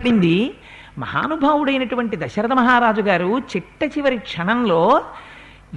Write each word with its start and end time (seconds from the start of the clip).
పడింది 0.00 0.54
మహానుభావుడైనటువంటి 0.98 2.16
దశరథ 2.16 2.52
మహారాజు 2.52 3.00
గారు 3.00 3.38
చిట్ట 3.38 3.84
చివరి 3.84 4.18
క్షణంలో 4.18 5.04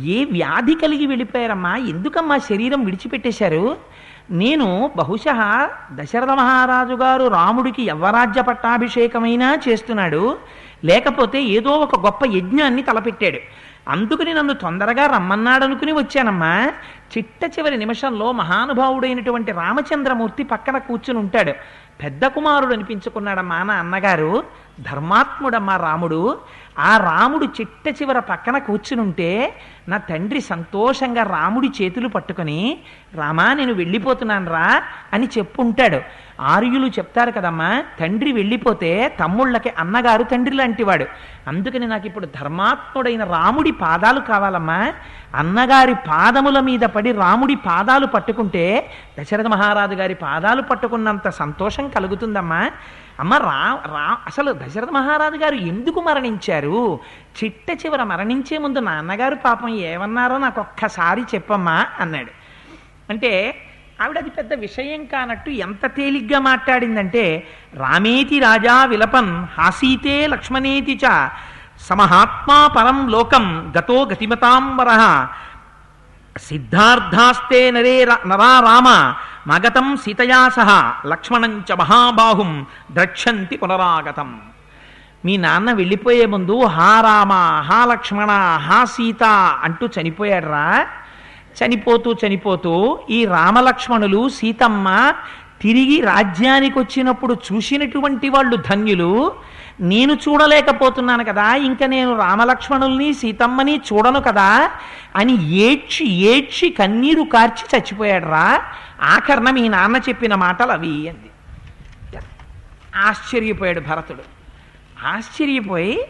ఏ 0.04 0.26
వ్యాధి 0.26 0.76
కలిగి 0.76 1.06
వెళ్ళిపోయారమ్మా? 1.06 1.76
ఎందుకమ్మా 1.76 2.38
శరీరం 2.38 2.86
విడిచిపెట్టేశారు? 2.86 3.78
నేను 4.32 4.92
బహుశా 4.96 5.70
దశరథ 5.92 6.30
మహారాజు 6.30 6.94
గారు 6.94 7.28
రాముడికి 7.28 7.84
యవ్వరాజ్య 7.84 8.42
పట్టాభిషేకమైనా 8.42 9.58
చేస్తున్నాడు. 9.70 10.38
లేకపోతే 10.86 11.44
ఏదో 11.44 11.70
ఒక 11.70 12.06
గొప్ప 12.06 12.20
యజ్ఞాన్ని 12.26 12.82
తలపెట్టాడు. 12.82 13.40
అందుకని 13.88 14.34
నన్ను 14.34 14.54
తొందరగా 14.54 15.06
రమ్మన్నాడనుకుని 15.06 15.92
వచ్చానమ్మా. 15.92 16.72
చిట్ట 17.18 17.60
చివరి 17.60 17.78
నిమిషంలో 17.78 18.32
మహానుభావుడైనటువంటి 18.32 19.52
రామచంద్రమూర్తి 19.52 20.44
పక్కన 20.44 20.78
కూర్చుని 20.78 21.20
ఉంటాడు. 21.20 21.54
పెద్ద 22.02 22.26
కుమారుడు 22.26 22.74
అనిపించుకున్నాడమ్మా 22.74 23.64
నా 23.64 23.74
అన్నగారు. 23.74 24.44
ధర్మాత్ముడమ్మా 24.80 25.76
రాముడు. 25.78 26.40
ఆ 26.80 26.98
రాముడు 26.98 27.46
చిట్ట 27.46 28.02
చివర 28.02 28.20
పక్కన 28.20 28.58
కూర్చునుంటే 28.58 29.54
నా 29.88 29.98
తండ్రి 29.98 30.42
సంతోషంగా 30.42 31.24
రాముడి 31.24 31.70
చేతులు 31.82 32.08
పట్టుకొని 32.08 32.78
రామా 33.16 33.54
నేను 33.54 33.74
వెళ్ళిపోతున్నాను 33.74 34.50
రా 34.52 34.84
అని 35.14 35.28
చెప్పుంటాడు. 35.38 36.00
ఆర్యులు 36.42 36.88
చెప్తారు 36.88 37.32
కదమ్మా 37.32 37.84
తండ్రి 38.00 38.32
వెళ్ళిపోతే 38.32 39.18
తమ్ముళ్ళకి 39.20 39.74
అన్నగారు 39.80 40.24
తండ్రి 40.24 40.56
లాంటివాడు. 40.56 41.06
అందుకని 41.48 41.88
నాకు 41.88 42.08
ఇప్పుడు 42.08 42.26
ధర్మాత్ముడైన 42.26 43.24
రాముడి 43.24 43.72
పాదాలు 43.72 44.20
కావాలమ్మా. 44.20 44.94
అన్నగారి 45.36 45.94
పాదముల 45.94 46.60
మీద 46.60 46.80
పడి 46.80 47.12
రాముడి 47.12 47.56
పాదాలు 47.56 48.06
పట్టుకుంటే 48.06 48.92
దశరథ 49.20 49.48
మహారాజు 49.48 49.96
గారి 49.96 50.14
పాదాలు 50.14 50.62
పట్టుకున్నంత 50.62 51.30
సంతోషం 51.30 51.90
కలుగుతుందమ్మా. 51.90 52.72
అమ్మ 53.20 53.34
రా 53.34 53.80
రా 53.86 54.18
అసలు 54.28 54.52
దశరథ 54.52 54.90
మహారాజు 54.90 55.36
గారు 55.36 55.56
ఎందుకు 55.56 56.02
మరణించారు? 56.02 57.00
చిట్ట 57.44 57.86
చివర 57.86 58.04
మరణించే 58.04 58.58
ముందు 58.58 58.80
నాన్నగారు 58.80 59.36
పాపం 59.36 59.70
ఏమన్నారో 59.70 60.38
నాకు 60.38 60.62
ఒక్కసారి 60.62 61.22
చెప్పమ్మా 61.22 61.86
అన్నాడు. 62.00 62.32
అంటే 63.10 63.56
ఆవిడ 64.04 64.18
అది 64.18 64.30
పెద్ద 64.30 64.54
విషయం 64.60 65.06
కానట్టు 65.06 65.50
ఎంత 65.66 65.86
తేలిగ్గా 65.96 66.40
మాట్లాడిందంటే 66.42 67.26
రామేతి 67.78 68.40
రాజా 68.40 68.86
విలపన్ 68.86 69.34
హాసీతే 69.58 70.28
లక్ష్మణేతి 70.28 71.00
చ 71.04 71.06
సమహాత్మా 71.88 72.68
పరం 72.68 73.10
లోకం 73.10 73.46
గతో 73.78 73.96
గతిమతాం 74.04 74.64
గతిమతాంబర 74.72 74.90
సిద్ధార్థాస్తే 76.36 77.72
నరే 77.72 78.04
రా- 78.04 78.24
నరా 78.28 78.60
రామ 78.60 78.88
మగతం 79.48 79.98
సీతయా 79.98 80.50
సహ 80.50 80.70
లక్ష్మణంచ 81.06 81.76
మహాబాహుం 81.76 82.52
ద్రక్షంతి 82.92 83.58
పునరాగతం. 83.58 84.30
మీ 85.26 85.38
నాన్న 85.38 85.72
వెళ్ళిపోయే 85.72 86.26
ముందు 86.26 86.56
హా 86.68 87.02
రామ 87.02 87.34
హా 87.68 87.86
లక్ష్మణ 87.86 88.32
హా 88.68 88.86
సీత 88.86 89.24
అంటూ 89.64 89.88
చనిపోయాడురా? 89.96 90.66
చనిపోతూ 91.58 92.14
చనిపోతూ 92.14 93.00
ఈ 93.10 93.26
రామలక్ష్మణులు 93.26 94.30
సీతమ్మ 94.30 95.14
తిరిగి 95.62 96.02
రాజ్యానికి 96.02 96.80
వచ్చినప్పుడు 96.80 97.34
చూసినటువంటి 97.34 98.30
వాళ్ళు 98.30 98.56
ధన్యులు. 98.56 99.36
నేను 99.80 100.14
చూడలేకపోతున్నాను 100.14 101.24
కదా 101.24 101.56
ఇంకా 101.56 101.86
నేను 101.86 102.18
రామలక్ష్మణుల్ని 102.18 103.14
సీతమ్మని 103.14 103.82
చూడను 103.94 104.22
కదా 104.22 104.72
అని 105.16 105.52
ఏడ్చి 105.52 106.06
ఏడ్చి 106.08 106.70
కన్నీరు 106.70 107.22
కార్చి 107.22 107.78
చచ్చిపోయాడు 107.78 108.26
రా 108.26 108.64
ఆఖరణ 109.02 109.50
మీ 109.50 109.68
నాన్న 109.68 109.98
చెప్పిన 110.10 110.36
మాటలు 110.36 110.72
అవి 110.72 111.10
అంది. 111.10 111.30
ఆశ్చర్యపోయాడు 112.96 113.80
భరతుడు. 113.80 114.24
ఆశ్చర్యపోయి 115.06 116.04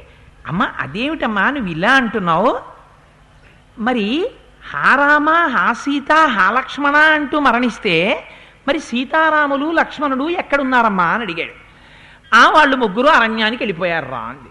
అమ్మ 0.47 0.67
అదేమిటమ్మా 0.80 1.50
నువ్వు 1.50 1.72
ఇలా 1.72 1.91
అంటున్నావు? 1.91 2.59
మరి 3.79 4.28
హారామ 4.72 5.29
హా 5.29 5.74
సీత 5.74 6.12
అంటూ 6.96 7.40
మరణిస్తే 7.40 8.24
మరి 8.68 8.79
సీతారాములు 8.79 9.72
లక్ష్మణుడు 9.72 10.29
ఎక్కడున్నారమ్మా 10.29 11.03
అని 11.03 11.24
అడిగాడు. 11.24 11.63
ఆ 12.35 12.50
వాళ్ళు 12.50 12.75
ముగ్గురు 12.75 13.07
అరణ్యానికి 13.07 13.63
వెళ్ళిపోయారు 13.63 14.09
రా 14.12 14.18
అంది. 14.18 14.50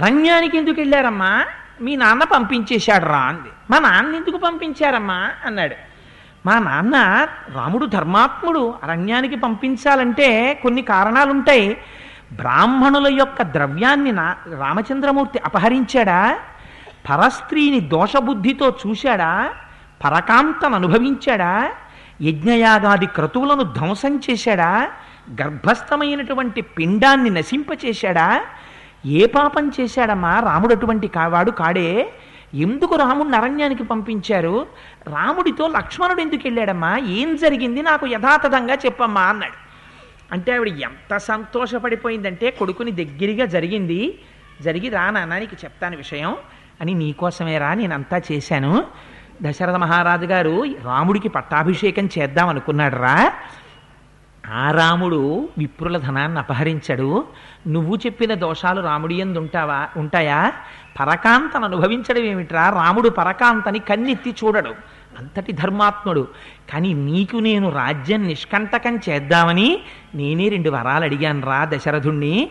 అరణ్యానికి 0.00 0.56
ఎందుకు 0.56 0.80
వెళ్ళారమ్మా? 0.80 1.46
మీ 1.80 1.96
నాన్న 1.96 2.24
పంపించేశాడు 2.24 3.04
రా 3.04 3.18
అంది. 3.18 3.48
మా 3.70 3.78
నాన్న 3.78 4.14
ఎందుకు 4.14 4.36
పంపించారమ్మా? 4.36 5.30
అన్నాడు. 5.44 5.74
మా 6.46 6.58
నాన్న 6.58 7.26
రాముడు 7.54 7.86
ధర్మాత్ముడు 7.86 8.74
అరణ్యానికి 8.82 9.36
పంపించాలంటే 9.36 10.54
కొన్ని 10.62 10.82
కారణాలుంటాయి. 10.82 11.82
బ్రాహ్మణుల 12.32 13.14
యొక్క 13.18 13.42
ద్రవ్యాన్ని 13.42 14.12
నా 14.12 14.36
రామచంద్రమూర్తి 14.58 15.38
అపహరించాడా? 15.38 16.38
పరస్త్రీని 17.08 17.80
దోషబుద్ధితో 17.80 18.76
చూశాడా? 18.86 19.54
పరకాంతను 20.04 20.74
అనుభవించాడా? 20.74 21.72
యజ్ఞయాగాది 22.22 23.06
క్రతువులను 23.06 23.62
ధ్వంసం 23.62 24.20
చేశాడా? 24.30 24.90
గర్భస్థమైనటువంటి 25.42 26.60
పిండాన్ని 26.60 27.30
నశింపచేశాడా? 27.30 28.44
ఏ 29.06 29.26
పాపం 29.26 29.72
చేశాడమ్మా? 29.80 30.40
రాముడు 30.40 30.74
అటువంటి 30.74 31.08
కావాడు 31.08 31.50
కాడే. 31.50 32.12
ఎందుకు 32.54 32.96
రాముడిని 32.96 33.36
అరణ్యానికి 33.36 33.84
పంపించారు? 33.84 34.66
రాముడితో 35.06 35.68
లక్ష్మణుడు 35.68 36.20
ఎందుకు 36.20 36.40
వెళ్ళాడమ్మా? 36.44 36.98
ఏం 36.98 37.36
జరిగింది? 37.36 37.82
నాకు 37.82 38.06
యథాతథంగా 38.06 38.74
చెప్పమ్మా 38.74 39.20
అన్నాడు. 39.20 39.70
అంటే 40.32 40.54
ఆవిడ 40.54 40.68
ఎంత 40.68 41.16
సంతోషపడిపోయిందంటే 41.16 42.50
కొడుకుని 42.50 42.90
దగ్గరగా 42.90 43.46
జరిగింది. 43.46 44.18
జరిగి 44.62 44.88
రా 44.88 45.10
నాన్న 45.10 45.38
నీకు 45.38 45.56
చెప్తాను 45.64 45.96
విషయం. 45.96 46.36
అని 46.80 46.94
నీకోసమే 46.94 47.58
రా 47.58 47.74
నేనంతా 47.74 48.20
చేశాను. 48.32 48.84
దశరథ 49.42 49.74
మహారాజు 49.74 50.24
గారు 50.24 50.64
రాముడికి 50.84 51.28
పట్టాభిషేకం 51.28 52.08
చేద్దాం 52.18 52.48
అనుకున్నాడు 52.48 52.96
రా 52.96 53.32
ఆ 54.52 54.70
రాముడు 54.70 55.48
విప్రుల 55.58 55.96
ధనాన్ని 55.98 56.38
అపహరించాడు. 56.38 57.24
నువ్వు 57.66 57.96
చెప్పిన 57.96 58.34
దోషాలు 58.34 58.80
రాముడి 58.80 59.14
ఎందు 59.14 59.38
ఉంటావా 59.38 59.88
ఉంటాయా? 59.96 60.52
పరకాంతను 61.00 61.64
అనుభవించడం 61.64 62.22
ఏమిట్రా? 62.22 62.70
రాముడు 62.70 63.08
పరకాంతని 63.08 63.78
కన్నెత్తి 63.78 64.34
చూడడు. 64.44 64.74
అంతటి 65.18 65.52
ధర్మాత్ముడు. 65.52 66.28
కానీ 66.72 66.92
నీకు 66.92 67.36
నేను 67.36 67.70
రాజ్యం 67.70 68.26
నిష్కంటకం 68.26 69.00
చేద్దామని 69.08 69.80
నేనే 70.14 70.48
రెండు 70.48 70.70
వరాలు 70.70 71.04
అడిగాను 71.04 71.46
రా 71.46 71.64
దశరథుణ్ణి. 71.64 72.50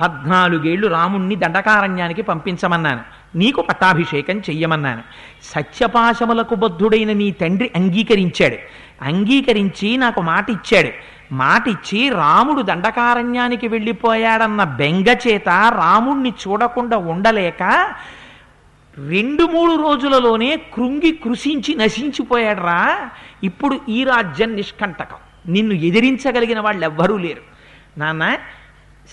పద్నాలుగేళ్ళు 0.00 0.86
రాముణ్ణి 0.86 1.36
దండకారణ్యానికి 1.36 2.22
పంపించమన్నాను. 2.22 3.23
నీకు 3.34 3.62
పట్టాభిషేకం 3.62 4.38
చెయ్యమన్నాను. 4.38 5.02
సత్యపాశములకు 5.42 6.54
బద్ధుడైన 6.54 7.12
నీ 7.12 7.30
తండ్రి 7.30 7.70
అంగీకరించాడు. 7.76 8.56
అంగీకరించి 9.02 9.96
నాకు 9.96 10.20
మాట 10.20 10.50
ఇచ్చాడు 10.50 10.90
మాట 11.32 11.68
ఇచ్చి 11.68 12.08
రాముడు 12.08 12.62
దండకారణ్యానికి 12.62 13.68
వెళ్ళిపోయాడన్న 13.68 14.64
బెంగ 14.64 15.08
చేత 15.08 15.48
రాముణ్ణి 15.48 16.32
చూడకుండా 16.48 16.96
ఉండలేక 16.96 17.94
రెండు 19.08 19.44
మూడు 19.44 19.82
రోజులలోనే 19.82 20.56
కృంగి 20.56 21.12
కృషించి 21.12 21.74
నశించిపోయాడురా. 21.74 23.10
ఇప్పుడు 23.44 23.80
ఈ 23.88 24.04
రాజ్యం 24.04 24.54
నిష్కంటకం. 24.54 25.16
నిన్ను 25.48 25.74
ఎదిరించగలిగిన 25.74 26.60
వాళ్ళు 26.60 26.84
ఎవ్వరూ 26.84 27.16
లేరు. 27.16 27.42
నాన్న 27.98 28.36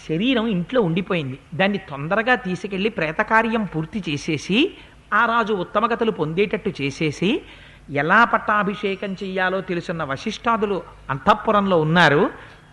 శరీరం 0.09 0.47
ఇంట్లో 0.47 0.81
ఉండిపోయింది. 0.81 1.39
దాన్ని 1.53 1.77
తొందరగా 1.77 2.35
తీసుకెళ్ళి 2.35 2.89
ప్రేతకార్యం 2.89 3.63
పూర్తి 3.65 4.03
చేసేసి 4.09 4.73
ఆ 5.13 5.25
రాజు 5.25 5.53
ఉత్తమగతలు 5.53 6.11
పొందేటట్టు 6.11 6.73
చేసేసి 6.81 7.41
ఎలా 7.89 8.23
పట్టాభిషేకం 8.23 9.13
చెయ్యాలో 9.13 9.61
తెలుసున్న 9.61 10.03
వశిష్ఠాదులు 10.03 10.83
అంతఃపురంలో 11.09 11.81
ఉన్నారు. 11.81 12.29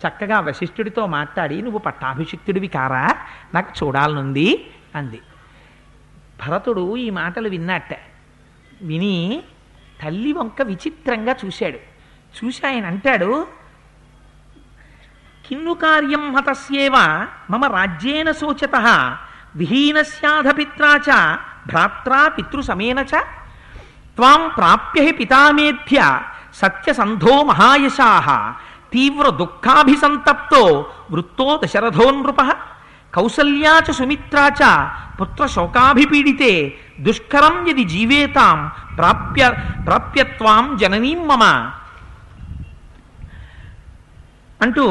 చక్కగా 0.07 0.39
వశిష్ఠుడితో 0.39 1.07
మాట్లాడి 1.07 1.61
నువ్వు 1.61 1.79
పట్టాభిషిక్తుడివి 1.79 2.67
కారా? 2.67 3.15
నాకు 3.53 3.85
చూడాలనుంది 3.85 4.71
అంది. 4.95 5.19
భరతుడు 6.47 6.97
ఈ 6.97 7.09
మాటలు 7.09 7.49
విన్నట్ట. 7.49 7.89
విని 8.81 9.43
తల్లి 10.03 10.33
వంక 10.33 10.61
విచిత్రంగా 10.61 11.35
చూశాడు. 11.45 11.79
చూసి 12.43 12.67
ఆయన 12.67 12.85
అంటాడు 12.85 13.47
కిన్ను 15.49 15.73
కార్యం 15.81 16.23
హతస్యేవ 16.35 16.95
మమ 17.51 17.63
రాజ్యేన 17.75 18.29
శోచత 18.31 18.75
విహీనస్యాధపిత్రా 19.55 20.91
చ 21.05 21.09
భ్రాత్రా 21.69 22.19
పితృసమేన 22.35 22.99
చ. 23.11 23.13
త్వాం 24.17 24.41
ప్రాప్య 24.57 24.99
హి 25.05 25.11
పితామేభ్య 25.11 25.99
సత్యసంధో 26.53 27.33
మహాయశాః 27.43 28.27
తీవ్ర 28.93 29.25
దుఃఖాభిసంతప్తో 29.39 30.61
వృత్తో 31.11 31.47
దశరథో 31.63 32.07
నృప 32.15 32.41
కౌసల్యా 33.13 33.73
చ 33.79 33.91
సుమిత్రా 33.91 34.45
చ 34.51 34.61
పుత్రశోకాభిపీడితే 35.19 36.51
దుష్కరం 36.99 37.55
యది 37.67 37.85
జీవేతాం 37.85 38.57
ప్రాప్య 38.97 39.43
ప్రాప్యత్వాం 39.85 40.77
జననీం 40.77 41.21
మమ. 41.27 41.43
అంటూ 44.61 44.85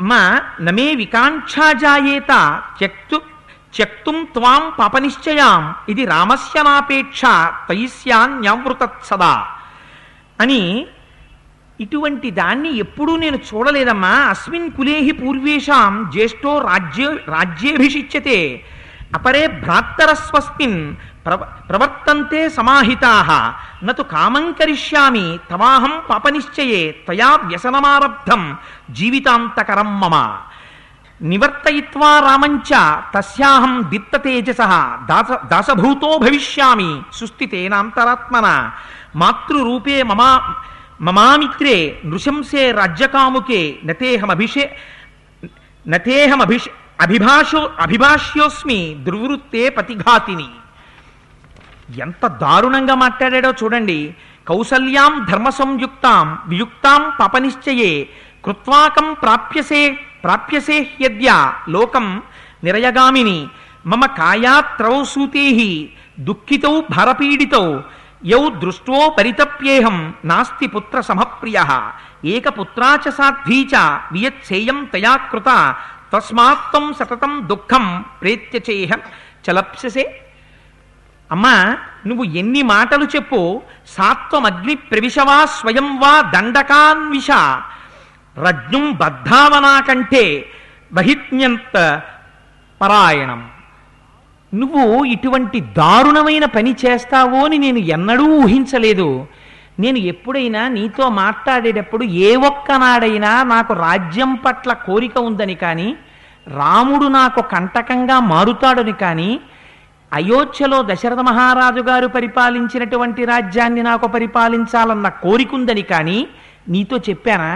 అమ్మా 0.00 0.20
నమే 0.60 0.94
వికాంక్షాజాయేత 0.94 2.32
త్యక్తు 2.78 3.18
త్యక్తుం 3.74 4.16
త్వాం 4.34 4.62
పాపనిశ్చయాం. 4.78 5.74
ఇది 5.88 6.04
రామస్య 6.04 6.62
నాపేక్ష 6.62 7.22
తయిస్యాన్యవృతత్ 7.68 9.04
సదా 9.10 9.34
అని 10.40 10.62
ఇటువంటి 11.84 12.28
దాన్ని 12.40 12.70
ఎప్పుడూ 12.84 13.12
నేను 13.16 13.38
చూడలేదమ్మా. 13.48 14.14
అస్మిన్ 14.32 14.72
కులేహి 14.72 15.12
పూర్వేషాం 15.20 15.92
జ్యేష్ఠో 16.14 16.52
రాజ్య 16.70 17.04
రాజ్యేభిషిచ్యతే. 17.28 18.38
అపరే 19.14 19.44
భ్రాత్తరస్వస్మిన్ 19.62 20.80
ప్రవ 21.26 21.36
ప్రవర్తంతే 21.68 22.48
సమాహితా. 22.48 23.12
నతు 23.84 24.02
కామం 24.02 24.52
కరిష్యామి 24.52 25.38
తవాహం 25.50 26.02
పాపనిశ్చయే 26.10 26.96
తయా 27.08 27.38
వ్యసనమారబ్ధం 27.44 28.56
జీవితాంతకరం 28.90 30.00
మమ. 30.00 30.38
నివర్తయిత్వా 31.22 32.20
రామంచ 32.20 32.70
తస్యాహం 33.14 33.84
దీప్తతేజస. 33.88 34.60
దాస 35.10 35.30
దాసభూతో 35.46 36.18
భవిష్యామి 36.18 37.02
సుస్థితేనాంతరాత్మన. 37.12 38.70
మాతృరూపే 39.16 40.02
మమా 40.02 40.54
మమామిత్రే 41.00 42.00
నృశంసే 42.04 42.72
రాజ్యకాముకే 42.72 43.78
నతేహమభిషే 43.84 44.76
నతేహమభిష 45.88 46.64
అభిభాషో 47.00 47.70
అభిభాష్యోస్మి 47.80 48.96
దుర్వృత్తే 49.00 49.68
పతిఘాతిని. 49.68 50.48
ఎంత 51.98 52.26
దారుణంగా 52.26 52.94
మాట్లాడాడో 52.94 53.52
చూడండి. 53.52 54.14
కౌసల్యాం 54.46 55.26
ధర్మ 55.30 55.48
సంయుక్తాం 55.50 56.38
వియుక్తాం 56.46 57.12
పపనిశ్చయే 57.20 58.08
కృత్వాకం 58.44 59.14
ప్రాప్యసే 59.14 59.82
ప్రాప్యసే 60.24 60.78
హ్యద్య 60.92 61.30
లోకం 61.68 62.22
నిరయగామిని 62.64 63.48
మమ 63.86 64.06
కాయాత్రౌ 64.06 65.04
సూతే 65.04 65.46
దుఃఖితౌ 66.18 66.80
భరపీడితౌ 66.90 67.66
యౌ 68.24 68.48
దృష్టో 68.48 69.08
పరితప్యేహం 69.18 70.14
నాస్తి 70.24 70.66
పుత్ర 70.66 71.00
సమప్రియ 71.00 71.58
ఏకపుత్రాచ 72.24 73.06
చ 73.06 73.10
సాధ్వీ 73.10 73.66
చ 73.72 73.74
వియత్సేయం 74.12 74.84
తయా 74.92 75.16
కృత 75.32 75.50
తస్మాత్తం 76.14 76.92
సతతం 76.92 77.46
దుఃఖం 77.46 78.04
ప్రేత్యచేహం 78.22 79.00
చలప్ససే 79.48 80.04
అమ్మా 81.30 81.76
నువ్వు 82.06 82.24
ఎన్ని 82.24 82.62
మాటలు 82.62 83.04
చెప్పు 83.04 83.62
సాత్వమగ్ని 83.88 84.74
ప్రవిషవా 84.74 85.24
ప్రవిశవా 85.24 85.44
స్వయం 85.44 86.00
వా 86.00 86.30
దండకాన్విష 86.34 87.30
రజ్ఞుం 88.38 88.92
బద్ధావనా 88.92 89.80
కంటే 89.80 90.46
బహిజ్ఞంత 90.92 92.02
పరాయణం. 92.80 93.48
నువ్వు 94.54 95.04
ఇటువంటి 95.04 95.60
దారుణమైన 95.60 96.44
పని 96.44 96.76
చేస్తావో 96.86 97.44
అని 97.44 97.58
నేను 97.58 97.78
ఎన్నడూ 97.78 98.24
ఊహించలేదు. 98.24 99.26
నేను 99.80 99.98
ఎప్పుడైనా 99.98 100.68
నీతో 100.68 101.08
మాట్లాడేటప్పుడు 101.08 102.04
ఏ 102.04 102.36
ఒక్కనాడైనా 102.36 103.42
నాకు 103.42 103.72
రాజ్యం 103.74 104.34
పట్ల 104.34 104.72
కోరిక 104.72 105.18
ఉందని 105.18 105.54
కానీ 105.54 105.96
రాముడు 106.48 107.06
నాకు 107.06 107.40
కంటకంగా 107.42 108.20
మారుతాడని 108.20 108.92
కానీ 108.92 109.40
అయోధ్యలో 110.12 110.78
దశరథ 110.82 111.20
మహారాజు 111.20 111.80
గారు 111.80 112.06
పరిపాలించినటువంటి 112.06 113.24
రాజ్యాన్ని 113.24 113.82
నాకు 113.82 114.06
పరిపాలించాలన్న 114.06 115.08
కోరికుందని 115.08 115.82
కానీ 115.82 116.28
నీతో 116.68 116.96
చెప్పానా? 117.08 117.52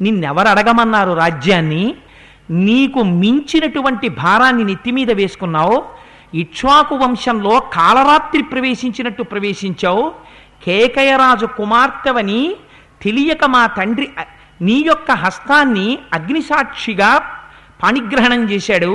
నిన్నెవరు 0.00 0.48
అడగమన్నారు 0.48 1.12
రాజ్యాన్ని? 1.12 1.84
నీకు 2.50 3.00
మించినటువంటి 3.02 4.08
భారాన్ని 4.22 4.64
నెత్తి 4.64 4.90
మీద 4.90 5.10
వేసుకున్నావు? 5.10 5.78
ఇక్ష్వాకు 6.34 6.94
వంశంలో 6.94 7.54
కాలరాత్రి 7.60 8.42
ప్రవేశించినట్టు 8.42 9.22
ప్రవేశించావు? 9.22 10.04
కేకయరాజు 10.64 11.46
కుమార్తెవని 11.58 12.42
తెలియక 13.02 13.44
మా 13.44 13.66
తండ్రి 13.78 14.08
నీ 14.60 14.76
యొక్క 14.86 15.10
హస్తాన్ని 15.12 15.88
అగ్నిసాక్షిగా 16.14 17.10
పాణిగ్రహణం 17.82 18.42
చేశాడు. 18.50 18.92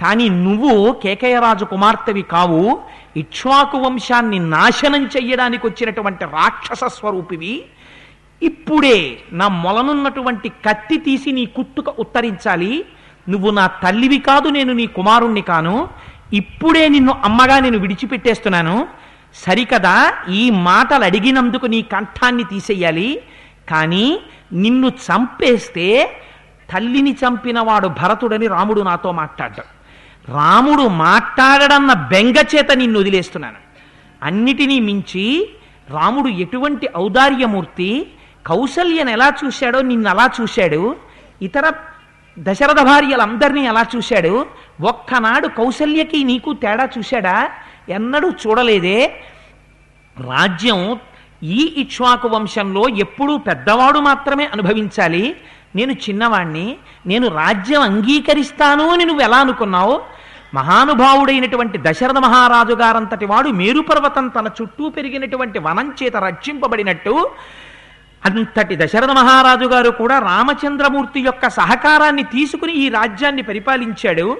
కానీ 0.00 0.28
నువ్వు 0.28 0.92
కేకయరాజు 0.92 1.64
కుమార్తెవి 1.64 2.22
కావు 2.22 2.80
ఇక్ష్వాకు 3.16 3.78
వంశాన్ని 3.78 4.38
నాశనం 4.38 5.06
చెయ్యడానికి 5.06 5.66
వచ్చినటువంటి 5.66 6.24
రాక్షస 6.24 6.84
స్వరూపివి. 6.84 7.62
ఇప్పుడే 8.42 9.18
నా 9.32 9.48
మొలనున్నటువంటి 9.48 10.48
కత్తి 10.48 10.96
తీసి 10.96 11.32
నీ 11.32 11.46
కుట్టుక 11.46 12.00
ఉత్తరించాలి. 12.00 12.84
నువ్వు 13.28 13.50
నా 13.50 13.66
తల్లివి 13.66 14.18
కాదు 14.18 14.48
నేను 14.48 14.72
నీ 14.72 14.86
కుమారుణ్ణి 14.86 15.40
కాను. 15.40 15.88
ఇప్పుడే 16.32 16.88
నిన్ను 16.88 17.20
అమ్మగా 17.24 17.58
నేను 17.58 17.78
విడిచిపెట్టేస్తున్నాను. 17.78 18.88
సరికదా 19.34 20.12
ఈ 20.30 20.50
మాటలు 20.50 21.04
అడిగినందుకు 21.04 21.66
నీ 21.66 21.82
కంఠాన్ని 21.82 22.44
తీసేయాలి. 22.44 23.22
కానీ 23.68 24.20
నిన్ను 24.52 24.88
చంపేస్తే 24.88 26.16
తల్లిని 26.72 27.12
చంపినవాడు 27.12 27.88
భరతుడని 27.88 28.46
రాముడు 28.46 28.80
నాతో 28.80 29.12
మాట్లాడ్డాడు. 29.12 29.79
రాముడు 30.34 30.82
మాట్లాడడన్న 30.82 31.92
బెంగ 31.92 32.34
చేత 32.56 32.72
నిన్ను 32.72 33.00
వదిలేస్తున్నాను. 33.00 33.56
అన్నిటినీ 34.22 34.80
మించి 34.80 35.50
రాముడు 35.90 36.28
ఎటువంటి 36.28 36.88
ఔదార్యమూర్తి 36.96 38.06
కౌశల్యను 38.46 39.10
ఎలా 39.10 39.32
చూశాడో 39.44 39.82
నిన్ను 39.82 40.10
అలా 40.10 40.30
చూశాడు 40.40 40.96
ఇతర 41.42 41.72
దశరథ 42.38 42.80
భార్యలందరినీ 42.80 43.64
ఎలా 43.64 43.86
చూశాడు 43.96 44.46
ఒక్కనాడు 44.80 45.48
కౌసల్యకి 45.48 46.24
నీకు 46.24 46.52
తేడా 46.52 46.88
చూశాడా? 46.98 47.50
ఎన్నడూ 47.88 48.30
చూడలేదే. 48.30 49.24
రాజ్యం 50.30 50.98
ఈ 51.42 51.74
ఇక్ష్వాకు 51.76 52.28
వంశంలో 52.28 52.88
ఎప్పుడూ 52.88 53.38
పెద్దవాడు 53.38 53.98
మాత్రమే 53.98 54.46
అనుభవించాలి. 54.46 55.36
నేను 55.76 55.92
చిన్నవాణ్ణి 55.92 56.76
నేను 57.06 57.28
రాజ్యం 57.28 57.82
అంగీకరిస్తాను 57.82 58.88
అని 58.88 59.04
నువ్వు 59.04 59.22
ఎలా 59.22 59.36
అనుకున్నావు? 59.36 60.19
మహానుభావుడైనటువంటి 60.54 61.78
దశరథ 61.82 62.18
మహారాజు 62.18 62.72
గారంతటి 62.74 63.26
వాడు 63.26 63.48
మేరుపర్వతం 63.48 64.28
తన 64.28 64.50
చుట్టూ 64.62 64.88
పెరిగినటువంటి 64.88 65.58
వనం 65.58 65.94
చేత 66.02 66.16
రక్షింపబడినట్టు 66.16 67.30
అంతటి 68.24 68.76
దశరథ 68.76 69.10
మహారాజు 69.10 69.64
గారు 69.64 69.90
కూడా 69.90 70.18
రామచంద్రమూర్తి 70.18 71.20
యొక్క 71.20 71.48
సహకారాన్ని 71.48 72.22
తీసుకుని 72.22 72.72
ఈ 72.72 72.88
రాజ్యాన్ని 72.88 73.42
పరిపాలించాడు. 73.42 74.38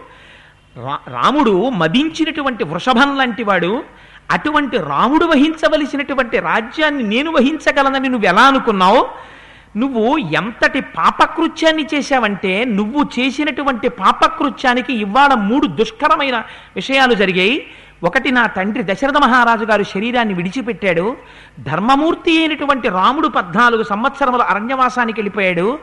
రా- 0.76 1.12
రాముడు 1.12 1.68
మదించినటువంటి 1.70 2.64
వృషభం 2.64 3.18
లాంటి 3.18 3.42
వాడు 3.42 3.84
అటువంటి 4.30 4.78
రాముడు 4.78 5.24
వహించవలసినటువంటి 5.24 6.38
రాజ్యాన్ని 6.38 7.02
నేను 7.02 7.32
వహించగలనని 7.32 8.08
నువ్వు 8.08 8.26
ఎలా 8.26 8.42
అనుకున్నావు? 8.42 9.08
నువ్వు 9.76 10.18
ఎంతటి 10.18 10.80
పాపకృత్యాన్ని 10.80 11.86
చేశావంటే 11.94 12.64
నువ్వు 12.64 13.06
చేసినటువంటి 13.18 13.88
పాపకృత్యానికి 13.88 14.92
ఇవాళ 14.92 15.34
మూడు 15.34 15.66
దుష్కరమైన 15.66 16.42
విషయాలు 16.76 17.14
జరిగాయి. 17.14 17.66
ఒకటి 18.04 18.30
నా 18.30 18.46
తండ్రి 18.46 18.82
దశరథ 18.82 19.16
మహారాజు 19.16 19.64
గారు 19.64 19.82
శరీరాన్ని 19.82 20.34
విడిచిపెట్టాడు. 20.34 21.16
ధర్మమూర్తి 21.60 22.38
అయినటువంటి 22.38 22.88
రాముడు 22.88 23.28
పద్నాలుగు 23.28 23.82
సంవత్సరముల 23.82 24.42
అరణ్యవాసానికి 24.42 25.20
వెళ్ళిపోయాడు. 25.20 25.78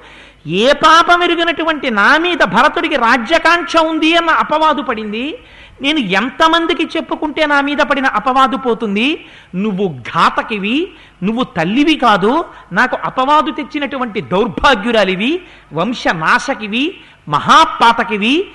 ఏ 0.47 0.73
పాపం 0.73 1.23
ఎరిగినటువంటి 1.23 1.89
నా 1.89 2.17
మీద 2.17 2.37
భరతుడికి 2.37 2.95
రాజ్యకాంక్ష 2.95 3.77
ఉంది 3.77 4.17
అన్న 4.17 4.29
అపవాదు 4.29 4.81
పడింది? 4.81 5.37
నేను 5.81 5.99
ఎంతమందికి 5.99 6.83
చెప్పుకుంటే 6.97 7.45
నా 7.45 7.61
మీద 7.61 7.77
పడిన 7.77 8.05
అపవాదు 8.05 8.57
పోతుంది? 8.57 9.25
నువ్వు 9.55 9.87
ఘాతకివి 9.87 10.91
నువ్వు 11.23 11.43
తల్లివి 11.43 11.95
కాదు 11.95 12.45
నాకు 12.71 12.97
అపవాదు 13.03 13.51
తెచ్చినటువంటి 13.51 14.21
దౌర్భాగ్యురాలివి 14.21 15.41
వంశనాశకివి 15.73 16.97
మహాపాతకివి 17.29 18.45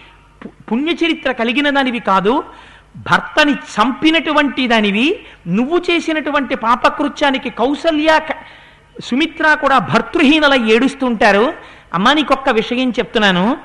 పు- 0.45 0.51
పుణ్యచరిత్ర 0.73 1.33
కలిగిన 1.33 1.71
దానివి 1.71 2.01
కాదు 2.01 2.45
భర్తని 2.97 3.53
చంపినటువంటి 3.53 4.67
దానివి 4.67 5.19
నువ్వు 5.47 5.83
చేసినటువంటి 5.91 6.55
పాపకృత్యానికి 6.55 7.51
కౌసల్య 7.51 8.21
సుమిత్ర 9.01 9.55
కూడా 9.55 9.79
భర్తృహీనల 9.79 10.55
ఏడుస్తుంటారు. 10.71 11.53
అమ్మా 11.95 12.13
నీకొక్క 12.13 12.51
విషయం 12.51 12.91
చెప్తున్నాను. 12.91 13.57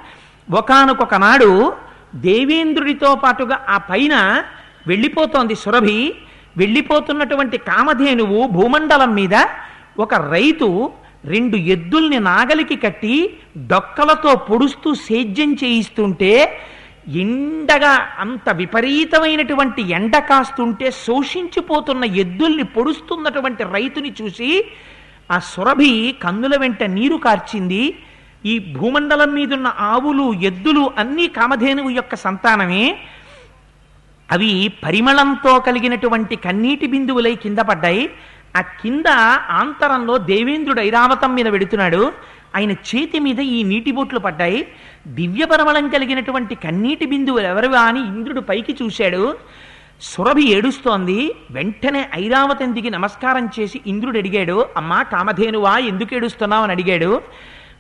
ఒకనొక 0.51 1.15
నాడు 1.15 1.73
దేవేంద్రుడితో 2.15 3.15
పాటుగా 3.15 3.65
ఆ 3.69 3.77
పైన 3.77 4.43
వెళ్ళిపోతోంది 4.87 5.55
సురభి. 5.55 6.15
వెళ్ళిపోతున్నటువంటి 6.57 7.57
కామధేనువు 7.57 8.47
భూమండలం 8.47 9.15
మీద 9.15 9.35
ఒక 9.99 10.13
రైతు 10.13 10.91
రెండు 11.25 11.57
ఎద్దుల్ని 11.57 12.19
నాగలికి 12.19 12.75
కట్టి 12.75 13.37
డొక్కలతో 13.67 14.35
పొడుస్తూ 14.35 14.93
సేద్యం 14.93 15.53
చేయిస్తుంటే 15.53 16.61
ఎండగా 17.07 18.09
అంత 18.19 18.49
విపరీతమైనటువంటి 18.49 19.81
ఎండ 19.91 20.17
కాస్తుంటే 20.17 20.91
శోషించిపోతున్న 20.91 22.03
ఎద్దుల్ని 22.03 22.63
పొడుస్తున్నటువంటి 22.63 23.63
రైతుని 23.63 24.13
చూసి 24.21 24.65
ఆ 25.31 25.39
సురభి 25.39 26.15
కన్నుల 26.23 26.57
వెంట 26.57 26.83
నీరు 26.83 27.15
కార్చింది. 27.15 27.83
ఈ 28.45 28.59
భూమండలం 28.59 29.33
మీదున్న 29.33 29.73
ఆవులు 29.79 30.33
ఎద్దులు 30.33 30.91
అన్నీ 30.97 31.27
కామధేనువు 31.27 31.89
యొక్క 31.89 32.15
సంతానమే. 32.15 32.99
అవి 34.31 34.71
పరిమళంతో 34.85 35.59
కలిగినటువంటి 35.59 36.35
కన్నీటి 36.35 36.87
బిందువులై 36.87 37.35
కింద 37.35 37.57
పడ్డాయి. 37.57 38.09
ఆ 38.57 38.61
కింద 38.61 39.07
ఆంతరంలో 39.49 40.17
దేవేంద్రుడు 40.17 40.81
ఐరావతం 40.81 41.35
మీద 41.35 41.47
వెడుతున్నాడు. 41.47 42.13
ఆయన 42.55 42.71
చేతి 42.71 43.19
మీద 43.19 43.39
ఈ 43.39 43.63
నీటి 43.63 43.91
బొట్లు 43.91 44.19
పడ్డాయి. 44.19 44.67
దివ్య 45.07 45.45
పరిమళం 45.45 45.89
కలిగినటువంటి 45.89 46.55
కన్నీటి 46.55 47.05
బిందువులు 47.05 47.47
ఎవరివా 47.47 47.79
అని 47.79 47.99
ఇంద్రుడు 47.99 48.39
పైకి 48.39 48.75
చూశాడు. 48.83 49.37
సురభి 50.01 50.43
ఏడుస్తోంది. 50.53 51.35
వెంటనే 51.51 52.09
ఐరావతం 52.15 52.75
దిగి 52.75 52.89
నమస్కారం 52.89 53.49
చేసి 53.59 53.81
ఇంద్రుడు 53.87 54.17
అడిగాడు 54.17 54.65
అమ్మా 54.77 55.03
కామధేనువా 55.03 55.77
ఎందుకు 55.77 56.15
ఏడుస్తున్నావు? 56.15 56.63
అని 56.63 56.71
అడిగాడు. 56.71 57.21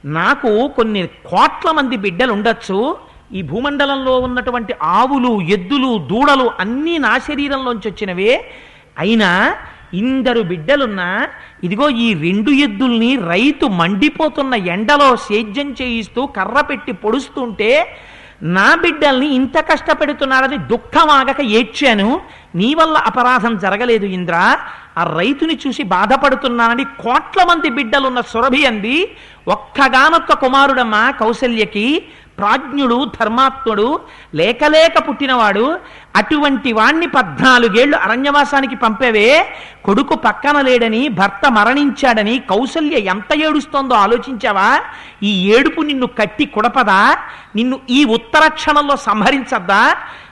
నాకు 0.07 0.67
కొన్ని 0.67 1.07
కోట్ల 1.07 1.71
మంది 1.71 1.97
బిడ్డలు 1.97 2.31
ఉండొచ్చు 2.31 2.97
ఈ 3.33 3.41
భూమండలంలో 3.41 4.19
ఉన్నటువంటి 4.19 4.73
ఆవులు 4.83 5.41
ఎద్దులు 5.41 5.97
దూడలు 5.97 6.51
అన్నీ 6.59 6.97
నా 6.97 7.17
శరీరంలోంచి 7.17 7.91
వచ్చినవే. 7.91 8.51
అయినా 8.97 9.55
ఇందరు 9.93 10.41
బిడ్డలున్నా 10.41 11.27
ఇదిగో 11.63 11.89
ఈ 11.89 12.13
రెండు 12.13 12.51
ఎద్దుల్ని 12.51 13.15
రైతు 13.15 13.65
మండిపోతున్న 13.65 14.53
ఎండలో 14.53 15.15
సేద్యం 15.15 15.75
చేయిస్తూ 15.81 16.25
కర్ర 16.25 16.61
పెట్టి 16.61 16.91
పొడుస్తుంటే 16.91 17.97
నా 18.41 18.75
బిడ్డల్ని 18.75 19.27
ఇంత 19.27 19.57
కష్టపెడుతున్నాడని 19.57 20.57
దుఃఖమాగక 20.57 21.41
ఏడ్చాను. 21.41 22.21
నీ 22.55 22.73
వల్ల 22.73 22.97
అపరాధం 22.97 23.57
జరగలేదు 23.57 24.05
ఇంద్ర. 24.05 24.57
ఆ 24.97 25.03
రైతుని 25.17 25.55
చూసి 25.65 25.83
బాధపడుతున్నానని 25.93 26.85
కోట్ల 26.99 27.41
మంది 27.43 27.69
బిడ్డలున్న 27.69 28.21
సురభి 28.31 28.65
అంది 28.65 28.97
ఒక్కగానొక్క 29.47 30.33
కుమారుడమ్మ 30.33 30.95
కౌసల్యకి 31.19 31.87
ప్రాజ్ఞుడు 32.37 32.97
ధర్మాత్ముడు 33.19 33.85
లేకలేక 34.35 34.97
పుట్టినవాడు 35.07 35.63
అటువంటి 36.15 36.73
వాణ్ణి 36.73 37.07
పద్నాలుగేళ్ళు 37.07 37.97
అరణ్యవాసానికి 37.97 38.75
పంపేవే 38.75 39.29
కొడుకు 39.85 40.15
పక్కన 40.15 40.61
లేడని 40.61 41.09
భర్త 41.19 41.45
మరణించాడని 41.49 42.39
కౌసల్య 42.49 42.97
ఎంత 43.13 43.31
ఏడుస్తోందో 43.39 43.95
ఆలోచించావా? 43.95 44.69
ఈ 45.23 45.49
ఏడుపు 45.49 45.81
నిన్ను 45.81 46.07
కట్టి 46.19 46.45
కుడపదా? 46.45 47.01
నిన్ను 47.55 47.79
ఈ 47.89 48.05
ఉత్తర 48.17 48.47
క్షణంలో 48.49 48.95
సంహరించద్దా? 49.07 49.81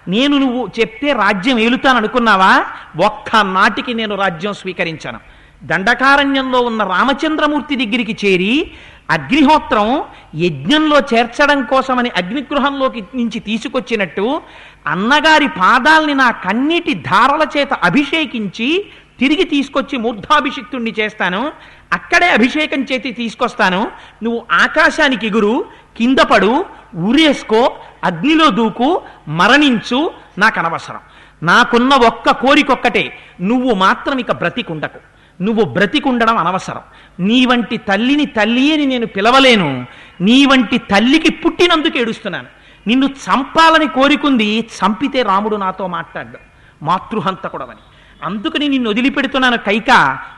నేను 0.08 0.38
నువ్వు 0.38 0.70
చెప్తే 0.80 1.12
రాజ్యం 1.12 1.60
ఏలుతాననుకున్నావా? 1.60 2.66
ఒక్క 3.06 3.36
నాటికి 3.36 3.94
నేను 3.94 4.16
రాజ్యం 4.16 4.54
స్వీకరించాను. 4.54 5.20
దండకారణ్యంలో 5.64 6.62
ఉన్న 6.62 6.84
రామచంద్రమూర్తి 6.84 7.76
దగ్గరికి 7.76 8.18
చేరి 8.26 8.72
అగ్నిహోత్రం 9.10 10.04
యజ్ఞంలో 10.36 11.00
చేర్చడం 11.00 11.64
కోసమని 11.64 12.10
అగ్నిగృహంలోకి 12.10 13.02
నుంచి 13.16 13.40
తీసుకొచ్చినట్టు 13.40 14.42
అన్నగారి 14.88 15.48
పాదాల్ని 15.48 16.14
నా 16.14 16.32
కన్నీటి 16.32 16.94
ధారల 16.94 17.48
చేత 17.58 17.74
అభిషేకించి 17.74 18.86
తిరిగి 19.20 19.44
తీసుకొచ్చి 19.44 19.98
మూర్ధాభిషిక్తుణ్ణి 19.98 20.94
చేస్తాను. 21.00 21.52
అక్కడే 21.94 22.30
అభిషేకం 22.30 22.84
చేతి 22.84 23.12
తీసుకొస్తాను. 23.12 23.92
నువ్వు 24.24 24.46
ఆకాశానికి 24.52 25.28
ఎగురు 25.28 25.66
కింద 25.98 26.18
పడు 26.20 26.66
ఊరేసుకో 26.98 27.76
అగ్నిలో 28.04 28.50
దూకు 28.50 29.02
మరణించు 29.28 30.12
నాకు 30.38 30.60
అనవసరం 30.60 31.00
నాకున్న 31.44 31.94
ఒక్క 31.94 32.32
కోరికొక్కటే 32.32 33.18
నువ్వు 33.42 33.74
మాత్రం 33.74 34.20
ఇక 34.20 34.32
బ్రతికుండకు. 34.32 35.00
నువ్వు 35.44 35.66
బ్రతికుండడం 35.66 36.38
అనవసరం. 36.38 36.82
నీ 37.20 37.46
వంటి 37.46 37.78
తల్లిని 37.78 38.26
తల్లి 38.26 38.74
అని 38.74 38.86
నేను 38.86 39.06
పిలవలేను. 39.06 39.86
నీ 40.22 40.46
వంటి 40.46 40.78
తల్లికి 40.78 41.32
పుట్టినందుకు 41.32 41.98
ఏడుస్తున్నాను. 41.98 42.48
నిన్ను 42.88 43.06
చంపాలని 43.06 43.88
కోరికుంది 43.88 44.60
చంపితే 44.60 45.22
రాముడు 45.22 45.56
నాతో 45.56 45.88
మాట్లాడ్డు. 45.88 46.38
మాతృహంతకుడవని. 46.84 47.80
అందుకని 48.24 48.68
నిన్ను 48.68 48.90
వదిలిపెడుతున్నాను 48.90 49.58
కైక. 49.58 49.92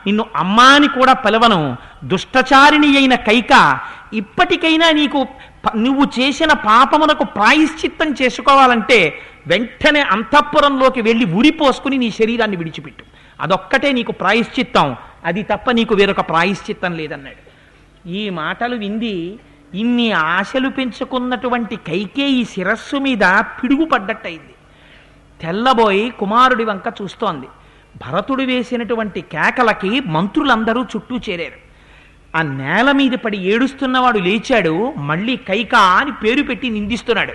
నిన్ను 0.06 0.26
అమ్మా 0.36 0.64
అని 0.64 0.88
కూడా 0.88 1.12
పిలవను. 1.12 1.76
దుష్టచారిణి 2.04 2.96
అయిన 2.96 3.14
కైక. 3.14 3.80
ఇప్పటికైనా 4.12 4.90
నీకు 4.90 5.26
నువ్వు 5.76 6.04
చేసిన 6.04 6.52
పాపమునకు 6.52 7.24
ప్రాయశ్చిత్తం 7.24 8.14
చేసుకోవాలంటే 8.22 9.18
వెంటనే 9.46 10.00
అంతఃపురంలోకి 10.00 11.02
వెళ్ళి 11.02 11.24
ఉరిపోసుకుని 11.24 11.98
నీ 11.98 12.10
శరీరాన్ని 12.10 12.56
విడిచిపెట్టు. 12.56 13.04
అదొక్కటే 13.40 13.92
నీకు 13.92 14.12
ప్రాయశ్చిత్తం. 14.12 14.96
అది 15.24 15.42
తప్ప 15.42 15.70
నీకు 15.70 15.94
వేరొక 15.94 16.20
ప్రాయశ్చిత్తం 16.20 16.96
లేదన్నాడు. 16.96 17.48
ఈ 18.08 18.30
మాటలు 18.30 18.76
వింది 18.76 19.38
ఇన్ని 19.74 20.12
ఆశలు 20.12 20.68
పెంచుకున్నటువంటి 20.68 21.76
కైకేయి 21.76 22.44
శిరస్సు 22.44 22.96
మీద 22.96 23.40
పిడుగు 23.40 23.84
పడ్డట్టయింది 23.84 24.54
తెల్లబోయి 25.42 26.10
కుమారుడి 26.10 26.64
వంక 26.64 26.94
చూస్తోంది. 27.02 27.46
భరతుడు 27.96 28.42
వేసినటువంటి 28.42 29.20
కేకలకి 29.20 30.00
మంత్రులందరూ 30.00 30.82
చుట్టూ 30.82 31.18
చేరారు. 31.18 31.67
ఆ 32.36 32.42
నేల 32.42 32.92
మీద 32.92 33.12
పడి 33.12 33.38
ఏడుస్తున్నవాడు 33.38 34.18
లేచాడు 34.18 34.94
మళ్ళీ 34.96 35.36
కైకా 35.36 35.78
అని 35.78 36.12
పేరు 36.12 36.42
పెట్టి 36.42 36.70
నిందిస్తున్నాడు. 36.70 37.32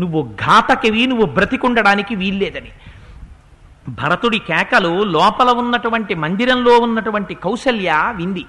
నువ్వు 0.00 0.36
ఘాతకివి 0.44 1.06
నువ్వు 1.06 1.26
బ్రతికుండడానికి 1.26 2.14
వీల్లేదని. 2.14 2.68
భరతుడి 3.88 4.38
కేకలు 4.38 5.02
లోపల 5.02 5.50
ఉన్నటువంటి 5.50 6.14
మందిరంలో 6.14 6.78
ఉన్నటువంటి 6.78 7.34
కౌసల్య 7.34 8.12
వింది. 8.16 8.44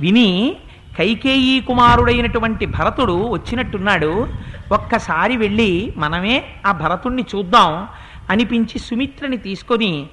విని 0.00 0.56
కైకేయీ 0.98 1.60
కుమారుడైనటువంటి 1.60 2.66
భరతుడు 2.66 3.28
వచ్చినట్టున్నాడు. 3.28 4.28
ఒక్కసారి 4.72 5.36
వెళ్ళి 5.36 5.92
మనమే 5.96 6.44
ఆ 6.66 6.72
భరతుణ్ణి 6.72 7.24
చూద్దాం 7.34 7.88
అనిపించి 8.30 8.78
సుమిత్రని 8.78 9.36
తీసుకొని 9.36 10.06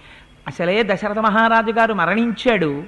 అసలే 0.47 0.83
దశరథ 0.83 1.19
మహారాజు 1.19 1.71
గారు 1.71 1.93
మరణించాడు. 1.93 2.83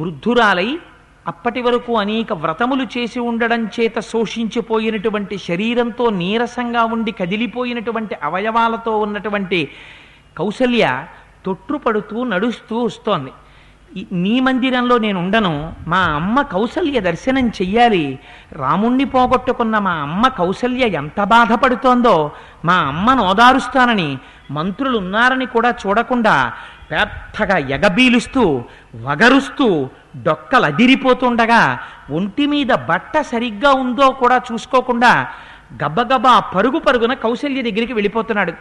వృద్ధురాలై 0.00 0.78
అప్పటి 1.26 1.62
వరకు 1.62 1.98
అనేక 1.98 2.32
వ్రతములు 2.32 2.84
చేసి 2.84 3.20
ఉండడం 3.20 3.64
చేత 3.66 4.00
శోషించిపోయినటువంటి 4.00 5.38
శరీరంతో 5.38 6.10
నీరసంగా 6.10 6.84
ఉండి 6.84 7.12
కదిలిపోయినటువంటి 7.12 8.16
అవయవాలతో 8.22 8.98
ఉన్నటువంటి 8.98 9.68
కౌసల్య 10.38 11.04
తొట్టుపడుతూ 11.46 12.24
నడుస్తూ 12.24 12.84
వస్తోంది. 12.84 13.32
నీ 14.12 14.40
మందిరంలో 14.40 14.98
నేను 14.98 15.18
ఉండను 15.20 15.74
మా 15.88 15.98
అమ్మ 15.98 16.42
కౌసల్య 16.42 17.00
దర్శనం 17.00 17.48
చెయ్యాలి 17.48 18.18
రాముణ్ణి 18.52 19.04
పోగొట్టుకున్న 19.04 19.78
మా 19.78 19.90
అమ్మ 19.90 20.28
కౌసల్య 20.28 20.86
ఎంత 20.86 21.24
బాధపడుతోందో 21.24 22.30
మా 22.64 22.74
అమ్మను 22.74 23.22
ఓదారుస్తానని 23.22 24.18
మంత్రులు 24.50 24.98
ఉన్నారని 24.98 25.46
కూడా 25.46 25.74
చూడకుండా 25.86 26.52
పెద్దగా 26.90 27.58
ఎగబీలుస్తూ 27.58 28.64
వగరుస్తూ 28.96 29.88
డొక్కలు 30.16 30.64
అదిరిపోతుండగా 30.64 31.78
ఒంటి 32.10 32.46
మీద 32.46 32.66
బట్ట 32.66 33.20
సరిగ్గా 33.20 33.72
ఉందో 33.72 34.10
కూడా 34.10 34.40
చూసుకోకుండా 34.52 35.28
గబగబా 35.84 36.38
పరుగు 36.40 36.78
పరుగున 36.78 37.14
కౌశల్య 37.14 37.62
దగ్గరికి 37.62 37.92
వెళ్ళిపోతున్నాడు. 37.92 38.52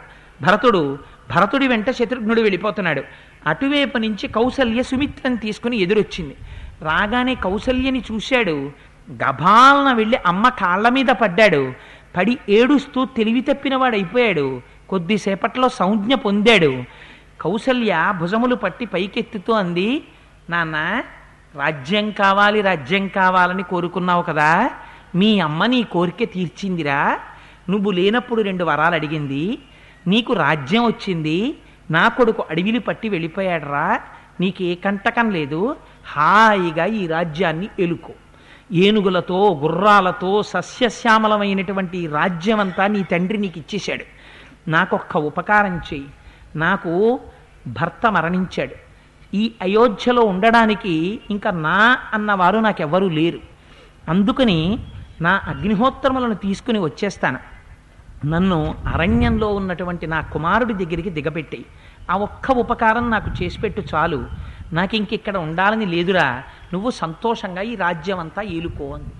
భరతుడు 0.41 0.99
భరతుడి 1.35 1.67
వెంట 1.67 1.91
శత్రుఘ్నుడు 1.91 2.41
వెళ్ళిపోతున్నాడు. 2.41 3.03
అటువైపు 3.47 3.97
నుంచి 3.97 4.27
కౌసల్య 4.27 4.83
సుమిత్రని 4.83 5.37
తీసుకుని 5.37 5.77
ఎదురొచ్చింది. 5.77 6.35
రాగానే 6.81 7.35
కౌసల్యని 7.35 8.03
చూశాడు. 8.11 8.71
గభాలన 9.11 9.93
వెళ్ళి 9.93 10.17
అమ్మ 10.25 10.49
కాళ్ళ 10.49 10.89
మీద 10.89 11.05
పడ్డాడు. 11.05 11.73
పడి 12.17 12.37
ఏడుస్తూ 12.49 13.05
తెలివి 13.05 13.41
తప్పినవాడైపోయాడు. 13.41 14.39
అయిపోయాడు 14.39 14.61
కొద్దిసేపట్లో 14.89 15.69
సంజ్ఞ 15.69 16.15
పొందాడు. 16.15 16.83
కౌసల్య 17.41 18.13
భుజములు 18.19 18.55
పట్టి 18.55 18.85
పైకెత్తుతూ 18.85 19.53
అంది 19.53 20.03
నాన్న 20.49 21.03
రాజ్యం 21.55 22.11
కావాలి 22.11 22.61
రాజ్యం 22.61 23.07
కావాలని 23.07 23.63
కోరుకున్నావు 23.63 24.21
కదా? 24.21 24.69
మీ 25.15 25.39
అమ్మ 25.39 25.65
నీ 25.65 25.83
కోరిక 25.83 26.33
తీర్చిందిరా. 26.33 27.19
నువ్వు 27.69 27.91
లేనప్పుడు 27.91 28.41
రెండు 28.41 28.63
వరాలు 28.63 28.95
అడిగింది. 28.95 29.57
నీకు 30.07 30.33
రాజ్యం 30.33 30.85
వచ్చింది. 30.85 31.57
నా 31.91 32.07
కొడుకు 32.07 32.45
అడవిలు 32.49 32.79
పట్టి 32.79 33.09
వెళ్ళిపోయాడరా. 33.09 33.99
నీకు 34.39 34.63
ఏ 34.63 34.75
కంటకం 34.75 35.29
లేదు. 35.29 35.75
హాయిగా 36.07 36.85
ఈ 36.85 37.07
రాజ్యాన్ని 37.07 37.69
ఎలుకో. 37.79 38.13
ఏనుగులతో 38.71 39.59
గుర్రాలతో 39.63 40.43
సస్యశ్యామలమైనటువంటి 40.43 42.07
రాజ్యం 42.07 42.59
అంతా 42.59 42.87
నీ 42.87 43.03
తండ్రి 43.03 43.37
నీకు 43.37 43.59
ఇచ్చేశాడు 43.59 44.05
నాకొక్క 44.69 45.17
ఉపకారం 45.17 45.77
చెయ్యి. 45.77 46.07
నాకు 46.55 47.19
భర్త 47.67 48.11
మరణించాడు. 48.11 48.88
ఈ 49.33 49.51
అయోధ్యలో 49.61 50.21
ఉండడానికి 50.21 51.19
ఇంకా 51.31 51.51
నా 51.51 51.97
అన్నవారు 52.13 52.57
నాకెవ్వరూ 52.57 53.09
లేరు. 53.09 53.39
అందుకని 54.09 54.79
నా 55.21 55.41
అగ్నిహోత్రములను 55.47 56.33
తీసుకుని 56.33 56.79
వచ్చేస్తాను. 56.79 57.39
నన్ను 58.25 58.75
అరణ్యంలో 58.87 59.47
ఉన్నటువంటి 59.47 60.07
నా 60.07 60.21
కుమారుడి 60.21 60.73
దగ్గరికి 60.73 61.09
దిగబెట్టి 61.09 61.65
ఆ 62.09 62.17
ఒక్క 62.17 62.51
ఉపకారం 62.51 63.09
నాకు 63.09 63.43
చేసిపెట్టు 63.43 63.83
చాలు. 63.95 64.27
నాకు 64.73 64.95
ఇంక 64.95 65.13
ఇక్కడ 65.13 65.37
ఉండాలని 65.37 65.85
లేదురా. 65.85 66.43
నువ్వు 66.73 66.89
సంతోషంగా 66.89 67.61
ఈ 67.61 67.75
రాజ్యం 67.75 68.19
అంతా 68.19 68.41
ఏలుకో 68.41 68.93
అంది. 68.93 69.13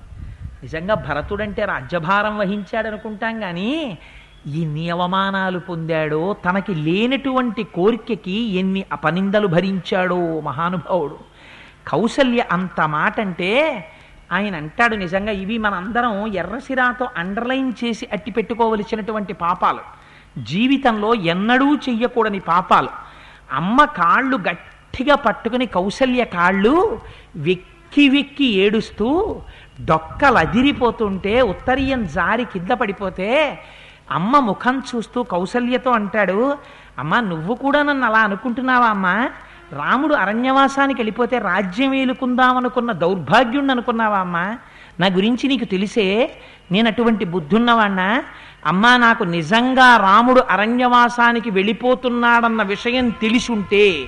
నిజంగా 0.64 0.94
భరతుడంటే 0.94 1.66
రాజ్యభారం 1.66 2.38
వహించాడనుకుంటాం 2.38 3.40
కానీ 3.40 3.98
ఎన్ని 4.48 4.90
అవమానాలు 4.90 5.60
పొందాడో 5.60 6.36
తనకి 6.46 6.76
లేనటువంటి 6.76 7.64
కోరికకి 7.64 8.56
ఎన్ని 8.56 8.86
అపనిందలు 8.92 9.48
భరించాడో 9.48 10.40
మహానుభావుడు. 10.40 11.18
కౌసల్య 11.88 12.46
అంత 12.52 12.82
మాట 12.82 13.20
అంటే 13.20 13.86
ఆయన 14.32 14.56
అంటాడు 14.56 14.96
నిజంగా 14.96 15.32
ఇవి 15.32 15.58
మనందరం 15.58 16.34
ఎర్రసిరాతో 16.34 17.08
అండర్లైన్ 17.18 17.74
చేసి 17.84 18.08
అట్టి 18.12 18.32
పెట్టుకోవలసినటువంటి 18.32 19.34
పాపాలు. 19.34 19.80
జీవితంలో 20.44 21.16
ఎన్నడూ 21.16 21.76
చెయ్యకూడని 21.76 22.40
పాపాలు. 22.40 22.90
అమ్మ 23.54 23.86
కాళ్ళు 23.86 24.38
గట్టిగా 24.38 25.16
పట్టుకుని 25.16 25.66
కౌసల్య 25.66 26.24
కాళ్ళు 26.24 27.00
వెక్కి 27.36 28.10
వెక్కి 28.10 28.46
ఏడుస్తూ 28.46 29.42
డొక్కలు 29.86 30.38
అదిరిపోతుంటే 30.38 31.42
ఉత్తరీయం 31.42 32.06
జారి 32.06 32.46
కింద 32.46 32.70
పడిపోతే 32.70 33.60
అమ్మ 34.12 34.40
ముఖం 34.40 34.84
చూస్తూ 34.96 35.24
కౌసల్యతో 35.24 35.92
అంటాడు 35.92 36.58
అమ్మ 37.00 37.20
నువ్వు 37.20 37.56
కూడా 37.56 37.84
నన్ను 37.84 38.06
అలా 38.06 38.20
అనుకుంటున్నావా 38.20 38.88
అమ్మా? 38.88 39.30
రాముడు 39.74 40.16
అరణ్యవాసానికి 40.16 41.02
వెళ్ళిపోతే 41.02 41.38
రాజ్యం 41.38 41.94
ఏలుకుందామనుకున్న 41.94 42.92
దౌర్భాగ్యుణ్ణి 42.92 43.72
అనుకున్నావా 43.72 44.20
అమ్మా? 44.20 44.58
నా 45.00 45.08
గురించి 45.08 45.48
నీకు 45.48 45.66
తెలిసే? 45.66 46.36
నేను 46.72 46.88
అటువంటి 46.88 47.26
బుద్ధున్నవాణ్ణా? 47.26 48.24
అమ్మా 48.66 48.98
నాకు 48.98 49.24
నిజంగా 49.24 49.98
రాముడు 49.98 50.44
అరణ్యవాసానికి 50.50 51.52
వెళ్ళిపోతున్నాడన్న 51.52 52.64
విషయం 52.64 53.10
తెలిసుంటే 53.10 54.06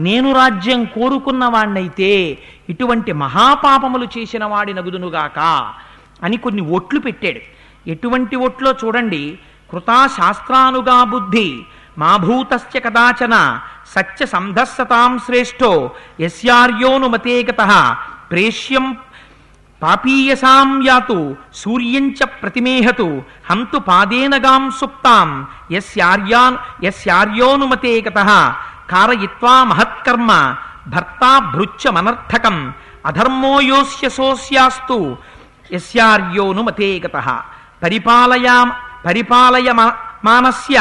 నేను 0.00 0.34
రాజ్యం 0.34 0.84
కోరుకున్నవాణ్ణైతే 0.84 2.38
ఇటువంటి 2.68 3.12
మహాపాపములు 3.12 4.08
చేసిన 4.18 4.44
వాడి 4.44 4.74
నగుదునుగాక 4.74 5.38
అని 6.22 6.36
కొన్ని 6.36 6.62
ఒట్లు 6.62 7.00
పెట్టాడు. 7.00 7.53
ఎటువంటి 7.86 8.36
ఒట్లో 8.46 8.70
చూడండి 8.82 9.22
కృతా 9.70 9.98
శాస్త్రానుగా 10.16 10.98
బుద్ధి 11.12 11.48
మాభూతస్య 11.96 12.78
కదాచన 12.80 13.34
సత్య 13.94 14.26
సంధస్సతాం 14.26 15.12
శ్రేష్టో 15.26 15.70
యస్యార్యోనుమతేగత 16.24 17.62
ప్రేష్యం 18.30 18.86
పాపీయసాం 19.82 20.68
యాతు 20.86 21.16
సూర్యంచ 21.54 22.18
ప్రతిమేహతు 22.34 23.06
హంతు 23.48 23.78
పాదేనగాం 23.88 24.62
సుప్తాం 24.78 25.30
యస్యార్యాన్ 25.72 26.56
యస్యార్యోనుమతే 26.84 27.94
గతః 28.06 28.30
కారయిత్వా 28.90 29.56
మహత్కర్మ 29.64 30.30
భర్తా 30.88 31.32
భృత్యమనర్థకం 31.54 32.56
అధర్మో 33.06 33.54
యోస్య 33.68 34.08
సోస్యాస్తు 34.10 34.98
యస్యార్యోనుమతే 35.74 36.88
గతః 37.04 37.28
పరిపాలయా 37.84 38.56
పరిపాలయ 39.06 39.68
మానస్య 40.26 40.76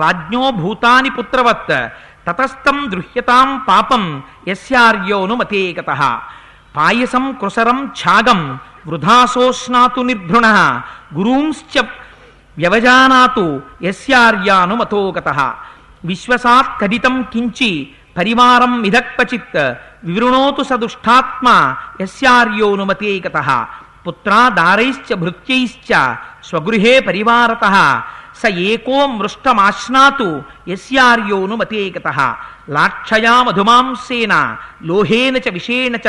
రాజ్ఞో 0.00 0.44
భూతాని 0.60 1.10
పుత్రవత్. 1.10 1.76
తతస్థం 2.26 2.78
దృహ్యతాం 2.92 3.48
పాపం 3.68 4.02
యస్యార్యోనుమతే 4.48 5.62
గతః 5.78 6.02
పాయసం 6.76 7.24
కృసరం 7.40 7.78
ఛాగం 8.00 8.40
వృధాసోష్ణాతు 8.86 10.00
నిర్భృణ. 10.08 10.46
గురూంశ్చ 11.16 11.74
వ్యవజానాతు 12.58 13.44
యస్యార్యానుమతోగత 13.82 15.28
విశ్వసాత్ 16.04 16.72
కడితం 16.80 17.16
కించి 17.32 17.70
పరివారం 18.16 18.72
మిధక్వచిత్ 18.82 19.60
వివృణోతు 20.04 20.62
సదుష్టాత్మ 20.70 21.48
యస్యార్యోనుమతే 22.00 23.12
పుత్రాదారైశ్చ 24.06 25.08
భృత్యైశ్చ 25.22 25.90
స్వగృహే 26.48 26.94
పరివారత. 27.08 27.66
స 28.40 28.48
ఏకో 28.70 28.98
మృష్టమాశ్నాతు 29.18 30.28
యస్యార్యోనుమతే 30.72 31.82
గత 31.96 32.08
లాక్షయా 32.76 33.34
మధుమాంసేన 33.46 34.34
లోహేన 34.88 35.36
చ 35.44 35.48
విషేణ 35.56 35.94
చ 36.06 36.08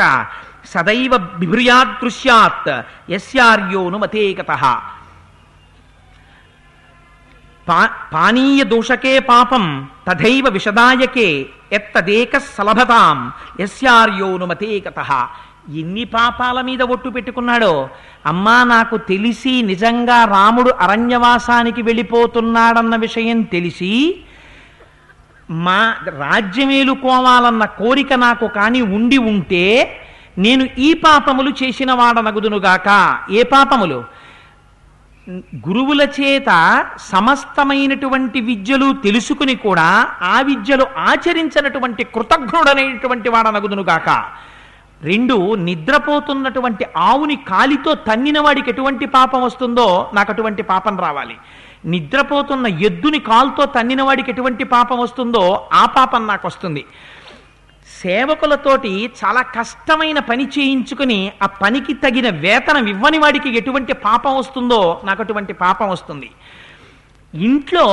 సదైవ 0.72 1.12
బిభ్రుయాదృశ్యాత్ 1.40 2.70
యస్యార్యోనుమతే 3.14 4.24
గత 4.40 4.52
పా 7.66 7.80
పానీయ 8.12 8.62
దోషకే 8.72 9.12
పాపం 9.28 9.64
తథైవ 10.08 10.46
విషదాయకే 10.56 11.28
ఎత్తదేక 11.76 12.34
సలభతాం 12.56 13.18
యస్యార్యోనుమతే 13.60 14.72
గత 14.86 14.98
ఎన్ని 15.68 16.04
పాపాల 16.04 16.60
మీద 16.60 16.82
ఒట్టు 16.82 17.08
పెట్టుకున్నాడో? 17.08 17.88
అమ్మా 18.26 18.64
నాకు 18.64 18.96
తెలిసి 18.96 19.62
నిజంగా 19.62 20.24
రాముడు 20.24 20.70
అరణ్యవాసానికి 20.70 21.82
వెళ్ళిపోతున్నాడన్న 21.82 22.96
విషయం 22.96 23.42
తెలిసి 23.42 24.20
మా 25.50 25.94
రాజ్యమేలుకోవాలన్న 26.18 27.64
కోరిక 27.64 28.12
నాకు 28.12 28.46
కాని 28.46 28.82
ఉండి 28.82 29.18
ఉంటే 29.18 30.00
నేను 30.38 30.68
ఈ 30.78 30.94
పాపములు 30.94 31.50
చేసిన 31.50 31.92
వాడనగుదునుగాక. 31.92 33.18
ఏ 33.30 33.42
పాపములు? 33.42 34.04
గురువుల 35.68 36.02
చేత 36.20 36.84
సమస్తమైనటువంటి 36.98 38.40
విద్యలు 38.40 38.94
తెలుసుకుని 39.04 39.54
కూడా 39.54 40.08
ఆ 40.22 40.40
విద్యలు 40.40 40.86
ఆచరించినటువంటి 40.98 42.04
కృతజ్ఞుడనేటువంటి 42.04 43.28
వాడనగుదునుగాక. 43.28 44.24
రెండు 45.04 45.36
నిద్రపోతున్నటువంటి 45.68 46.84
ఆవుని 46.96 47.36
కాలితో 47.48 47.94
తన్నిన 48.08 48.38
వాడికి 48.40 48.70
ఎటువంటి 48.70 49.06
పాపం 49.06 49.42
వస్తుందో 49.42 49.86
నాకు 50.14 50.30
అటువంటి 50.32 50.62
పాపం 50.62 50.94
రావాలి. 50.98 51.36
నిద్రపోతున్న 51.86 52.66
ఎద్దుని 52.66 53.18
కాలుతో 53.18 53.64
తన్నిన 53.66 54.02
వాడికి 54.02 54.30
ఎటువంటి 54.30 54.64
పాపం 54.64 54.98
వస్తుందో 54.98 55.68
ఆ 55.72 55.86
పాపం 55.86 56.22
నాకు 56.26 56.46
వస్తుంది. 56.46 56.84
సేవకులతోటి 58.02 58.92
చాలా 59.20 59.42
కష్టమైన 59.42 60.18
పని 60.18 60.44
చేయించుకుని 60.58 61.32
ఆ 61.42 61.46
పనికి 61.62 61.94
తగిన 61.94 62.28
వేతనం 62.44 62.86
ఇవ్వని 62.86 63.18
వాడికి 63.18 63.48
ఎటువంటి 63.58 63.92
పాపం 64.06 64.36
వస్తుందో 64.36 65.00
నాకు 65.04 65.22
అటువంటి 65.22 65.52
పాపం 65.64 65.88
వస్తుంది. 65.88 66.30
ఇంట్లో 67.34 67.86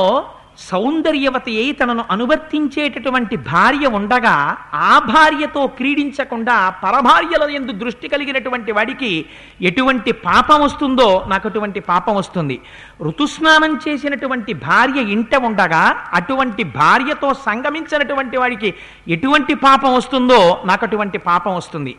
సౌందర్యవతి 0.58 1.56
అయి 1.58 1.72
తనను 1.72 2.04
అనువర్తించేటటువంటి 2.10 3.36
భార్య 3.36 3.86
ఉండగా 3.86 4.56
ఆ 4.74 4.98
భార్యతో 4.98 5.66
క్రీడించకుండా 5.66 6.70
పరభార్యల 6.70 7.50
ఎందు 7.50 7.72
దృష్టి 7.72 8.08
కలిగినటువంటి 8.08 8.72
వాడికి 8.72 9.26
ఎటువంటి 9.62 10.12
పాపం 10.12 10.62
వస్తుందో 10.62 11.24
నాకు 11.28 11.48
అటువంటి 11.48 11.80
పాపం 11.80 12.16
వస్తుంది. 12.16 12.60
ఋతుస్నానం 13.02 13.80
చేసినటువంటి 13.88 14.52
భార్య 14.52 15.00
ఇంట 15.02 15.36
ఉండగా 15.36 15.96
అటువంటి 16.12 16.62
భార్యతో 16.62 17.34
సంగమించినటువంటి 17.34 18.36
వాడికి 18.36 18.74
ఎటువంటి 19.08 19.54
పాపం 19.54 19.94
వస్తుందో 19.94 20.62
నాకు 20.64 20.84
అటువంటి 20.84 21.18
పాపం 21.18 21.56
వస్తుంది. 21.56 21.96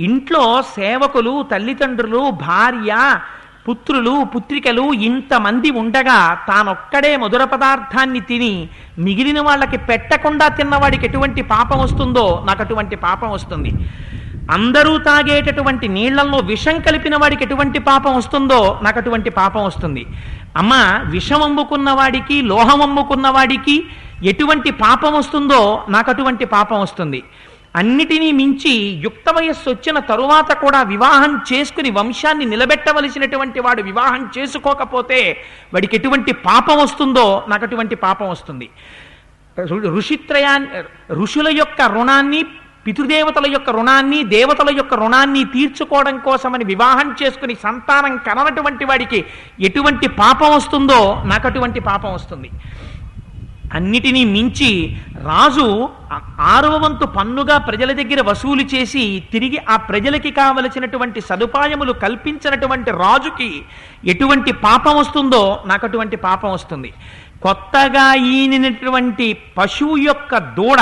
ఇంట్లో 0.00 0.62
సేవకులు 0.62 1.42
తల్లిదండ్రులు 1.42 2.30
భార్య 2.30 3.18
పుత్రులు 3.68 4.24
పుత్రికలు 4.24 4.92
ఇంతమంది 4.92 5.70
ఉండగా 5.70 6.44
తానొక్కడే 6.48 7.16
మధుర 7.16 7.44
పదార్థాన్ని 7.44 8.20
తిని 8.20 8.68
మిగిలిన 8.98 9.40
వాళ్ళకి 9.40 9.76
పెట్టకుండా 9.76 10.48
తిన్నవాడికి 10.48 11.06
ఎటువంటి 11.06 11.42
పాపం 11.42 11.78
వస్తుందో 11.78 12.44
నాకు 12.46 12.62
అటువంటి 12.62 12.96
పాపం 12.96 13.30
వస్తుంది. 13.30 13.72
అందరూ 14.50 14.98
తాగేటటువంటి 14.98 15.88
నీళ్ళలో 15.88 16.38
విషం 16.38 16.80
కలిపిన 16.80 17.16
వాడికి 17.16 17.44
ఎటువంటి 17.44 17.78
పాపం 17.78 18.16
వస్తుందో 18.16 18.80
నాకు 18.82 18.98
అటువంటి 18.98 19.30
పాపం 19.30 19.64
వస్తుంది. 19.64 20.06
అమ్మ 20.56 20.74
విషం 21.04 21.42
అమ్ముకున్న 21.42 21.90
వాడికి 21.90 22.42
లోహం 22.42 22.82
అమ్ముకున్న 22.82 23.28
వాడికి 23.28 23.84
ఎటువంటి 24.24 24.70
పాపం 24.70 25.14
వస్తుందో 25.14 25.82
నాకు 25.88 26.10
అటువంటి 26.10 26.44
పాపం 26.44 26.80
వస్తుంది. 26.80 27.22
అన్నిటినీ 27.76 28.28
మించి 28.32 28.72
యుక్త 29.04 29.30
వయస్సు 29.36 29.68
వచ్చిన 29.70 29.98
తరువాత 30.10 30.50
కూడా 30.52 30.82
వివాహం 30.82 31.32
చేసుకుని 31.48 31.90
వంశాన్ని 31.90 32.44
నిలబెట్టవలసినటువంటి 32.44 33.60
వాడు 33.60 33.82
వివాహం 33.82 34.22
చేసుకోకపోతే 34.38 35.18
వాడికి 35.74 35.96
ఎటువంటి 35.96 36.32
పాపం 36.48 36.78
వస్తుందో 36.78 37.26
నాకు 37.48 37.64
అటువంటి 37.64 37.94
పాపం 38.06 38.30
వస్తుంది. 38.30 38.68
ఋషిత్రయాన్ని 39.98 40.68
ఋషుల 41.14 41.48
యొక్క 41.58 41.82
రుణాన్ని 41.82 42.40
పితృదేవతల 42.86 43.46
యొక్క 43.52 43.70
రుణాన్ని 43.70 44.18
దేవతల 44.24 44.68
యొక్క 44.76 44.94
రుణాన్ని 44.94 45.44
తీర్చుకోవడం 45.44 46.16
కోసమని 46.18 46.64
వివాహం 46.64 47.08
చేసుకుని 47.22 47.54
సంతానం 47.62 48.16
కననటువంటి 48.16 48.84
వాడికి 48.84 49.20
ఎటువంటి 49.60 50.08
పాపం 50.20 50.50
వస్తుందో 50.54 51.00
నాకు 51.24 51.46
అటువంటి 51.46 51.80
పాపం 51.80 52.14
వస్తుంది. 52.14 52.50
అన్నిటినీ 53.74 54.24
మించి 54.24 54.96
రాజు 55.24 55.88
ఆరవ 56.40 56.76
వంతు 56.76 57.06
పన్నుగా 57.06 57.58
ప్రజల 57.58 57.92
దగ్గర 57.92 58.20
వసూలు 58.20 58.62
చేసి 58.62 59.22
తిరిగి 59.32 59.58
ఆ 59.68 59.76
ప్రజలకి 59.76 60.30
కావలసినటువంటి 60.30 61.20
సదుపాయములు 61.20 61.92
కల్పించినటువంటి 61.92 62.90
రాజుకి 62.90 63.62
ఎటువంటి 64.04 64.52
పాపం 64.52 64.96
వస్తుందో 64.96 65.62
నాకు 65.66 65.86
అటువంటి 65.86 66.16
పాపం 66.16 66.52
వస్తుంది. 66.52 66.92
కొత్తగా 67.42 68.14
ఈనినటువంటి 68.14 69.38
పశువు 69.58 69.96
యొక్క 69.96 70.38
దూడ 70.38 70.78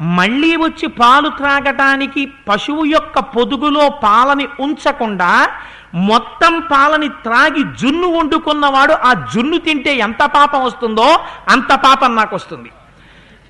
మళ్ళీ 0.00 0.56
వచ్చి 0.56 0.86
పాలు 0.86 1.28
త్రాగటానికి 1.28 2.26
పశువు 2.48 2.84
యొక్క 2.84 3.18
పొదుగులో 3.18 3.88
పాలని 3.88 4.48
ఉంచకుండా 4.60 5.48
మొత్తం 5.94 6.60
పాలని 6.60 7.08
త్రాగి 7.08 7.62
జున్ను 7.78 8.08
వండుకున్నవాడు 8.08 8.92
ఆ 8.92 9.12
జున్ను 9.12 9.58
తింటే 9.58 9.96
ఎంత 9.96 10.24
పాపం 10.24 10.64
వస్తుందో 10.64 11.24
అంత 11.48 11.74
పాపం 11.74 12.16
నాకు 12.16 12.36
వస్తుంది. 12.36 12.70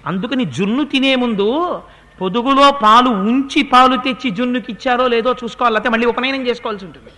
అందుకని 0.07 0.45
జున్ను 0.45 0.85
తినే 0.85 1.17
ముందు 1.17 1.83
పొదుగులో 2.21 2.71
పాలు 2.71 3.09
ఉంచి 3.09 3.63
పాలు 3.63 3.97
తెచ్చి 3.97 4.31
జున్నుకి 4.31 4.73
ఇచ్చారో 4.73 5.09
లేదో 5.09 5.35
చూసుకోవాలి 5.45 5.75
లేకపోతే 5.75 5.91
మళ్ళీ 5.91 6.07
ఉపనయనం 6.07 6.47
చేసుకోవాల్సి 6.47 6.85
ఉంటుంది. 6.85 7.11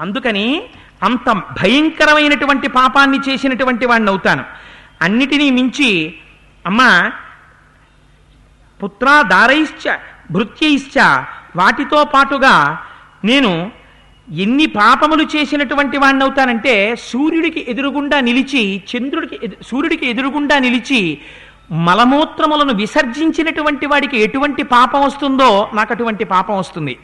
అందుకని 0.00 0.62
అంత 1.02 1.32
భయంకరమైనటువంటి 1.32 2.68
పాపాన్ని 2.68 3.18
చేసినటువంటి 3.28 3.86
వాడిని 3.86 4.10
అవుతాను. 4.10 4.44
అన్నిటినీ 5.02 5.50
మించి 5.50 6.14
అమ్మా 6.66 7.12
పుత్ర 8.82 9.22
దారైశ్చ 9.26 9.96
భృత్యైశ్చ 10.30 10.98
వాటితో 11.56 12.04
పాటుగా 12.04 12.84
నేను 13.24 13.72
ఎన్ని 14.28 14.66
పాపములు 14.74 15.22
చేసినటువంటి 15.24 15.98
వాడిని 15.98 16.22
అవుతానంటే 16.22 16.74
సూర్యుడికి 17.08 17.66
ఎదురుగుండా 17.68 18.20
నిలిచి 18.20 18.62
చంద్రుడికి 18.90 19.38
ఎదు- 19.42 19.62
సూర్యుడికి 19.62 20.06
ఎదురుగుండా 20.06 20.58
నిలిచి 20.58 21.00
మలమూత్రములను 21.84 22.72
విసర్జించినటువంటి 22.74 23.86
వాడికి 23.86 24.16
ఎటువంటి 24.18 24.62
పాపం 24.62 25.02
వస్తుందో 25.02 25.68
నాకు 25.74 25.92
అటువంటి 25.92 26.24
పాపం 26.24 26.58
వస్తుంది. 26.58 26.94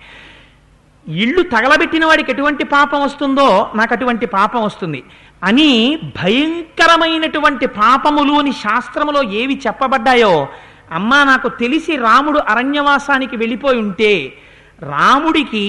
ఇళ్ళు 1.07 1.43
తగలబెట్టిన 1.43 2.05
వాడికి 2.05 2.31
ఎటువంటి 2.31 2.65
పాపం 2.65 3.03
వస్తుందో 3.03 3.47
నాకు 3.75 3.95
అటువంటి 3.95 4.27
పాపం 4.27 4.63
వస్తుంది. 4.63 5.01
అని 5.43 5.71
భయంకరమైనటువంటి 6.17 7.67
పాపములు 7.79 8.33
అని 8.33 8.53
శాస్త్రములో 8.53 9.23
ఏవి 9.33 9.61
చెప్పబడ్డాయో 9.67 10.35
అమ్మా 10.93 11.25
నాకు 11.25 11.49
తెలిసి 11.49 11.97
రాముడు 11.97 12.39
అరణ్యవాసానికి 12.49 13.37
వెళ్ళిపోయి 13.37 13.79
ఉంటే 13.79 14.13
రాముడికి 14.83 15.65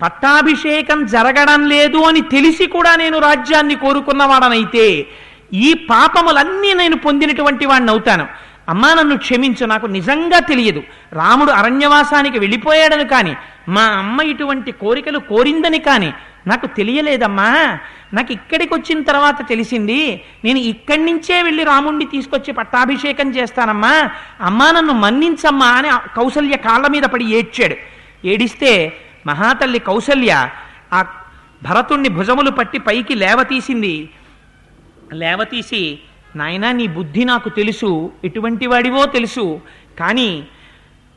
పట్టాభిషేకం 0.00 1.06
జరగడం 1.06 1.68
లేదు 1.68 1.98
అని 1.98 2.20
తెలిసి 2.20 2.66
కూడా 2.66 2.96
నేను 2.96 3.18
రాజ్యాన్ని 3.18 3.74
కోరుకున్నవాడనైతే 3.74 5.06
ఈ 5.52 5.74
పాపములన్నీ 5.74 6.72
నేను 6.72 6.96
పొందినటువంటి 6.96 7.66
వాడిని 7.66 7.90
అవుతాను. 7.90 8.26
అమ్మా 8.68 8.94
నన్ను 8.94 9.16
క్షమించు 9.16 9.64
నాకు 9.66 9.86
నిజంగా 9.86 10.38
తెలియదు. 10.38 10.80
రాముడు 11.12 11.52
అరణ్యవాసానికి 11.52 12.38
వెళ్ళిపోయాడని 12.38 13.04
కానీ 13.04 13.34
మా 13.68 13.82
అమ్మ 13.82 14.22
ఇటువంటి 14.22 14.72
కోరికలు 14.72 15.18
కోరిందని 15.18 15.78
కానీ 15.78 16.12
నాకు 16.46 16.66
తెలియలేదమ్మా. 16.66 17.78
నాకు 18.14 18.32
ఇక్కడికి 18.32 18.74
వచ్చిన 18.74 19.02
తర్వాత 19.02 19.48
తెలిసింది 19.48 20.00
నేను 20.44 20.58
ఇక్కడి 20.58 21.02
నుంచే 21.04 21.42
వెళ్ళి 21.42 21.64
రాముణ్ణి 21.64 22.04
తీసుకొచ్చి 22.04 22.52
పట్టాభిషేకం 22.52 23.30
చేస్తానమ్మా. 23.30 24.10
అమ్మా 24.40 24.70
నన్ను 24.70 24.92
మన్నించమ్మా 24.92 25.66
అని 25.66 25.88
కౌసల్య 26.16 26.56
కాళ్ళ 26.56 26.86
మీద 26.86 27.02
పడి 27.02 27.24
ఏడ్చాడు. 27.24 27.76
ఏడిస్తే 28.26 28.72
మహాతల్లి 29.26 29.78
కౌసల్య 29.78 30.48
ఆ 30.92 31.02
భరతుణ్ణి 31.62 32.08
భుజములు 32.08 32.50
పట్టి 32.50 32.78
పైకి 32.78 33.14
లేవతీసింది. 33.14 34.10
లేవతీసి 35.12 35.98
నాయనా 36.36 36.72
నీ 36.72 36.86
బుద్ధి 36.86 37.24
నాకు 37.24 37.48
తెలుసు 37.48 38.12
ఎటువంటి 38.24 38.66
వాడివో 38.66 39.06
తెలుసు. 39.06 39.60
కానీ 40.00 40.46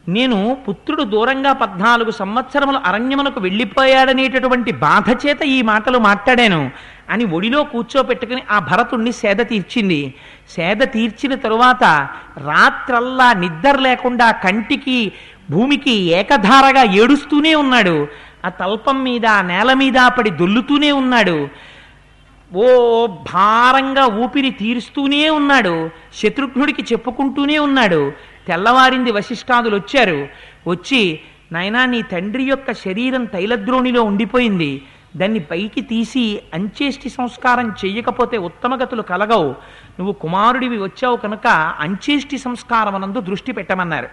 నేను 0.08 0.58
పుత్రుడు 0.67 1.04
దూరంగా 1.04 1.54
పద్నాలుగు 1.54 2.12
సంవత్సరములు 2.12 2.78
అరణ్యమునకు 2.78 3.39
వెళ్ళిపోయాడనేటటువంటి 3.39 4.72
బాధ 4.72 5.26
చేత 5.26 5.41
ఈ 5.41 5.62
మాటలు 5.62 5.98
మాట్లాడాను 5.98 6.72
అని 7.10 7.26
ఒడిలో 7.26 7.63
కూర్చోపెట్టుకుని 7.63 8.43
ఆ 8.52 8.60
భరతుణ్ణి 8.60 9.12
సేద 9.12 9.36
తీర్చింది. 9.36 10.13
సేద 10.50 10.78
తీర్చిన 10.78 11.36
తరువాత 11.36 11.84
రాత్రల్లా 12.38 13.34
నిద్ర 13.34 13.80
లేకుండా 13.80 14.32
కంటికి 14.32 15.12
భూమికి 15.52 15.92
ఏకధారగా 15.92 16.84
ఏడుస్తూనే 16.84 17.56
ఉన్నాడు. 17.56 18.08
ఆ 18.46 18.50
తల్పం 18.50 19.04
మీద 19.04 19.26
ఆ 19.26 19.42
నేల 19.42 19.74
మీద 19.74 20.08
పడి 20.08 20.30
దొల్లుతూనే 20.30 20.92
ఉన్నాడు. 20.92 21.50
ఓ 22.54 23.06
భారంగా 23.08 24.06
ఊపిరి 24.06 24.52
తీరుస్తూనే 24.52 25.30
ఉన్నాడు. 25.30 25.90
శత్రుఘ్నుడికి 26.16 26.82
చెప్పుకుంటూనే 26.82 27.60
ఉన్నాడు. 27.60 28.12
తెల్లవారింది 28.48 29.12
వశిష్ఠాదులు 29.12 29.76
వచ్చారు. 29.76 30.28
వచ్చి 30.68 31.20
నాయనా 31.52 31.86
నీ 31.86 32.02
తండ్రి 32.02 32.44
యొక్క 32.44 32.74
శరీరం 32.74 33.26
తైలద్రోణిలో 33.26 34.04
ఉండిపోయింది. 34.04 34.82
దాన్ని 35.18 35.40
పైకి 35.40 35.82
తీసి 35.82 36.40
అంచేష్టి 36.54 37.10
సంస్కారం 37.10 37.76
చేయకపోతే 37.86 38.38
ఉత్తమగతులు 38.38 39.02
కలగవు. 39.02 39.50
నువ్వు 40.00 40.12
కుమారుడివి 40.12 40.78
వచ్చావు 40.78 41.16
కనుక 41.16 41.48
అంచేష్టి 41.80 42.38
సంస్కారం 42.38 42.96
అనందు 42.96 43.20
దృష్టి 43.20 43.52
పెట్టమన్నారు. 43.52 44.08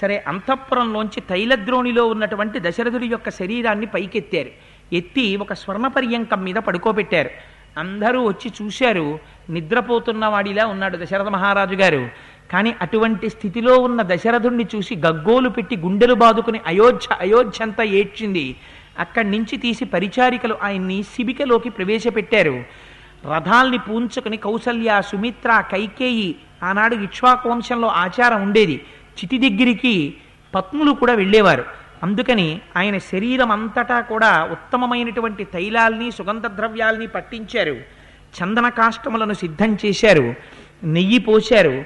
సరే 0.00 0.24
అంతఃపురంలోంచి 0.28 1.20
తైలద్రోణిలో 1.20 2.06
ఉన్నటువంటి 2.06 2.60
దశరథుడి 2.60 3.06
యొక్క 3.06 3.30
శరీరాన్ని 3.30 3.86
పైకెత్తారు. 3.86 4.50
ఎత్తి 4.92 5.36
ఒక 5.36 5.52
స్వర్ణ 5.52 5.86
పర్యంకం 5.86 6.44
మీద 6.44 6.54
పడుకోబెట్టారు. 6.54 7.30
అందరూ 7.78 8.26
వచ్చి 8.26 8.52
చూశారు 8.62 9.18
నిద్రపోతున్న 9.50 10.26
వాడిలా 10.26 10.66
ఉన్నాడు 10.66 10.96
దశరథ 10.96 11.28
మహారాజు 11.28 11.74
గారు. 11.74 12.08
కానీ 12.52 12.74
అటువంటి 12.82 13.28
స్థితిలో 13.28 13.78
ఉన్న 13.78 14.02
దశరథుణ్ణి 14.02 14.66
చూసి 14.74 14.96
గగ్గోలు 14.96 15.48
పెట్టి 15.48 15.76
గుండెలు 15.76 16.14
బాదుకుని 16.14 16.60
అయోధ్య 16.66 17.16
అయోధ్య 17.20 17.62
అంతా 17.62 17.84
ఏడ్చింది. 18.00 18.56
అక్కడి 18.98 19.30
నుంచి 19.30 19.56
తీసి 19.56 19.84
పరిచారికలు 19.84 20.56
ఆయన్ని 20.62 21.02
శిబికలోకి 21.02 21.68
ప్రవేశపెట్టారు. 21.68 22.64
రథాల్ని 23.34 23.78
పూంచుకుని 23.78 24.36
కౌసల్య 24.36 25.02
సుమిత్ర 25.06 25.64
కైకేయి 25.72 26.36
ఆనాడు 26.62 26.94
ఇక్ష్వాకు 26.94 27.48
వంశంలో 27.48 27.88
ఆచారం 27.88 28.42
ఉండేది. 28.42 28.80
చితి 29.18 29.50
దగ్గరికి 29.50 30.14
పత్నులు 30.54 30.92
కూడా 30.92 31.14
వెళ్ళేవారు. 31.14 31.64
అందుకని 32.02 32.60
ఆయన 32.76 32.98
శరీరం 32.98 33.50
అంతటా 33.50 34.00
కూడా 34.00 34.44
ఉత్తమమైనటువంటి 34.44 35.44
తైలాల్ని 35.44 36.10
సుగంధ 36.10 36.46
ద్రవ్యాల్ని 36.46 37.06
పట్టించారు. 37.06 37.76
చందన 38.42 38.68
కాష్టములను 38.68 39.32
సిద్ధం 39.32 39.78
చేశారు. 39.86 40.34
నెయ్యి 40.84 41.18
పోశారు. 41.18 41.84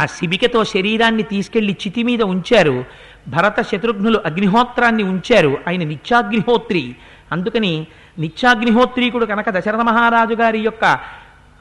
ఆ 0.00 0.06
శిబికతో 0.06 0.64
శరీరాన్ని 0.64 1.22
తీసుకెళ్ళి 1.22 1.76
చితి 1.86 2.02
మీద 2.02 2.22
ఉంచారు. 2.22 2.84
భరత 3.28 3.60
శత్రుఘ్నులు 3.60 4.20
అగ్నిహోత్రాన్ని 4.24 5.02
ఉంచారు. 5.02 5.58
ఆయన 5.68 5.84
నిత్యాగ్నిహోత్రి. 5.84 6.96
అందుకని 7.32 7.86
నిత్యాగ్నిహోత్రీకుడు 8.18 9.26
కనుక 9.26 9.50
దశరథ 9.50 9.80
మహారాజు 9.80 10.34
గారి 10.34 10.58
యొక్క 10.58 10.84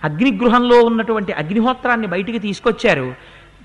అగ్నిగృహంలో 0.03 0.81
ఉన్నటువంటి 0.81 1.33
అగ్నిహోత్రాన్ని 1.33 2.07
బయటికి 2.07 2.39
తీసుకొచ్చారు. 2.39 3.15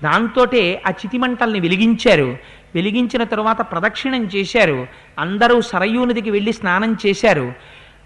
దాంతోటే 0.03 0.81
ఆ 0.87 0.89
చితిమంటల్ని 0.89 1.59
వెలిగించారు. 1.59 2.37
వెలిగించిన 2.75 3.23
తరువాత 3.23 3.61
ప్రదక్షిణం 3.61 4.23
చేశారు. 4.23 4.87
అందరూ 5.19 5.61
సరయూ 5.61 6.05
నదికి 6.05 6.31
వెళ్ళి 6.31 6.53
స్నానం 6.53 6.97
చేశారు. 7.05 7.53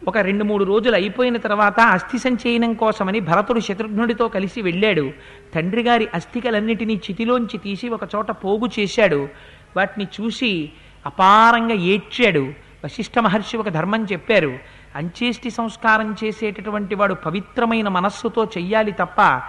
ఒక 0.08 0.18
రెండు 0.18 0.44
మూడు 0.44 0.64
రోజులు 0.64 0.96
అయిపోయిన 0.96 1.38
తర్వాత 1.38 1.80
అస్థి 1.80 2.20
సంచయనం 2.20 2.74
కోసమని 2.74 3.20
భరతుడు 3.20 3.60
శత్రుఘ్నుడితో 3.60 4.28
కలిసి 4.28 4.62
వెళ్ళాడు. 4.62 5.12
తండ్రి 5.56 5.84
గారి 5.84 6.08
అస్థికలన్నిటినీ 6.14 6.94
చితిలోంచి 6.94 7.58
తీసి 7.58 7.90
ఒక 7.90 8.02
చోట 8.16 8.32
పోగు 8.32 8.70
చేశాడు. 8.80 9.30
వాటిని 9.78 10.08
చూసి 10.22 10.70
అపారంగా 11.06 11.74
ఏడ్చాడు. 11.74 12.54
వశిష్ఠ 12.86 13.20
మహర్షి 13.20 13.58
ఒక 13.58 13.70
ధర్మం 13.70 14.06
చెప్పారు. 14.06 14.60
అంచేష్టి 14.96 15.50
సంస్కారం 15.50 16.16
చేసేటటువంటి 16.24 16.96
వాడు 16.96 17.14
పవిత్రమైన 17.14 17.88
మనస్సుతో 17.88 18.46
చెయ్యాలి 18.46 18.92
తప్ప 18.92 19.42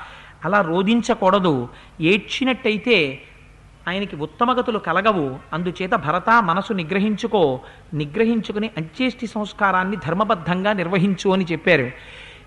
అలా 0.45 0.61
రోధించకూడదు. 0.61 1.69
ఏడ్చినట్టయితే 2.01 3.23
ఆయనకి 3.89 4.17
ఉత్తమగతులు 4.17 4.79
కలగవు. 4.79 5.39
అందుచేత 5.53 5.91
భరత 5.91 6.31
మనసు 6.43 6.73
నిగ్రహించుకో. 6.73 7.61
నిగ్రహించుకుని 7.95 8.71
అంత్యేష్టి 8.77 9.27
సంస్కారాన్ని 9.27 9.97
ధర్మబద్ధంగా 9.97 10.73
నిర్వహించు 10.73 11.31
అని 11.31 11.47
చెప్పారు. 11.53 11.91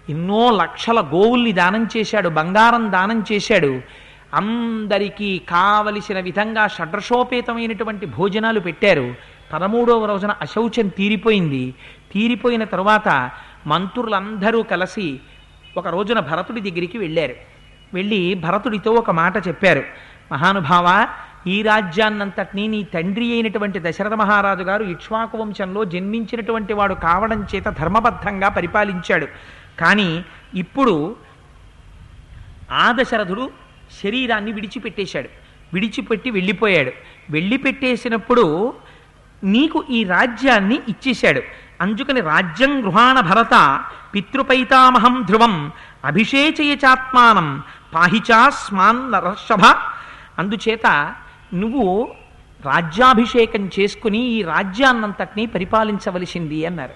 ఎన్నో 0.10 0.52
లక్షల 0.52 1.00
గోవుల్ని 1.00 1.52
దానం 1.52 1.88
చేశాడు. 1.98 2.30
బంగారం 2.30 2.92
దానం 2.92 3.26
చేశాడు. 3.32 3.82
అందరికీ 4.34 5.42
కావలసిన 5.50 6.20
విధంగా 6.20 6.68
షడ్రశోపేతమైనటువంటి 6.68 8.06
భోజనాలు 8.06 8.60
పెట్టారు. 8.60 9.16
పదమూడవ 9.54 10.06
రోజున 10.06 10.32
అశౌచం 10.42 10.88
తీరిపోయింది. 10.88 11.74
తీరిపోయిన 12.12 12.64
తరువాత 12.64 13.32
మంత్రులందరూ 13.68 14.64
కలిసి 14.64 15.20
ఒక 15.78 15.88
రోజున 15.88 16.20
భరతుడి 16.20 16.62
దగ్గరికి 16.62 16.98
వెళ్ళారు. 16.98 17.55
వెళ్ళి 17.96 18.34
భరతుడితో 18.34 18.92
ఒక 18.92 19.12
మాట 19.12 19.48
చెప్పారు. 19.48 19.84
మహానుభావ 20.32 21.08
ఈ 21.48 21.62
రాజ్యాన్నంతటినీ 21.62 22.68
నీ 22.68 22.84
తండ్రి 22.84 23.34
అయినటువంటి 23.34 23.80
దశరథ 23.80 24.14
మహారాజు 24.14 24.64
గారు 24.64 24.84
ఇక్ష్వాకు 24.84 25.38
వంశంలో 25.38 25.86
జన్మించినటువంటి 25.86 26.74
వాడు 26.74 26.94
కావడం 26.94 27.48
చేత 27.56 27.66
ధర్మబద్ధంగా 27.66 28.50
పరిపాలించాడు. 28.50 29.28
కానీ 29.80 30.26
ఇప్పుడు 30.54 31.16
ఆ 32.72 32.96
దశరథుడు 33.02 33.50
శరీరాన్ని 34.04 34.52
విడిచిపెట్టేశాడు. 34.52 35.30
విడిచిపెట్టి 35.74 36.32
వెళ్ళిపోయాడు. 36.32 36.92
వెళ్ళిపెట్టేసినప్పుడు 37.30 38.74
నీకు 39.44 39.86
ఈ 39.90 40.04
రాజ్యాన్ని 40.04 40.80
ఇచ్చేశాడు. 40.90 41.42
అందుకని 41.82 42.22
రాజ్యం 42.22 42.84
గృహాణ 42.84 43.20
భరత 43.20 43.84
పితృపైతామహం 44.16 45.24
ధ్రువం 45.26 45.72
అభిషేచయ 46.06 46.74
చాత్మానం 46.74 47.64
పాహిచా 47.96 48.50
స్మాన్ 48.50 49.12
నరషభ 49.12 49.66
అందుచేత 50.40 51.16
నువ్వు 51.54 52.08
రాజ్యాభిషేకం 52.66 53.70
చేసుకుని 53.80 54.18
ఈ 54.18 54.42
రాజ్యాన్నంతటినీ 54.44 55.46
పరిపాలించవలసింది 55.46 56.66
అన్నారు. 56.66 56.94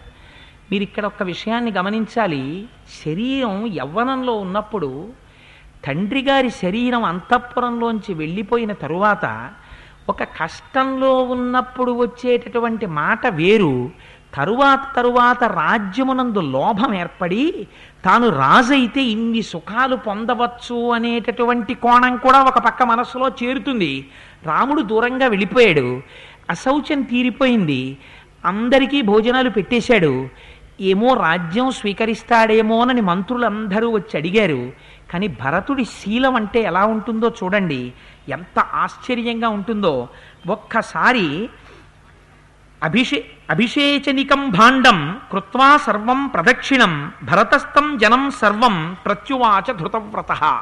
మీరు 0.71 0.83
ఇక్కడ 0.83 1.05
ఒక 1.05 1.23
విషయాన్ని 1.23 1.71
గమనించాలి. 1.71 2.65
శరీరం 3.05 3.67
యవ్వనంలో 3.67 4.33
ఉన్నప్పుడు 4.33 5.09
తండ్రి 5.85 6.21
గారి 6.21 6.49
శరీరం 6.49 7.03
అంతఃపురంలోంచి 7.03 8.13
వెళ్ళిపోయిన 8.13 8.71
తరువాత 8.71 9.51
ఒక 10.09 10.23
కష్టంలో 10.23 11.23
ఉన్నప్పుడు 11.23 11.91
వచ్చేటటువంటి 11.91 12.85
మాట 12.85 13.27
వేరు. 13.27 13.91
తరువాత 14.35 14.95
తరువాత 14.95 15.43
రాజ్యమునందు 15.43 16.39
లోభం 16.39 16.93
ఏర్పడి 16.93 17.67
తాను 18.05 18.29
రాజైతే 18.29 19.01
ఇన్ని 19.01 19.41
సుఖాలు 19.41 19.95
పొందవచ్చు 19.95 20.91
అనేటటువంటి 20.91 21.73
కోణం 21.73 22.17
కూడా 22.17 22.43
ఒక 22.43 22.57
పక్క 22.57 22.83
మనస్సులో 22.83 23.29
చేరుతుంది. 23.43 24.09
రాముడు 24.45 24.81
దూరంగా 24.81 25.27
వెళ్ళిపోయాడు. 25.27 26.01
అశౌచం 26.49 27.01
తీరిపోయింది. 27.01 27.97
అందరికీ 28.45 29.01
భోజనాలు 29.01 29.49
పెట్టేశాడు. 29.49 30.29
ఏమో 30.81 31.13
రాజ్యం 31.13 31.71
స్వీకరిస్తాడేమోనని 31.71 33.01
మంత్రులందరూ 33.01 33.89
వచ్చి 33.89 34.17
అడిగారు. 34.17 34.71
కానీ 35.13 35.27
భరతుడి 35.27 35.85
శీలం 35.85 36.35
అంటే 36.35 36.61
ఎలా 36.61 36.85
ఉంటుందో 36.85 37.33
చూడండి. 37.43 37.93
ఎంత 38.29 38.59
ఆశ్చర్యంగా 38.59 39.49
ఉంటుందో. 39.49 40.07
ఒక్కసారి 40.47 41.49
అభిషే 42.83 43.25
అభిషేచనికం 43.49 44.49
భాండం 44.49 45.21
కృత్వా 45.31 45.77
సర్వం 45.77 46.27
ప్రదక్షిణం 46.27 47.11
భరతస్థం 47.23 47.97
జనం 47.97 48.31
సర్వం 48.31 48.97
ప్రత్యువాచ 49.05 49.73
ధృతవ్రత. 49.73 50.61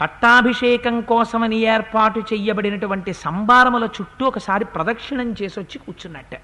పట్టాభిషేకం 0.00 1.00
కోసమని 1.00 1.56
ఏర్పాటు 1.56 2.20
చెయ్యబడినటువంటి 2.20 3.12
సంబారముల 3.12 3.84
చుట్టూ 3.84 4.26
ఒకసారి 4.26 4.64
ప్రదక్షిణం 4.64 5.30
చేసొచ్చి 5.30 5.64
వచ్చి 5.64 5.78
కూర్చున్నట్ట. 5.78 6.40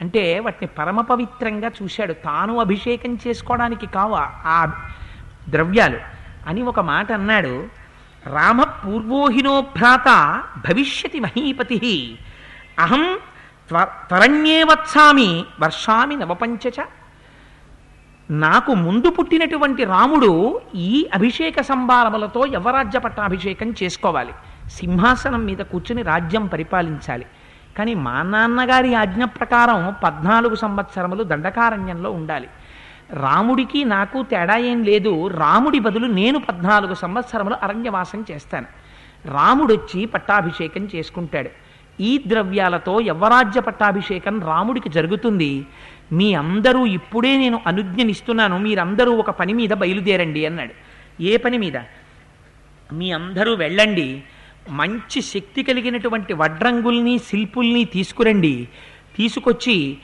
అంటే 0.00 0.38
వాటిని 0.38 0.66
పరమ 0.66 1.00
పవిత్రంగా 1.00 1.70
చూశాడు. 1.82 2.12
తాను 2.12 2.60
అభిషేకం 2.60 3.18
చేసుకోవడానికి 3.26 3.86
కావా 3.86 4.30
ఆ 4.46 4.72
ద్రవ్యాలు? 5.48 5.98
అని 6.46 6.62
ఒక 6.62 6.80
మాట 6.80 7.12
అన్నాడు. 7.12 7.68
రామ 8.26 8.62
పూర్వోహినో 8.62 9.60
భ్రాత 9.60 10.42
భవిష్యతి 10.68 11.20
మహీపతి. 11.20 12.18
అహం 12.78 13.18
త్వ 13.70 13.86
త్వరణ్యే 14.08 14.62
వత్సామి 14.62 15.44
వర్షామి 15.60 16.16
నవపంచచ. 16.16 16.84
నాకు 18.30 18.74
ముందు 18.74 19.10
పుట్టినటువంటి 19.10 19.84
రాముడు 19.84 20.60
ఈ 20.74 21.08
అభిషేక 21.14 21.60
సంభారములతో 21.60 22.46
యవరాజ్య 22.46 22.98
పట్టాభిషేకం 22.98 23.74
చేసుకోవాలి. 23.82 24.32
సింహాసనం 24.70 25.44
మీద 25.44 25.58
కూర్చుని 25.58 26.02
రాజ్యం 26.02 26.46
పరిపాలించాలి. 26.46 27.26
కానీ 27.78 27.94
మా 27.94 28.22
నాన్నగారి 28.22 28.94
ఆజ్ఞ 28.94 29.24
ప్రకారం 29.24 29.96
పద్నాలుగు 30.04 30.54
సంవత్సరములు 30.54 31.22
దండకారణ్యంలో 31.22 32.10
ఉండాలి. 32.10 32.48
రాముడికి 33.12 33.84
నాకు 33.84 34.22
తేడా 34.22 34.56
ఏం 34.56 34.82
లేదు. 34.82 35.28
రాముడి 35.28 35.78
బదులు 35.78 36.06
నేను 36.06 36.38
పద్నాలుగు 36.38 36.94
సంవత్సరములు 36.94 37.56
అరణ్యవాసం 37.62 38.24
చేస్తాను. 38.30 38.66
రాముడొచ్చి 39.24 40.06
పట్టాభిషేకం 40.06 40.88
చేసుకుంటాడు. 40.94 41.69
ఈ 42.00 42.20
ద్రవ్యాలతో 42.26 43.00
యవ్వరాజ్య 43.00 43.60
పట్టాభిషేకం 43.60 44.40
రాముడికి 44.40 44.88
జరుగుతుంది. 44.88 45.66
మీ 46.12 46.34
అందరూ 46.34 46.86
ఇప్పుడే 46.86 47.36
నేను 47.36 47.60
అనుజ్ఞనిస్తున్నాను. 47.66 48.58
మీరందరూ 48.58 49.12
ఒక 49.12 49.30
పని 49.30 49.52
మీద 49.52 49.70
బయలుదేరండి 49.70 50.46
అన్నాడు. 50.46 50.72
ఏ 51.22 51.36
పని 51.36 51.58
మీద? 51.58 51.76
మీ 52.92 53.12
అందరూ 53.12 53.54
వెళ్ళండి. 53.54 54.22
మంచి 54.70 55.22
శక్తి 55.22 55.62
కలిగినటువంటి 55.62 56.32
వడ్రంగుల్ని 56.32 57.18
శిల్పుల్ని 57.18 57.84
తీసుకురండి. 57.84 58.68
తీసుకొచ్చి 59.16 59.98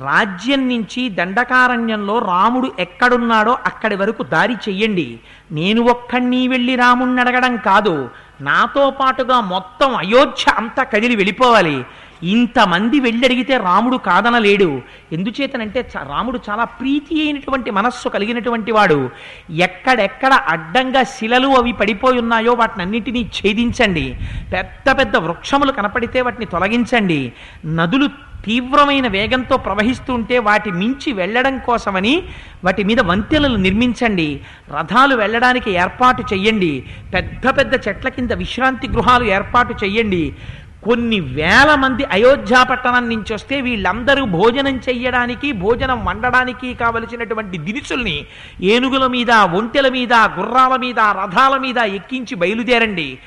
రాజ్యం 0.00 0.68
నుంచి 0.68 1.08
దండకారణ్యంలో 1.08 2.18
రాముడు 2.18 2.72
ఎక్కడున్నాడో 2.78 3.58
అక్కడి 3.66 3.96
వరకు 3.96 4.22
దారి 4.22 4.54
చెయ్యండి. 4.54 5.20
నేను 5.52 5.82
ఒక్కడిని 5.82 6.48
వెళ్ళి 6.48 6.76
రాముణ్ణి 6.76 7.20
అడగడం 7.20 7.56
కాదు. 7.56 8.10
నాతో 8.40 8.90
పాటుగా 8.90 9.40
మొత్తం 9.40 9.96
అయోధ్య 9.96 10.52
అంతా 10.56 10.82
కదిలి 10.82 11.16
వెళ్ళిపోవాలి. 11.16 11.84
ఇంతమంది 12.22 13.00
వెళ్ళి 13.00 13.26
అడిగితే 13.26 13.56
రాముడు 13.56 13.96
కాదనలేడు. 13.96 14.82
ఎందుచేతనంటే 15.12 15.80
చ- 15.80 16.08
రాముడు 16.08 16.40
చాలా 16.50 16.64
ప్రీతి 16.64 17.22
అయినటువంటి 17.22 17.70
మనస్సు 17.70 18.08
కలిగినటువంటి 18.08 18.72
వాడు. 18.72 19.10
ఎక్కడెక్కడ 19.50 20.32
అడ్డంగా 20.32 21.02
శిలలు 21.02 21.48
అవి 21.48 21.72
పడిపోయి 21.72 22.18
ఉన్నాయో 22.18 22.52
వాటిని 22.52 22.82
అన్నిటినీ 22.82 23.20
ఛేదించండి. 23.20 24.16
పెద్ద 24.52 24.98
పెద్ద 24.98 25.16
వృక్షములు 25.16 25.72
కనపడితే 25.72 26.20
వాటిని 26.20 26.46
తొలగించండి. 26.46 27.32
నదులు 27.66 28.30
తీవ్రమైన 28.44 29.08
వేగంతో 29.08 29.56
ప్రవహిస్తుంటే 29.56 30.38
వాటి 30.38 30.70
మించి 30.70 31.12
వెళ్ళడం 31.12 31.58
కోసమని 31.58 32.22
వాటి 32.64 32.84
మీద 32.84 33.00
వంతెనలు 33.00 33.56
నిర్మించండి. 33.56 34.40
రథాలు 34.78 35.16
వెళ్ళడానికి 35.16 35.70
ఏర్పాటు 35.70 36.22
చెయ్యండి. 36.22 36.84
పెద్ద 37.14 37.48
పెద్ద 37.48 37.88
చెట్ల 37.88 38.08
కింద 38.08 38.30
విశ్రాంతి 38.30 38.88
గృహాలు 38.88 39.24
ఏర్పాటు 39.24 39.74
చెయ్యండి. 39.84 40.34
కొన్ని 40.84 41.20
వేల 41.20 41.74
మంది 41.74 42.04
అయోధ్యా 42.04 42.62
పట్టణం 42.62 43.08
నుంచి 43.08 43.34
వస్తే 43.34 43.60
వీళ్ళందరూ 43.60 44.24
భోజనం 44.24 44.76
చెయ్యడానికి 44.76 45.52
భోజనం 45.52 46.04
వండడానికి 46.04 46.74
కావలసినటువంటి 46.74 47.58
దినుసుల్ని 47.58 48.26
ఏనుగుల 48.60 49.06
మీద 49.06 49.30
ఒంటెల 49.30 49.88
మీద 49.88 50.12
గుర్రాల 50.12 50.76
మీద 50.76 51.00
రథాల 51.00 51.56
మీద 51.56 51.78
ఎక్కించి 51.78 52.34
బయలుదేరండి. 52.34 53.18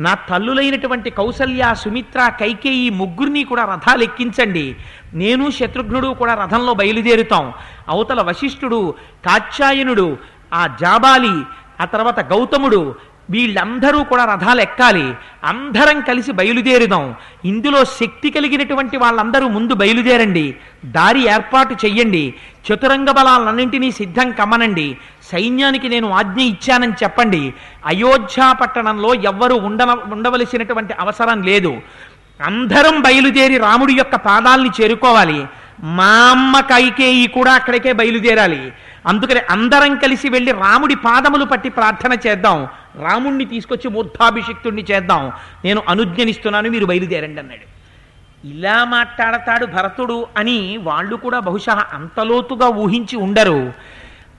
నా 0.00 0.14
తల్లులైనటువంటి 0.14 1.10
కౌసల్య 1.10 1.74
సుమిత్ర 1.74 2.28
కైకేయి 2.40 2.90
ముగ్గురిని 2.90 3.44
కూడా 3.44 3.64
రథాలు 3.64 4.02
ఎక్కించండి. 4.02 4.76
నేను 5.14 5.50
శత్రుఘ్నుడు 5.50 6.08
కూడా 6.08 6.34
రథంలో 6.34 6.74
బయలుదేరుతాం. 6.74 7.52
అవతల 7.88 8.22
వశిష్ఠుడు 8.22 8.94
కాత్యాయనుడు 9.26 10.16
ఆ 10.54 10.66
జాబాలి 10.66 11.36
ఆ 11.80 11.84
తర్వాత 11.84 12.20
గౌతముడు 12.20 12.94
వీళ్ళందరూ 13.30 14.04
కూడా 14.04 14.24
రథాలు 14.24 14.60
ఎక్కాలి. 14.60 15.14
అందరం 15.44 16.00
కలిసి 16.00 16.32
బయలుదేరుదాం. 16.32 17.14
ఇందులో 17.44 17.84
శక్తి 17.84 18.30
కలిగినటువంటి 18.30 18.96
వాళ్ళందరూ 18.96 19.48
ముందు 19.48 19.74
బయలుదేరండి. 19.74 20.56
దారి 20.84 21.20
ఏర్పాటు 21.28 21.74
చెయ్యండి. 21.74 22.34
చతురంగ 22.68 23.10
బలాలన్నింటినీ 23.10 23.90
సిద్ధం 23.90 24.30
కమ్మనండి. 24.30 24.98
సైన్యానికి 25.32 25.88
నేను 25.88 26.10
ఆజ్ఞ 26.10 26.40
ఇచ్చానని 26.40 26.92
చెప్పండి. 26.92 27.54
అయోధ్య 27.86 28.54
పట్టణంలో 28.60 29.14
ఎవ్వరూ 29.14 29.56
ఉండన 29.56 29.90
ఉండవలసినటువంటి 29.90 30.94
అవసరం 31.00 31.42
లేదు. 31.42 31.80
అందరం 32.44 33.00
బయలుదేరి 33.00 33.58
రాముడి 33.58 33.92
యొక్క 33.92 34.16
పాదాల్ని 34.16 34.70
చేరుకోవాలి. 34.80 35.46
మా 35.82 36.28
అమ్మ 36.30 36.60
కైకేయి 36.60 37.26
కూడా 37.26 37.52
అక్కడికే 37.52 37.92
బయలుదేరాలి. 37.92 38.72
అందుకని 39.06 39.40
అందరం 39.50 39.96
కలిసి 39.96 40.28
వెళ్ళి 40.28 40.52
రాముడి 40.52 40.94
పాదములు 40.94 41.44
పట్టి 41.44 41.68
ప్రార్థన 41.68 42.16
చేద్దాం. 42.26 42.68
రాముణ్ణి 43.02 43.44
తీసుకొచ్చి 43.44 43.90
మూర్ధాభిషిక్తుణ్ణి 43.90 44.84
చేద్దాం. 44.90 45.32
నేను 45.64 45.82
అనుజ్ఞనిస్తున్నాను 45.88 46.70
మీరు 46.70 46.86
బయలుదేరండి 46.86 47.40
అన్నాడు. 47.40 47.76
ఇలా 48.46 48.84
మాట్లాడతాడు 48.84 49.66
భరతుడు 49.66 50.26
అని 50.36 50.76
వాళ్ళు 50.76 51.16
కూడా 51.16 51.38
బహుశా 51.38 51.84
అంతలోతుగా 51.92 52.68
ఊహించి 52.68 53.16
ఉండరు. 53.16 53.72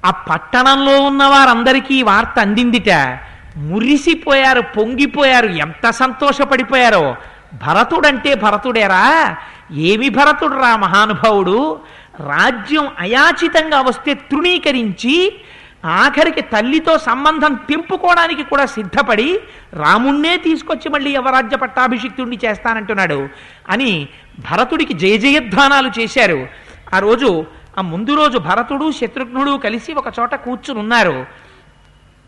ఆ 0.06 0.12
పట్టణంలో 0.12 1.02
ఉన్న 1.02 1.24
వారందరికీ 1.24 2.02
వార్త 2.02 2.39
అందిందిట. 2.39 3.20
మురిసిపోయారు 3.58 4.62
పొంగిపోయారు 4.62 5.48
ఎంత 5.48 5.89
సంతోషపడిపోయారో. 5.89 7.15
భరతుడంటే 7.54 8.36
భరతుడేరా? 8.36 9.38
ఏమి 9.72 10.10
భరతుడు 10.10 10.54
రా 10.54 10.76
మహానుభావుడు? 10.76 11.80
రాజ్యం 12.28 12.88
అయాచితంగా 13.00 13.82
వస్తే 13.82 14.13
తృణీకరించి 14.13 15.41
ఆఖరికి 15.85 16.41
తల్లితో 16.41 16.97
సంబంధం 16.97 17.53
తెంపుకోవడానికి 17.53 18.43
కూడా 18.43 18.65
సిద్ధపడి 18.65 19.39
రాముణ్ణే 19.73 20.37
తీసుకొచ్చి 20.37 20.89
మళ్ళీ 20.89 21.11
యవరాజ్య 21.11 21.57
పట్టాభిషిక్తుడిని 21.57 22.39
చేస్తానంటున్నాడు 22.45 23.29
అని 23.69 24.07
భరతుడికి 24.39 24.93
జయజయధ్వానాలు 24.93 25.91
చేశారు. 25.99 26.47
ఆ 26.93 26.99
రోజు 26.99 27.45
ఆ 27.77 27.81
ముందు 27.81 28.15
రోజు 28.15 28.37
భరతుడు 28.37 28.91
శత్రుఘ్నుడు 28.91 29.57
కలిసి 29.57 29.93
ఒక 29.93 30.13
చోట 30.19 30.35
కూర్చుని 30.35 30.79
ఉన్నారు 30.79 31.25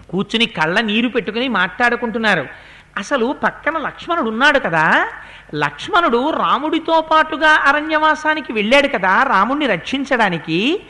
కూర్చుని 0.10 0.46
కళ్ళ 0.46 0.82
నీరు 0.82 1.08
పెట్టుకుని 1.08 1.48
మాట్లాడుకుంటున్నారు. 1.48 2.48
అసలు 2.98 3.36
పక్కన 3.44 3.78
లక్ష్మణుడు 3.78 4.30
ఉన్నాడు 4.30 4.60
కదా. 4.60 5.08
లక్ష్మణుడు 5.56 6.30
రాముడితో 6.32 7.02
పాటుగా 7.02 7.50
అరణ్యవాసానికి 7.50 8.54
వెళ్ళాడు 8.54 8.88
కదా. 8.88 9.24
రాముణ్ణి 9.24 9.68
రక్షించడానికి 9.68 10.84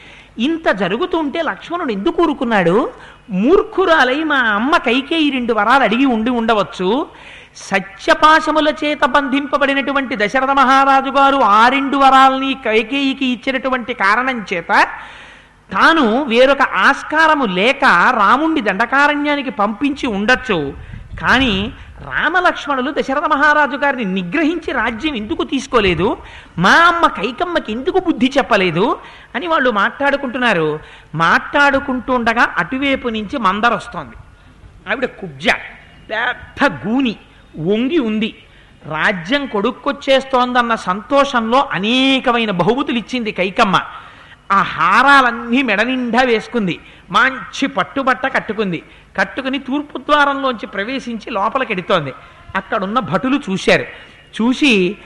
ఇంత 0.48 0.68
జరుగుతుంటే 0.82 1.40
లక్ష్మణుడు 1.50 1.92
ఎందుకు 1.98 2.22
ఊరుకున్నాడు? 2.24 2.76
మూర్ఖురాలై 3.42 4.20
మా 4.32 4.40
అమ్మ 4.58 4.74
కైకేయి 4.88 5.30
రెండు 5.38 5.54
వరాలు 5.58 5.84
అడిగి 5.88 6.08
ఉండి 6.16 6.32
ఉండవచ్చు. 6.40 6.90
సత్యపాశముల 7.70 8.70
చేత 8.82 9.04
బంధింపబడినటువంటి 9.16 10.16
దశరథ 10.22 10.52
మహారాజు 10.60 11.12
గారు 11.18 11.40
ఆ 11.60 11.64
రెండు 11.76 11.98
వరాల్ని 11.98 12.52
కైకేయికి 12.68 13.26
ఇచ్చినటువంటి 13.36 13.94
కారణం 14.04 14.38
చేత 14.52 14.72
తాను 15.70 16.06
వేరొక 16.32 16.64
ఆస్కారము 16.86 17.46
లేక 17.60 17.84
రాముణ్ణి 18.20 18.62
దండకారణ్యానికి 18.70 19.52
పంపించి 19.62 20.08
ఉండొచ్చు. 20.18 20.60
కానీ 21.22 21.74
రామలక్ష్మణులు 22.02 22.92
దశరథ 22.92 23.24
మహారాజు 23.26 23.76
గారిని 23.76 24.22
నిగ్రహించి 24.22 24.72
రాజ్యం 24.72 25.16
ఎందుకు 25.16 25.44
తీసుకోలేదు? 25.44 26.18
మా 26.58 26.72
అమ్మ 26.72 27.08
కైకమ్మకి 27.08 27.72
ఎందుకు 27.72 28.00
బుద్ధి 28.00 28.32
చెప్పలేదు? 28.38 29.00
అని 29.36 29.48
వాళ్ళు 29.48 29.70
మాట్లాడుకుంటున్నారు. 29.70 30.80
మాట్లాడుకుంటుండగా 31.16 32.54
అటువైపు 32.58 33.10
నుంచి 33.10 33.38
మందర 33.38 33.74
వస్తోంది. 33.74 34.16
ఆవిడ 34.90 35.06
కుబ్జ 35.06 35.48
పెద్ద 36.10 36.88
గూని 36.88 37.16
వంగి 37.60 38.00
ఉంది. 38.00 38.36
రాజ్యం 38.86 39.46
కొడుక్కొచ్చేస్తోందన్న 39.46 40.76
సంతోషంలో 40.76 41.70
అనేకమైన 41.72 42.52
బహుమతులు 42.52 42.98
ఇచ్చింది 42.98 43.32
కైకమ్మ. 43.32 43.82
ఆ 44.52 44.62
హారాలన్నీ 44.62 45.62
మెడ 45.62 45.82
నిండా 45.82 46.22
వేసుకుంది. 46.22 46.80
మంచి 47.12 47.68
పట్టుబట్ట 47.68 48.26
కట్టుకుంది. 48.26 48.84
కట్టుకుని 49.18 49.60
తూర్పు 49.60 49.98
ద్వారంలోంచి 49.98 50.68
ప్రవేశించి 50.68 51.32
లోపలికి 51.32 51.74
ఎడుతోంది. 51.74 52.14
అక్కడున్న 52.56 53.00
భటులు 53.00 53.42
చూశారు. 53.50 53.86
చూసి 54.42 54.98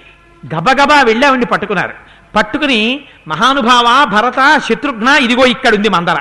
గబగబా 0.56 1.02
వెళ్ళామండి 1.02 1.46
పట్టుకున్నారు. 1.46 1.94
పట్టుకుని 2.36 3.02
మహానుభావ 3.28 4.06
భరత 4.06 4.62
శత్రుఘ్న 4.70 5.08
ఇదిగో 5.08 5.46
ఇక్కడుంది 5.46 5.90
మందర. 5.90 6.18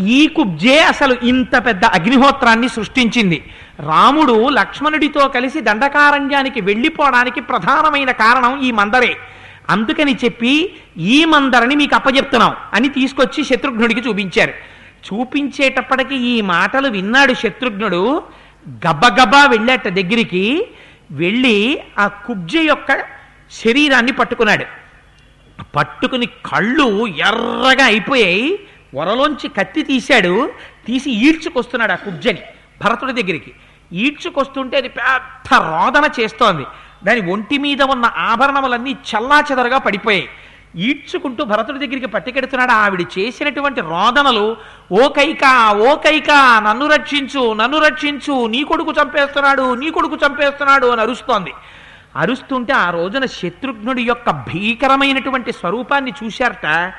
ఈ 0.00 0.26
కుబ్జే 0.26 0.78
అసలు 0.78 1.16
ఇంత 1.22 1.66
పెద్ద 1.66 1.84
అగ్నిహోత్రాన్ని 1.84 2.68
సృష్టించింది. 2.68 3.50
రాముడు 3.80 4.48
లక్ష్మణుడితో 4.48 5.28
కలిసి 5.28 5.60
దండకారణ్యానికి 5.60 6.60
వెళ్ళిపోవడానికి 6.60 7.40
ప్రధానమైన 7.40 8.10
కారణం 8.10 8.60
ఈ 8.60 8.70
మందరే. 8.70 9.16
అందుకని 9.68 10.16
చెప్పి 10.24 10.76
ఈ 10.98 11.24
మందరని 11.24 11.76
మీకు 11.76 11.94
అప్పజెప్తున్నాం 11.94 12.56
అని 12.74 12.88
తీసుకొచ్చి 12.88 13.44
శత్రుఘ్నుడికి 13.44 14.00
చూపించారు. 14.00 14.50
చూపించేటప్పటికి 15.06 16.14
ఈ 16.14 16.40
మాటలు 16.40 16.88
విన్నాడు 16.88 17.34
శత్రుఘ్నుడు. 17.34 18.22
గబగబా 18.68 19.46
వెళ్ళాట 19.46 19.88
దగ్గరికి 19.88 20.66
వెళ్ళి 21.10 21.82
ఆ 21.98 22.08
కుబ్జ 22.08 22.56
యొక్క 22.56 23.00
శరీరాన్ని 23.64 24.12
పట్టుకున్నాడు. 24.12 24.64
పట్టుకుని 25.76 26.26
కళ్ళు 26.26 27.06
ఎర్రగా 27.06 27.84
అయిపోయాయి. 27.84 28.60
వరలోంచి 28.94 29.48
కత్తి 29.48 29.82
తీశాడు. 29.82 30.50
తీసి 30.86 31.10
ఈడ్చుకొస్తున్నాడు 31.10 31.92
ఆ 31.92 31.94
కుబ్జని 31.94 32.38
భరతుడి 32.84 33.22
దగ్గరికి. 33.22 33.52
ఈడ్చుకొస్తుంటే 33.92 34.76
అది 34.76 34.88
పెద్ద 34.88 35.54
రోదన 35.54 36.22
చేస్తోంది. 36.22 36.62
దాని 37.04 37.32
ఒంటి 37.32 37.58
మీద 37.58 37.82
ఉన్న 37.82 38.06
ఆభరణములన్నీ 38.16 38.96
చల్లాచెదరగా 39.10 39.78
పడిపోయాయి. 39.78 40.28
ఈడ్చుకుంటూ 40.76 41.44
భరతుడి 41.44 41.78
దగ్గరికి 41.78 42.06
పట్టుకెడుతున్నాడు. 42.06 42.70
ఆవిడ 42.70 43.00
చేసినటువంటి 43.00 43.80
రోదనలు 43.80 44.56
ఓ 44.92 45.08
కైక 45.08 45.74
ఓ 45.76 45.96
కైక 45.96 46.30
నన్ను 46.66 46.86
రక్షించు 46.86 47.52
నన్ను 47.52 47.78
రక్షించు 47.78 48.46
నీ 48.46 48.64
కొడుకు 48.64 48.92
చంపేస్తున్నాడు 49.02 49.74
నీ 49.74 49.90
కొడుకు 49.90 50.18
చంపేస్తున్నాడు 50.26 50.86
అని 50.86 51.00
అరుస్తోంది. 51.00 51.52
అరుస్తుంటే 52.16 52.72
ఆ 52.72 52.90
రోజున 52.90 53.24
శత్రుఘ్నుడి 53.24 54.02
యొక్క 54.02 54.30
భీకరమైనటువంటి 54.30 55.52
స్వరూపాన్ని 55.52 56.12
చూశారట. 56.24 56.92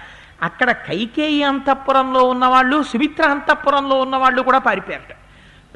అక్కడ 0.44 0.72
కైకేయి 0.72 1.44
అంతఃపురంలో 1.44 2.24
ఉన్నవాళ్ళు 2.24 2.84
సుమిత్ర 2.84 3.24
అంతఃపురంలో 3.24 4.02
ఉన్నవాళ్ళు 4.02 4.42
కూడా 4.42 4.58
పారిపోయారట. 4.58 5.16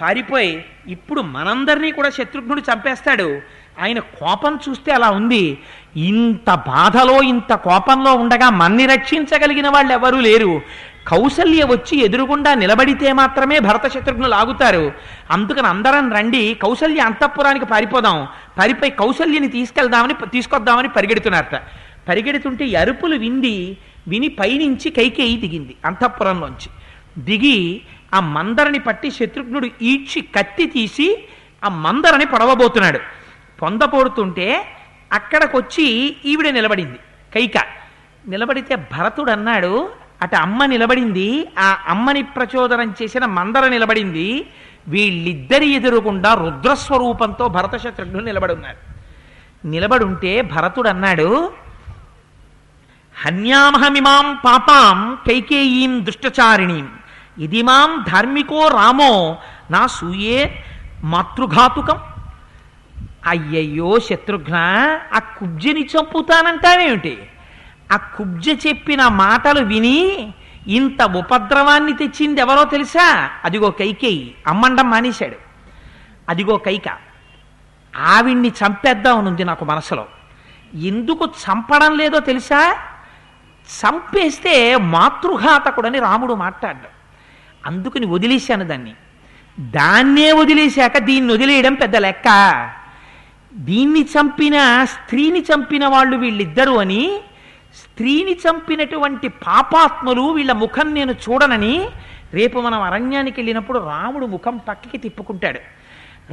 పారిపోయి 0.02 0.66
ఇప్పుడు 0.88 1.22
మనందరినీ 1.22 1.92
కూడా 1.92 2.10
శత్రుఘ్నుడు 2.10 2.62
చంపేస్తాడు. 2.74 3.42
ఆయన 3.82 4.00
కోపం 4.00 4.60
చూస్తే 4.70 4.92
అలా 4.92 5.10
ఉంది. 5.10 5.58
ఇంత 5.98 6.54
బాధలో 6.54 7.22
ఇంత 7.22 7.54
కోపంలో 7.54 8.16
ఉండగా 8.16 8.50
మన్ని 8.50 8.86
రక్షించగలిగిన 8.86 9.70
వాళ్ళు 9.70 9.94
ఎవరూ 9.94 10.20
లేరు. 10.20 10.62
కౌసల్య 11.08 11.64
వచ్చి 11.64 12.06
ఎదురుగుండా 12.06 12.54
నిలబడితే 12.54 13.14
మాత్రమే 13.14 13.60
భరత 13.60 13.88
శత్రుఘ్నులు 13.88 14.36
ఆగుతారు 14.36 14.92
అందుకని 15.32 15.68
అందరం 15.68 16.14
రండి 16.14 16.54
కౌసల్య 16.54 17.00
అంతఃపురానికి 17.00 17.66
పారిపోదాం. 17.66 18.28
పారిపోయి 18.58 18.92
కౌసల్యని 18.92 19.48
తీసుకెళ్దామని 19.48 20.14
తీసుకొద్దామని 20.14 20.90
పరిగెడుతున్నారట. 20.90 21.56
పరిగెడుతుంటే 22.08 22.76
అరుపులు 22.76 23.16
వింది 23.16 23.78
విని 24.08 24.28
పైనుంచి 24.28 24.90
కైకేయి 24.90 25.38
దిగింది 25.38 25.76
అంతఃపురంలోంచి. 25.86 26.70
దిగి 27.24 27.82
ఆ 28.14 28.20
మందరని 28.20 28.80
పట్టి 28.80 29.12
శత్రుఘ్నుడు 29.12 29.70
ఈడ్చి 29.82 30.22
కత్తి 30.22 30.66
తీసి 30.66 31.24
ఆ 31.66 31.70
మందరని 31.70 32.26
పడవబోతున్నాడు. 32.26 33.00
పొందపోడుతుంటే 33.64 34.48
అక్కడికొచ్చి 35.12 35.88
ఈవిడ 36.26 36.48
నిలబడింది. 36.50 37.00
కైక 37.32 37.58
నిలబడితే 38.24 38.74
భరతుడు 38.94 39.32
అన్నాడు 39.32 39.74
అటు 40.24 40.36
అమ్మ 40.36 40.66
నిలబడింది 40.66 41.28
ఆ 41.60 41.70
అమ్మని 41.88 42.22
ప్రచోదనం 42.36 42.90
చేసిన 43.00 43.24
మందర 43.38 43.64
నిలబడింది 43.68 44.28
వీళ్ళిద్దరి 44.88 45.68
ఎదురుగుండా 45.74 46.32
రుద్రస్వరూపంతో 46.42 47.46
భరత 47.48 47.76
శత్రుఘ్నుడు 47.78 48.24
నిలబడి 48.24 48.54
ఉన్నారు 48.54 48.80
నిలబడుంటే 49.64 50.32
భరతుడు 50.54 50.90
అన్నాడు 50.90 51.28
హన్యామహమిమాం 53.16 54.28
పాపాం 54.46 54.98
కైకేయీం 55.28 55.94
దుష్టచారిణీం 56.06 56.88
ఇది 57.38 57.62
మాం 57.64 57.92
ధార్మికో 58.08 58.62
రామో 58.76 59.12
నా 59.72 59.84
సూయే 59.96 60.40
మాతృఘాతుకం 61.04 62.00
అయ్యయ్యో 63.28 64.00
శత్రుఘ్న 64.00 64.56
ఆ 65.14 65.20
కుబ్జని 65.20 65.86
చంపుతానంటావేమిటి? 65.86 67.18
ఆ 67.92 67.98
కుబ్జ 67.98 68.50
చెప్పిన 68.50 69.08
మాటలు 69.08 69.66
విని 69.66 70.34
ఇంత 70.68 71.02
ఉపద్రవాన్ని 71.02 71.94
తెచ్చింది 71.94 72.42
ఎవరో 72.42 72.64
తెలుసా? 72.64 73.30
అదిగో 73.46 73.72
కైకేయి 73.72 74.36
అమ్మండం 74.48 74.90
మానేశాడు. 74.90 75.36
అదిగో 76.30 76.58
కైక 76.58 76.98
ఆవిణ్ణి 78.00 78.50
చంపేద్దామనుంది 78.50 79.44
నాకు 79.44 79.66
మనసులో. 79.66 80.06
ఎందుకు 80.74 81.26
చంపడం 81.26 81.98
లేదో 81.98 82.20
తెలుసా? 82.20 82.78
చంపేస్తే 83.64 84.78
మాతృఘాతకుడని 84.78 86.00
రాముడు 86.00 86.34
మాట్లాడ్డాడు 86.34 86.90
అందుకని 87.68 88.06
వదిలేశాను 88.06 88.68
దాన్ని. 88.68 88.94
దాన్నే 89.60 90.32
వదిలేశాక 90.32 90.98
దీన్ని 90.98 91.34
వదిలేయడం 91.34 91.74
పెద్ద 91.74 91.96
లెక్క. 91.96 92.28
దీన్ని 93.56 94.02
చంపిన 94.02 94.84
స్త్రీని 94.84 95.40
చంపిన 95.40 95.88
వాళ్ళు 95.88 96.18
వీళ్ళిద్దరు 96.18 96.72
అని 96.72 97.20
స్త్రీని 97.76 98.32
చంపినటువంటి 98.32 99.28
పాపాత్మలు 99.28 100.22
వీళ్ళ 100.22 100.52
ముఖం 100.52 100.94
నేను 100.94 101.12
చూడనని 101.12 101.90
రేపు 102.34 102.60
మనం 102.60 102.82
అరణ్యానికి 102.82 103.42
వెళ్ళినప్పుడు 103.42 103.80
రాముడు 103.80 104.26
ముఖం 104.26 104.58
పక్కకి 104.58 104.98
తిప్పుకుంటాడు. 104.98 105.60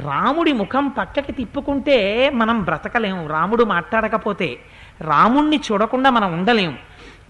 రాముడి 0.01 0.53
ముఖం 0.53 0.87
పక్కకి 0.87 1.31
తిప్పుకుంటే 1.31 2.29
మనం 2.29 2.63
బ్రతకలేము 2.63 3.27
రాముడు 3.27 3.63
మాట్లాడకపోతే. 3.63 4.59
రాముణ్ణి 5.01 5.59
చూడకుండా 5.71 6.09
మనం 6.09 6.33
ఉండలేము. 6.33 6.75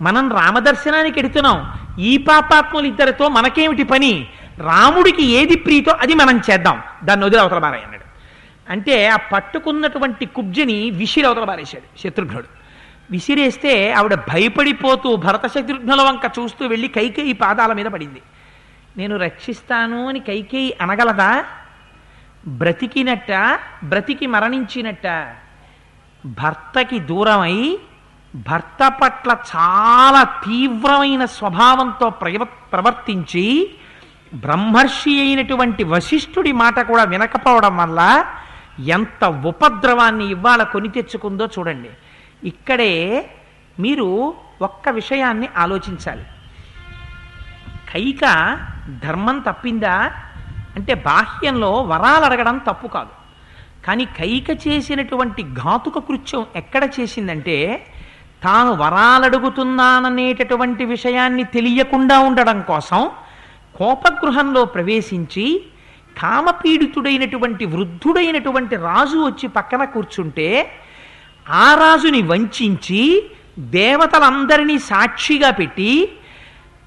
మనం 0.01 0.31
రామదర్శనానికి 0.31 1.19
ఎడుతున్నాం. 1.19 1.73
ఈ 1.99 2.17
పాపాత్ములు 2.17 2.85
ఇద్దరితో 2.85 3.29
మనకేమిటి 3.29 3.83
పని? 3.83 4.27
రాముడికి 4.57 5.25
ఏది 5.25 5.55
ప్రీతో 5.55 5.91
అది 5.91 6.13
మనం 6.13 6.41
చేద్దాం. 6.51 6.81
దాన్ని 7.03 7.25
వదిలి 7.25 7.41
అవతల 7.41 7.59
బారాయి 7.59 7.83
అన్నాడు. 7.83 8.10
అంటే 8.69 9.07
ఆ 9.07 9.15
పట్టుకున్నటువంటి 9.15 10.25
కుబ్జని 10.25 10.89
విసిరి 10.89 11.27
అవతల 11.27 11.63
శత్రుఘ్నుడు. 11.63 12.47
విసిరేస్తే 13.11 13.91
ఆవిడ 13.91 14.13
భయపడిపోతూ 14.13 15.15
భరత 15.15 15.47
శత్రుఘ్నుల 15.47 16.01
వంక 16.01 16.31
చూస్తూ 16.39 16.67
వెళ్ళి 16.67 16.87
కైకేయి 16.87 17.33
పాదాల 17.33 17.73
మీద 17.73 17.85
పడింది. 17.85 18.21
నేను 18.97 19.17
రక్షిస్తాను 19.17 20.07
అని 20.07 20.19
కైకేయి 20.19 20.77
అనగలదా? 20.81 21.45
బ్రతికినట్ట? 22.47 23.59
బ్రతికి 23.83 24.27
మరణించినట్ట? 24.27 25.35
భర్తకి 26.25 26.99
దూరమై 26.99 27.79
భర్త 28.35 28.91
పట్ల 29.03 29.31
చాలా 29.31 30.23
తీవ్రమైన 30.23 31.25
స్వభావంతో 31.25 32.09
ప్రవ 32.09 32.43
ప్రవర్తించి 32.43 33.71
బ్రహ్మర్షి 34.33 35.21
అయినటువంటి 35.21 35.83
వశిష్ఠుడి 35.83 36.51
మాట 36.51 36.79
కూడా 36.79 37.03
వినకపోవడం 37.03 37.77
వల్ల 37.77 38.25
ఎంత 38.85 39.25
ఉపద్రవాన్ని 39.25 40.31
ఇవాళ 40.31 40.63
కొని 40.63 40.89
తెచ్చుకుందో 40.89 41.45
చూడండి. 41.45 41.89
ఇక్కడే 42.43 43.29
మీరు 43.79 44.33
ఒక్క 44.61 44.89
విషయాన్ని 44.89 45.49
ఆలోచించాలి. 45.57 46.23
కైక 47.93 48.57
ధర్మం 49.03 49.39
తప్పిందా? 49.39 50.11
అంటే 50.75 50.93
బాహ్యంలో 50.93 51.71
వరాలు 51.71 52.25
అడగడం 52.25 52.57
తప్పు 52.57 52.87
కాదు. 52.87 53.09
కానీ 53.85 54.05
కైక 54.05 54.67
చేసినటువంటి 54.67 55.43
ఘాతుక 55.43 55.99
కృత్యం 55.99 56.45
ఎక్కడ 56.55 56.89
చేసిందంటే 56.99 57.87
తాను 58.43 58.71
వరాలడుగుతున్నాననేటటువంటి 58.71 60.85
విషయాన్ని 60.85 61.43
తెలియకుండా 61.43 62.19
ఉండడం 62.19 62.61
కోసం 62.61 63.09
కోపగృహంలో 63.75 64.65
ప్రవేశించి 64.65 65.65
కామపీడితుడైనటువంటి 66.17 67.65
వృద్ధుడైనటువంటి 67.65 68.75
రాజు 68.75 69.17
వచ్చి 69.17 69.47
పక్కన 69.47 69.83
కూర్చుంటే 69.83 70.71
ఆ 71.49 71.73
రాజుని 71.73 72.21
వంచించి 72.21 73.23
దేవతలందరినీ 73.59 74.77
సాక్షిగా 74.77 75.51
పెట్టి 75.51 76.11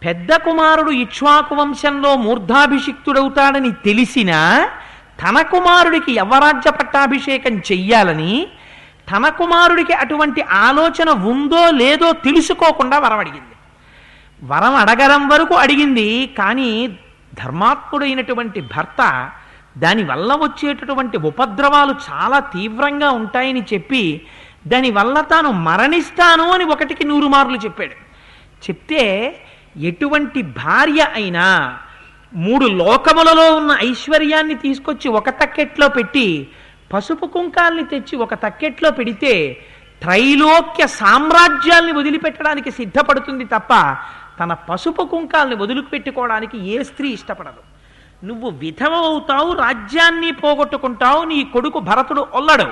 పెద్ద 0.03 0.35
కుమారుడు 0.35 0.91
ఇక్ష్వాకు 0.91 1.55
వంశంలో 1.55 2.17
మూర్ధాభిషిక్తుడవుతాడని 2.17 3.73
తెలిసినా 3.73 4.69
తన 5.23 5.43
కుమారుడికి 5.43 6.13
యవరాజ్య 6.13 6.71
పట్టాభిషేకం 6.71 7.57
చెయ్యాలని 7.73 8.47
తన 9.13 9.29
కుమారుడికి 9.29 9.93
అటువంటి 9.93 10.43
ఆలోచన 10.43 11.11
ఉందో 11.11 11.71
లేదో 11.71 12.13
తెలుసుకోకుండా 12.13 12.99
వరం 12.99 13.19
అడిగింది. 13.19 13.55
వరం 14.45 14.75
అడగడం 14.75 15.29
వరకు 15.29 15.55
అడిగింది 15.55 16.31
కానీ 16.39 16.99
ధర్మాత్ముడైనటువంటి 17.43 18.61
భర్త 18.61 19.01
దానివల్ల 19.79 20.33
వచ్చేటటువంటి 20.35 21.17
ఉపద్రవాలు 21.19 21.95
చాలా 22.11 22.39
తీవ్రంగా 22.39 23.11
ఉంటాయని 23.11 23.63
చెప్పి 23.73 24.27
దానివల్ల 24.67 25.21
తాను 25.21 25.53
మరణిస్తాను 25.53 26.53
అని 26.53 26.65
ఒకటికి 26.65 27.05
నూరు 27.05 27.27
మార్లు 27.27 27.59
చెప్పాడు. 27.59 27.97
చెప్తే 28.63 29.03
ఎటువంటి 29.83 30.43
భార్య 30.43 31.07
అయినా 31.15 31.47
మూడు 32.35 32.67
లోకములలో 32.67 33.57
ఉన్న 33.57 33.79
ఐశ్వర్యాన్ని 33.81 34.55
తీసుకొచ్చి 34.55 35.09
ఒక 35.09 35.31
తక్కెట్లో 35.31 35.89
పెట్టి 35.89 36.49
పసుపు 36.93 37.27
కుంకాల్ని 37.27 37.85
తెచ్చి 37.85 38.17
ఒక 38.17 38.35
తక్కెట్లో 38.35 38.91
పెడితే 38.91 39.35
త్రైలోక్య 40.03 40.87
సామ్రాజ్యాల్ని 40.87 41.93
వదిలిపెట్టడానికి 41.93 42.71
సిద్ధపడుతుంది 42.71 43.45
తప్ప 43.45 43.73
తన 44.41 44.53
పసుపు 44.53 45.03
కుంకాల్ని 45.03 45.55
వదులుపెట్టుకోవడానికి 45.55 46.69
ఏ 46.69 46.83
స్త్రీ 46.83 47.09
ఇష్టపడదు. 47.09 47.63
నువ్వు 48.27 48.51
విధవవుతావు 48.51 49.53
రాజ్యాన్ని 49.53 50.33
పోగొట్టుకుంటావు 50.33 51.25
నీ 51.25 51.45
కొడుకు 51.45 51.79
భరతుడు 51.79 52.27
ఒల్లడు. 52.33 52.67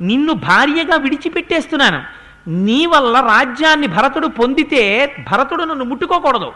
నిన్ను 0.00 0.32
భార్యగా 0.32 0.96
విడిచిపెట్టేస్తున్నాను. 0.96 2.02
నీ 2.50 2.86
వల్ల 2.86 3.20
రాజ్యాన్ని 3.20 3.86
భరతుడు 3.86 4.26
పొందితే 4.26 5.16
భరతుడు 5.32 5.64
నన్ను 5.64 5.84
ముట్టుకోకూడదు 5.84 6.52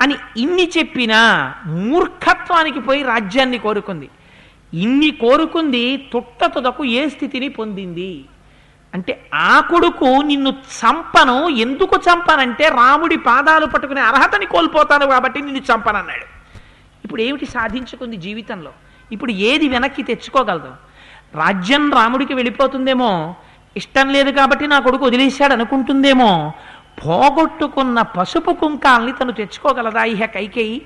అని 0.00 0.14
ఇన్ని 0.36 0.70
చెప్పినా 0.78 1.54
మూర్ఖత్వానికి 1.66 2.80
పోయి 2.80 3.02
రాజ్యాన్ని 3.02 3.58
కోరుకుంది. 3.58 4.08
ఇన్ని 4.74 5.10
కోరుకుంది 5.10 5.96
తుట్ట 6.12 6.44
తుదకు 6.44 6.84
ఏ 6.84 7.08
స్థితిని 7.08 7.48
పొందింది? 7.48 8.24
అంటే 8.94 9.30
ఆ 9.34 9.60
కొడుకు 9.60 10.22
నిన్ను 10.22 10.50
చంపను. 10.50 11.48
ఎందుకు 11.48 11.96
చంపనంటే 11.96 12.68
రాముడి 12.68 13.16
పాదాలు 13.16 13.66
పట్టుకునే 13.66 14.00
అర్హతని 14.00 14.46
కోల్పోతాను 14.46 15.06
కాబట్టి 15.06 15.40
నిన్ను 15.40 15.62
చంపనన్నాడు. 15.62 16.26
ఇప్పుడు 17.04 17.22
ఏమిటి 17.22 17.46
సాధించుకుంది 17.46 18.16
జీవితంలో? 18.16 18.72
ఇప్పుడు 19.12 19.32
ఏది 19.32 19.68
వెనక్కి 19.68 20.02
తెచ్చుకోగలదు? 20.02 20.72
రాజ్యం 21.34 21.92
రాముడికి 21.92 22.34
వెళ్ళిపోతుందేమో? 22.34 23.34
ఇష్టం 23.76 24.08
లేదు 24.08 24.30
కాబట్టి 24.30 24.66
నా 24.66 24.78
కొడుకు 24.78 25.04
వదిలేశాడు 25.04 25.52
అనుకుంటుందేమో? 25.52 26.52
పోగొట్టుకున్న 27.06 28.02
పసుపు 28.02 28.50
కుంకాల్ని 28.50 29.12
తను 29.12 29.32
తెచ్చుకోగలదా? 29.32 30.04
ఇహ 30.04 30.24
కైకేయి 30.24 30.82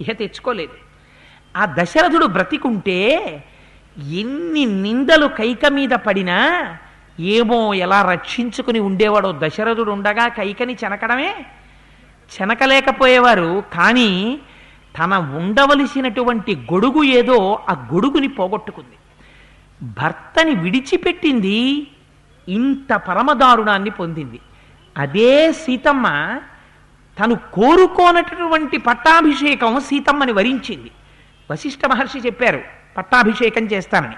ఇహ 0.00 0.12
తెచ్చుకోలేదు. 0.12 0.72
ఆ 1.56 1.74
దశరథుడు 1.78 2.26
బ్రతికుంటే 2.26 3.00
ఎన్ని 4.12 4.64
నిందలు 4.64 5.26
కైక 5.26 5.66
మీద 5.66 5.88
పడినా 5.88 6.38
ఏమో 7.20 7.74
ఎలా 7.74 8.10
రక్షించుకుని 8.10 8.78
ఉండేవాడో 8.78 9.34
దశరథుడు 9.38 9.92
ఉండగా 9.92 10.28
కైకని 10.28 10.76
చెనకడమే? 10.84 11.36
చెనకలేకపోయేవారు 12.40 13.64
కానీ 13.72 14.38
తన 14.98 15.14
ఉండవలసినటువంటి 15.16 16.56
గొడుగు 16.56 17.02
ఏదో 17.02 17.58
ఆ 17.68 17.72
గొడుగుని 17.72 18.28
పోగొట్టుకుంది. 18.28 18.96
భర్తని 19.82 20.54
విడిచిపెట్టింది 20.54 21.86
ఇంత 22.48 22.92
పరమదారుణాన్ని 22.92 23.90
పొందింది. 23.90 24.40
అదే 24.98 25.52
సీతమ్మ 25.52 26.38
తను 27.20 27.34
కోరుకోనటువంటి 27.34 28.78
పట్టాభిషేకం 28.78 29.80
సీతమ్మని 29.80 30.32
వరించింది. 30.32 30.90
వశిష్ఠ 31.50 31.86
మహర్షి 31.86 32.18
చెప్పారు 32.18 32.60
పట్టాభిషేకం 32.96 33.62
చేస్తానని. 33.64 34.16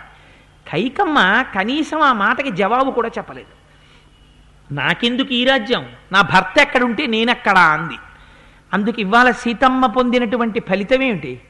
కైకమ్మ 0.68 1.44
కనీసం 1.54 2.00
ఆ 2.00 2.12
మాటకి 2.12 2.50
జవాబు 2.50 2.90
కూడా 2.90 3.08
చెప్పలేదు. 3.08 3.54
నాకెందుకు 4.74 5.32
ఈ 5.32 5.44
రాజ్యం? 5.44 5.86
నా 6.12 6.20
భర్త 6.20 6.60
ఎక్కడుంటే 6.60 7.06
నేనెక్కడా 7.06 7.60
అంది. 7.60 7.98
అందుకు 8.72 9.00
ఇవాళ 9.00 9.30
సీతమ్మ 9.30 9.86
పొందినటువంటి 9.86 10.60
ఫలితం 10.60 11.02
ఏమిటి? 11.02 11.40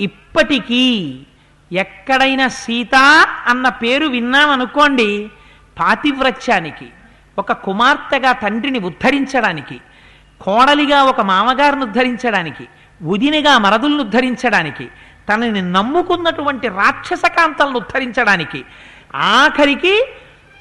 ఇప్పటికీ 0.00 1.18
ఎక్కడైనా 1.72 2.48
సీత 2.48 2.94
అన్న 3.46 3.68
పేరు 3.68 4.06
విన్నామనుకోండి 4.06 5.30
పాతివ్రత్యానికి 5.80 6.86
ఒక 7.38 7.52
కుమార్తెగా 7.52 8.32
తండ్రిని 8.32 8.78
ఉద్ధరించడానికి 8.78 9.80
కోడలిగా 10.40 11.02
ఒక 11.02 11.20
మామగారిని 11.20 11.82
ఉద్ధరించడానికి 11.82 12.68
ఉదినిగా 13.02 13.58
మరదులను 13.58 13.98
ఉద్ధరించడానికి 13.98 14.88
తనని 15.28 15.62
నమ్ముకున్నటువంటి 15.70 16.68
రాక్షసకాంతలను 16.76 17.78
ఉద్ధరించడానికి 17.78 18.60
ఆఖరికి 19.32 19.94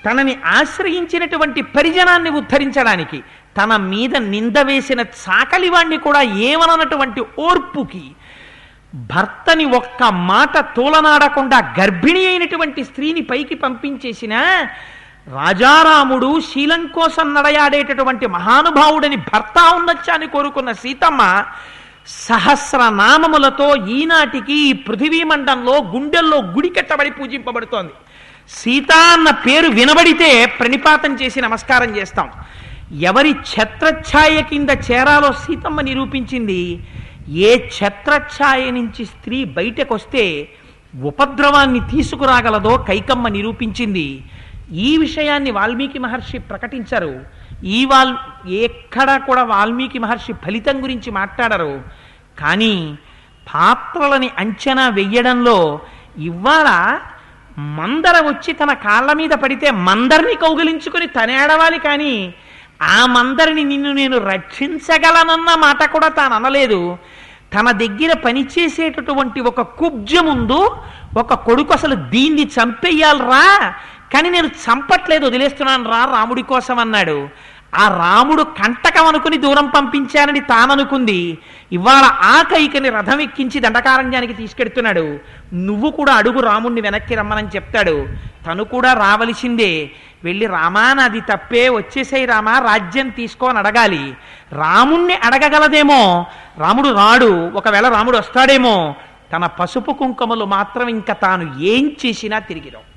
తనని 0.04 0.34
ఆశ్రయించినటువంటి 0.54 1.62
పరిజనాన్ని 1.76 2.32
ఉద్ధరించడానికి 2.40 3.20
తన 3.56 3.74
మీద 3.86 4.16
నింద 4.28 4.58
వేసిన 4.68 5.02
చాకలివాణ్ణి 5.20 5.98
కూడా 5.98 6.22
ఏమననటువంటి 6.44 7.22
ఓర్పుకి 7.42 8.06
భర్తని 9.10 9.66
ఒక్క 9.74 10.04
మాట 10.26 10.58
తోలనాడకుండా 10.76 11.60
గర్భిణి 11.80 12.24
అయినటువంటి 12.26 12.82
స్త్రీని 12.84 13.22
పైకి 13.22 13.56
పంపించేసిన 13.56 14.34
రాజారాముడు 15.34 16.30
శీలం 16.48 16.82
కోసం 16.96 17.28
నడయాడేటటువంటి 17.34 18.26
మహానుభావుడని 18.28 19.18
భర్త 19.30 19.58
ఉండొచ్చాని 19.76 20.28
కోరుకున్న 20.28 20.72
సీతమ్మ 20.76 21.22
సహస్రనామములతో 22.08 23.76
ఈనాటికి 23.76 24.54
ఈ 24.54 24.74
పృథివీ 24.74 25.24
మండలంలో 25.24 25.72
గుండెల్లో 25.72 26.38
గుడి 26.38 26.70
కట్టబడి 26.70 27.12
పూజింపబడుతోంది. 27.12 27.94
సీత 28.50 28.92
అన్న 28.92 29.30
పేరు 29.30 29.68
వినబడితే 29.68 30.46
ప్రణిపాతం 30.46 31.16
చేసి 31.16 31.42
నమస్కారం 31.42 31.98
చేస్తాం. 31.98 32.32
ఎవరి 33.02 33.32
ఛత్రఛాయ 33.32 34.42
కింద 34.42 34.70
చేరాలో 34.70 35.32
సీతమ్మ 35.32 35.82
నిరూపించింది 35.82 36.88
ఏ 37.30 37.58
ఛత్రఛాయ 37.58 38.72
నుంచి 38.72 39.06
స్త్రీ 39.06 39.46
బయటకొస్తే 39.46 40.50
ఉపద్రవాన్ని 41.04 41.80
తీసుకురాగలదో 41.80 42.78
కైకమ్మ 42.78 43.28
నిరూపించింది. 43.28 44.24
ఈ 44.72 44.98
విషయాన్ని 44.98 45.52
వాల్మీకి 45.52 46.00
మహర్షి 46.00 46.38
ప్రకటించారు. 46.38 47.43
ఈ 47.64 47.86
వాల్ 47.86 48.14
ఎక్కడా 48.48 49.18
కూడా 49.18 49.44
వాల్మీకి 49.44 50.00
మహర్షి 50.00 50.34
ఫలితం 50.34 50.84
గురించి 50.84 51.12
మాట్లాడరు. 51.12 51.82
కానీ 52.40 52.98
పాత్రలని 53.54 54.30
అంచనా 54.40 54.90
వెయ్యడంలో 54.90 55.80
ఇవాళ 56.18 56.70
మందర 57.58 58.16
వచ్చి 58.26 58.54
తన 58.54 58.74
కాళ్ళ 58.74 59.14
మీద 59.14 59.30
పడితే 59.30 59.72
మందరిని 59.72 60.36
కౌగిలించుకుని 60.36 61.08
తనేడవాలి 61.08 61.80
కానీ 61.80 62.34
ఆ 62.82 63.06
మందరిని 63.06 63.64
నిన్ను 63.64 63.92
నేను 63.94 64.18
రక్షించగలనన్న 64.18 65.56
మాట 65.56 65.92
కూడా 65.92 66.08
తాను 66.08 66.34
అనలేదు. 66.36 66.98
తన 67.54 67.72
దగ్గర 67.72 68.14
పనిచేసేటటువంటి 68.14 69.42
ఒక 69.42 69.62
కుబ్జ 69.62 70.18
ముందు 70.18 70.72
ఒక 71.18 71.34
కొడుకు 71.34 71.74
అసలు 71.74 71.96
దీన్ని 71.96 72.46
చంపేయాలరా? 72.46 73.74
కానీ 74.14 74.30
నేను 74.30 74.48
చంపట్లేదు 74.48 75.26
వదిలేస్తున్నాను 75.26 75.90
రా 75.90 76.06
రాముడి 76.06 76.42
కోసం 76.42 76.80
అన్నాడు. 76.80 77.30
ఆ 77.76 77.88
రాముడు 77.88 78.44
కంటకం 78.44 79.06
అనుకుని 79.06 79.38
దూరం 79.38 79.68
పంపించానని 79.68 80.40
తాననుకుంది. 80.40 81.38
ఇవాళ 81.72 82.06
ఆ 82.06 82.42
కైకని 82.42 82.90
రథం 82.90 83.22
ఎక్కించి 83.22 83.60
దండకారణ్యానికి 83.60 84.34
తీసుకెడుతున్నాడు. 84.34 85.20
నువ్వు 85.54 85.92
కూడా 85.92 86.14
అడుగు 86.14 86.40
రాముణ్ణి 86.40 86.82
వెనక్కి 86.82 87.16
రమ్మనని 87.16 87.48
చెప్తాడు. 87.48 88.08
తను 88.48 88.64
కూడా 88.64 88.94
రావలసిందే. 88.94 89.92
వెళ్ళి 90.24 90.46
రామా 90.46 90.94
నాది 90.94 91.22
తప్పే. 91.22 91.70
వచ్చేసాయి 91.70 92.26
రామా 92.26 92.60
రాజ్యం 92.60 93.10
తీసుకోని 93.10 93.58
అడగాలి. 93.58 94.14
రాముణ్ణి 94.52 95.16
అడగగలదేమో? 95.16 96.26
రాముడు 96.58 96.90
రాడు. 96.90 97.52
ఒకవేళ 97.56 97.90
రాముడు 97.90 98.18
వస్తాడేమో? 98.18 98.96
తన 99.34 99.46
పసుపు 99.46 99.92
కుంకుమలు 99.92 100.46
మాత్రం 100.46 100.88
ఇంకా 100.88 101.14
తాను 101.14 101.60
ఏం 101.60 101.92
చేసినా 102.06 102.40
తిరిగిరావు. 102.40 102.93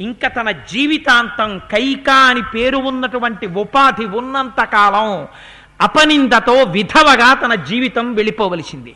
ఇంకా 0.00 0.28
తన 0.28 0.50
జీవితాంతం 0.50 1.58
కైకా 1.58 2.14
అని 2.14 2.42
పేరు 2.42 2.76
ఉన్నటువంటి 2.76 3.46
ఉపాధి 3.46 4.04
ఉన్నంత 4.04 4.64
కాలం 4.64 5.26
అపనిందతో 5.80 6.62
విధవగా 6.62 7.34
తన 7.34 7.54
జీవితం 7.54 8.14
వెళ్ళిపోవలసింది. 8.14 8.94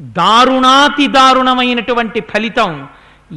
దారుణాతి 0.00 1.06
దారుణమైనటువంటి 1.06 2.20
ఫలితం 2.20 2.88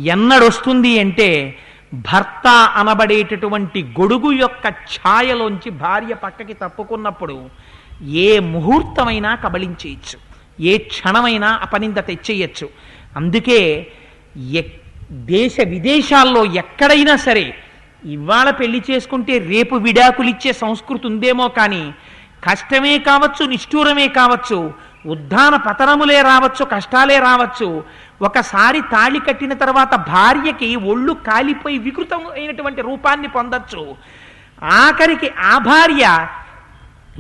ఎన్నడొస్తుంది 0.04 1.00
అంటే 1.00 1.58
భర్త 1.94 2.48
అనబడేటటువంటి 2.76 3.84
గొడుగు 3.84 4.32
యొక్క 4.32 4.68
ఛాయలోంచి 4.68 5.70
భార్య 5.70 6.14
పక్కకి 6.14 6.54
తప్పుకున్నప్పుడు 6.54 7.50
ఏ 8.08 8.40
ముహూర్తమైనా 8.40 9.36
కబళించేయచ్చు. 9.36 10.20
ఏ 10.64 10.78
క్షణమైనా 10.78 11.60
అపనింద 11.62 11.98
తెచ్చేయచ్చు. 11.98 12.70
అందుకే 13.16 13.92
దేశ 15.12 15.56
విదేశాల్లో 15.64 16.46
ఎక్కడైనా 16.46 17.16
సరే 17.16 17.58
ఇవాళ 18.06 18.50
పెళ్ళి 18.50 18.84
చేసుకుంటే 18.92 19.38
రేపు 19.38 19.76
విడాకులిచ్చే 19.76 20.54
సంస్కృతి 20.54 21.08
ఉందేమో 21.08 21.48
కానీ 21.48 21.94
కష్టమే 22.44 23.00
కావచ్చు 23.00 23.46
నిష్ఠూరమే 23.46 24.08
కావచ్చు 24.08 24.74
ఉద్ధాన 25.06 25.56
పతనములే 25.56 26.22
రావచ్చు 26.22 26.66
కష్టాలే 26.66 27.20
రావచ్చు. 27.20 27.84
ఒకసారి 28.22 28.82
తాళి 28.82 29.20
కట్టిన 29.20 29.54
తర్వాత 29.54 29.96
భార్యకి 29.96 30.76
ఒళ్ళు 30.76 31.14
కాలిపోయి 31.14 31.78
వికృతం 31.78 32.22
అయినటువంటి 32.34 32.82
రూపాన్ని 32.82 33.28
పొందొచ్చు. 33.28 33.96
ఆఖరికి 34.64 35.32
ఆ 35.40 35.58
భార్య 35.58 36.28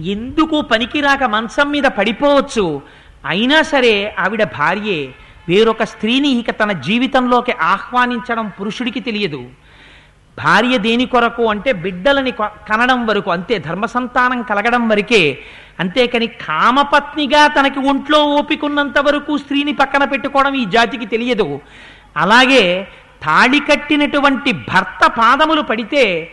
ఎందుకు 0.02 0.62
పనికిరాక 0.62 1.24
మంచం 1.24 1.72
మీద 1.72 1.84
పడిపోవచ్చు? 1.84 2.82
అయినా 3.26 3.62
సరే 3.62 4.16
ఆవిడ 4.20 4.44
భార్యే 4.44 5.14
వేరొక 5.48 5.84
స్త్రీని 5.84 6.30
ఇక 6.30 6.50
తన 6.52 6.72
జీవితంలోకి 6.72 7.52
ఆహ్వానించడం 7.52 8.52
పురుషుడికి 8.60 9.00
తెలియదు. 9.00 9.50
భార్య 10.44 10.78
దేని 10.78 11.06
కొరకు 11.06 11.46
అంటే 11.46 11.72
బిడ్డలని 11.72 12.32
కనడం 12.42 13.06
వరకు 13.08 13.32
అంతే 13.32 13.58
ధర్మ 13.58 13.86
సంతానం 13.86 14.42
కలగడం 14.42 14.88
వరకే. 14.88 15.40
అంతేకాని 15.80 16.28
కామపత్నిగా 16.28 17.48
తనకి 17.48 17.80
ఒంట్లో 17.80 18.26
ఓపికన్నంత 18.26 19.00
వరకు 19.00 19.38
స్త్రీని 19.38 19.74
పక్కన 19.74 20.04
పెట్టుకోవడం 20.04 20.54
ఈ 20.54 20.66
జాతికి 20.66 21.06
తెలియదు. 21.06 21.62
అలాగే 22.18 22.88
తాళి 23.24 23.60
కట్టినటువంటి 23.60 24.52
భర్త 24.52 25.08
పాదములు 25.08 25.62
పడితే 25.62 26.32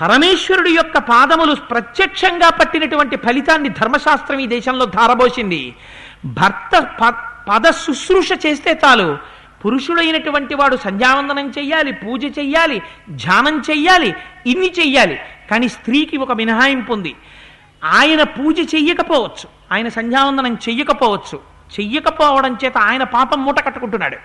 పరమేశ్వరుడి 0.00 0.70
యొక్క 0.70 0.98
పాదములు 0.98 1.54
ప్రత్యక్షంగా 1.54 2.48
పట్టినటువంటి 2.50 3.16
ఫలితాన్ని 3.16 3.68
ధర్మశాస్త్రం 3.68 4.38
ఈ 4.38 4.46
దేశంలో 4.46 4.84
ధారబోసింది. 4.84 5.74
భర్త 6.24 6.78
పద 7.48 7.70
శుశ్రూష 7.70 8.32
చేస్తే 8.46 8.80
చాలు. 8.84 9.18
పురుషుడైనటువంటి 9.64 10.54
వాడు 10.54 10.76
సంధ్యావందనం 10.76 11.52
చెయ్యాలి 11.58 11.92
పూజ 11.92 12.24
చెయ్యాలి 12.24 12.82
ధ్యానం 13.10 13.62
చెయ్యాలి 13.70 14.14
ఇన్ని 14.46 14.72
చెయ్యాలి. 14.78 15.18
కానీ 15.50 15.68
స్త్రీకి 15.68 16.16
ఒక 16.16 16.32
మినహాయింపు 16.32 16.92
ఉంది. 16.92 17.16
ఆయన 17.84 18.22
పూజ 18.22 18.74
చెయ్యకపోవచ్చు 18.74 19.48
ఆయన 19.72 19.88
సంధ్యావందనం 19.88 20.54
చెయ్యకపోవచ్చు. 20.54 21.40
చెయ్యకపోవడం 21.80 22.58
చేత 22.64 22.78
ఆయన 22.78 23.02
పాపం 23.02 23.44
మూట 23.44 23.60
కట్టుకుంటున్నాడు. 23.66 24.16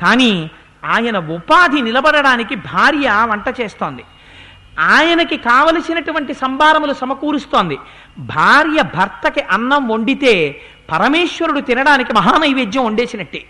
కానీ 0.00 0.50
ఆయన 0.84 1.18
ఉపాధి 1.18 1.80
నిలబడడానికి 1.80 2.54
భార్య 2.54 3.26
వంట 3.30 3.60
చేస్తోంది. 3.60 4.04
ఆయనకి 4.78 5.36
కావలసినటువంటి 5.36 6.34
సంభారములు 6.34 6.92
సమకూరుస్తోంది. 6.92 7.78
భార్య 8.18 8.82
భర్తకి 8.82 9.40
అన్నం 9.40 9.88
వండితే 9.88 10.62
పరమేశ్వరుడు 10.92 11.60
తినడానికి 11.60 12.12
మహానైవేద్యం 12.12 12.84
వండేసినట్టే. 12.84 13.44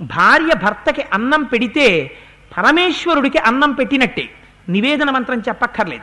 భార్య 0.00 0.54
భర్తకి 0.64 1.04
అన్నం 1.12 1.42
పెడితే 1.42 2.10
పరమేశ్వరుడికి 2.56 3.38
అన్నం 3.38 3.72
పెట్టినట్టే. 3.72 4.30
నివేదన 4.68 5.10
మంత్రం 5.10 5.40
చెప్పక్కర్లేదు. 5.40 6.02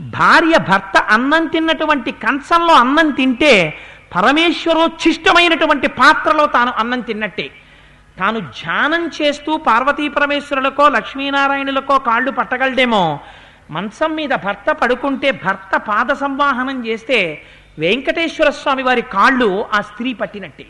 భార్య 0.00 0.58
భర్త 0.58 0.98
అన్నం 0.98 1.46
తిన్నటువంటి 1.46 2.12
కంచంలో 2.12 2.74
అన్నం 2.74 3.10
తింటే 3.10 3.78
పరమేశ్వరోచ్ఛిష్టమైనటువంటి 4.16 5.88
పాత్రలో 5.88 6.46
తాను 6.46 6.72
అన్నం 6.78 7.00
తిన్నట్టే. 7.00 7.50
తాను 8.18 8.40
ధ్యానం 8.40 9.10
చేస్తూ 9.22 9.56
పార్వతీ 9.56 10.08
పరమేశ్వరులకో 10.08 10.88
లక్ష్మీనారాయణులకో 10.88 11.98
కాళ్ళు 11.98 12.30
పట్టగలడేమో. 12.30 13.20
మంచం 13.70 14.14
మీద 14.14 14.30
భర్త 14.30 14.70
పడుకుంటే 14.72 15.30
భర్త 15.30 15.76
పాద 15.76 16.12
సంవాహనం 16.12 16.86
చేస్తే 16.86 17.42
వెంకటేశ్వర 17.78 18.50
స్వామి 18.50 18.82
వారి 18.82 19.02
కాళ్ళు 19.02 19.66
ఆ 19.74 19.80
స్త్రీ 19.80 20.12
పట్టినట్టే. 20.12 20.66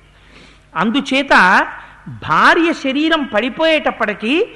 అందుచేత 0.77 1.67
భార్య 2.09 2.73
శరీరం 2.73 3.23
పడిపోయేటప్పటికీ 3.23 4.47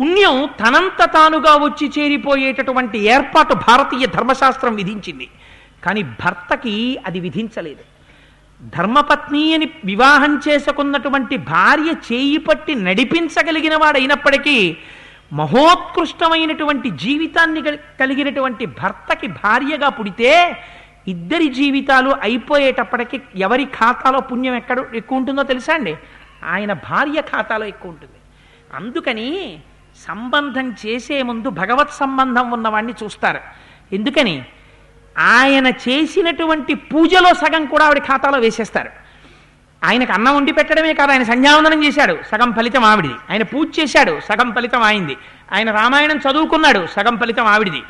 పుణ్యం 0.00 0.48
తనంత 0.60 1.04
తానుగా 1.04 1.56
వచ్చి 1.56 1.92
చేరిపోయేటటువంటి 1.98 2.98
ఏర్పాటు 2.98 3.54
భారతీయ 3.54 4.06
ధర్మశాస్త్రం 4.06 4.74
విధించింది. 4.74 5.28
కానీ 5.84 6.02
భర్తకి 6.02 6.98
అది 7.06 7.20
విధించలేదు. 7.20 7.84
ధర్మపత్ని 8.76 9.54
అని 9.54 9.70
వివాహం 9.84 10.40
చేసుకున్నటువంటి 10.48 11.36
భార్య 11.36 11.92
చేయి 12.12 12.38
పట్టి 12.38 12.74
నడిపించగలిగిన 12.74 13.76
వాడైనప్పటికీ 13.76 14.76
మహోత్కృష్టమైనటువంటి 15.32 16.90
జీవితాన్ని 16.90 17.62
కలిగినటువంటి 18.00 18.66
భర్తకి 18.66 19.26
భార్యగా 19.26 19.88
పుడితే 19.88 20.56
ఇద్దరి 21.08 21.48
జీవితాలు 21.48 22.10
అయిపోయేటప్పటికి 22.22 23.20
ఎవరి 23.36 23.64
ఖాతాలో 23.64 24.20
పుణ్యం 24.20 24.54
ఎక్కడ 24.54 24.84
ఎక్కువ 24.94 25.18
ఉంటుందో 25.18 25.42
తెలుసా 25.42 25.74
అండి? 25.74 25.96
ఆయన 26.44 26.72
భార్య 26.72 27.20
ఖాతాలో 27.20 27.64
ఎక్కువ 27.64 27.90
ఉంటుంది 27.90 28.18
అందుకని 28.74 29.60
సంబంధం 30.08 30.76
చేసే 30.86 31.22
ముందు 31.22 31.48
భగవత్ 31.48 31.90
సంబంధం 31.90 32.50
ఉన్నవాడిని 32.50 32.94
చూస్తారు. 33.02 33.40
ఎందుకని? 33.92 34.44
ఆయన 35.18 35.66
చేసినటువంటి 35.66 36.74
పూజలో 36.74 37.34
సగం 37.34 37.64
కూడా 37.66 37.84
ఆవిడ 37.84 37.98
ఖాతాలో 37.98 38.38
వేసేస్తారు. 38.38 38.90
ఆయనకు 39.84 40.12
అన్నం 40.12 40.36
వండి 40.36 40.52
పెట్టడమే 40.52 40.94
కాదు 40.94 41.12
ఆయన 41.12 41.22
సంధ్యావందనం 41.22 41.84
చేశాడు 41.84 42.18
సగం 42.32 42.52
ఫలితం 42.52 42.84
ఆవిడిది. 42.84 43.14
ఆయన 43.30 43.42
పూజ 43.42 43.68
చేశాడు 43.80 44.20
సగం 44.20 44.52
ఫలితం 44.52 44.82
ఆయింది. 44.82 45.16
ఆయన 45.52 45.70
రామాయణం 45.70 46.16
చదువుకున్నాడు 46.16 46.86
సగం 46.86 47.18
ఫలితం 47.18 47.46
ఆవిడిది. 47.46 47.82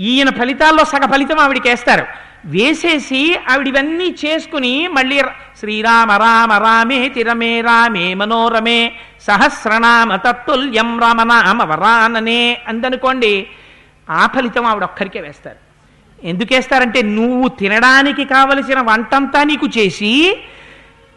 ఈయన 0.00 0.30
ఫలితాల్లో 0.30 0.84
సగ 0.84 1.10
ఫలితం 1.10 1.38
ఆవిడికి 1.38 1.68
వేస్తారు 1.68 2.29
వేసేసి 2.44 3.36
ఆవిడివన్నీ 3.48 4.16
చేసుకుని 4.24 4.88
మళ్ళీ 4.88 5.20
శ్రీరామ 5.60 6.12
రామ 6.12 6.52
రామే 6.52 7.08
తిరమే 7.08 7.60
రామే 7.60 8.14
మనోరమే 8.14 8.92
సహస్రనామ 9.20 10.16
తత్తుల్యం 10.16 11.00
రామనామ 11.00 11.62
వరాననే 11.62 12.58
అందనుకోండి 12.68 13.46
ఆ 14.10 14.26
ఫలితం 14.26 14.64
ఆవిడ 14.64 14.84
ఒక్కరికే 14.84 15.20
వేస్తారు. 15.20 15.56
ఎందుకేస్తారంటే 16.24 17.02
నువ్వు 17.02 17.48
తినడానికి 17.48 18.24
కావలసిన 18.24 18.80
వంటంతా 18.80 19.44
నీకు 19.44 19.66
చేసి 19.78 20.36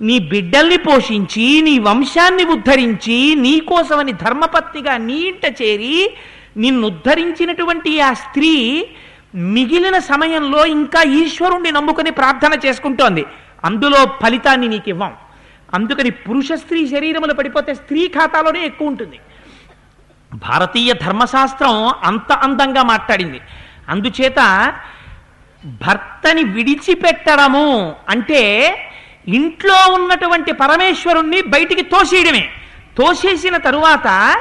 నీ 0.02 0.20
బిడ్డల్ని 0.20 0.78
పోషించి 0.78 1.62
నీ 1.62 1.80
వంశాన్ని 1.80 2.44
ఉద్ధరించి 2.44 3.36
నీకోసమని 3.36 4.14
ధర్మపత్నిగా 4.14 4.98
నీ 4.98 5.14
ఇంట 5.14 5.62
చేరి 5.62 6.10
నిన్ను 6.58 6.88
ఉద్ధరించినటువంటి 6.88 8.00
ఆ 8.00 8.14
స్త్రీ 8.14 8.88
మిగిలిన 9.36 10.00
సమయంలో 10.00 10.66
ఇంకా 10.66 11.02
ఈశ్వరుణ్ణి 11.02 11.72
నమ్ముకుని 11.72 12.12
ప్రార్థన 12.12 12.60
చేసుకుంటోంది. 12.66 13.26
అందులో 13.64 14.06
ఫలితాన్ని 14.24 14.68
నీకు 14.68 14.90
ఇవ్వం 14.90 15.14
అందుకని 15.74 16.10
పురుష 16.10 16.48
స్త్రీ 16.54 16.88
శరీరములు 16.88 17.34
పడిపోతే 17.34 17.74
స్త్రీ 17.74 18.08
ఖాతాలోనే 18.08 18.66
ఎక్కువ 18.66 18.88
ఉంటుంది. 18.88 19.20
భారతీయ 20.34 20.94
ధర్మశాస్త్రం 20.94 21.88
అంత 22.04 22.32
అందంగా 22.32 22.84
మాట్లాడింది. 22.84 23.42
అందుచేత 23.90 24.74
భర్తని 25.66 26.44
విడిచిపెట్టడము 26.44 27.96
అంటే 28.10 28.42
ఇంట్లో 29.28 29.94
ఉన్నటువంటి 29.94 30.52
పరమేశ్వరుణ్ణి 30.52 31.42
బయటికి 31.42 31.82
తోసేయడమే. 31.82 32.50
తోసేసిన 32.98 33.58
తరువాత 33.58 34.36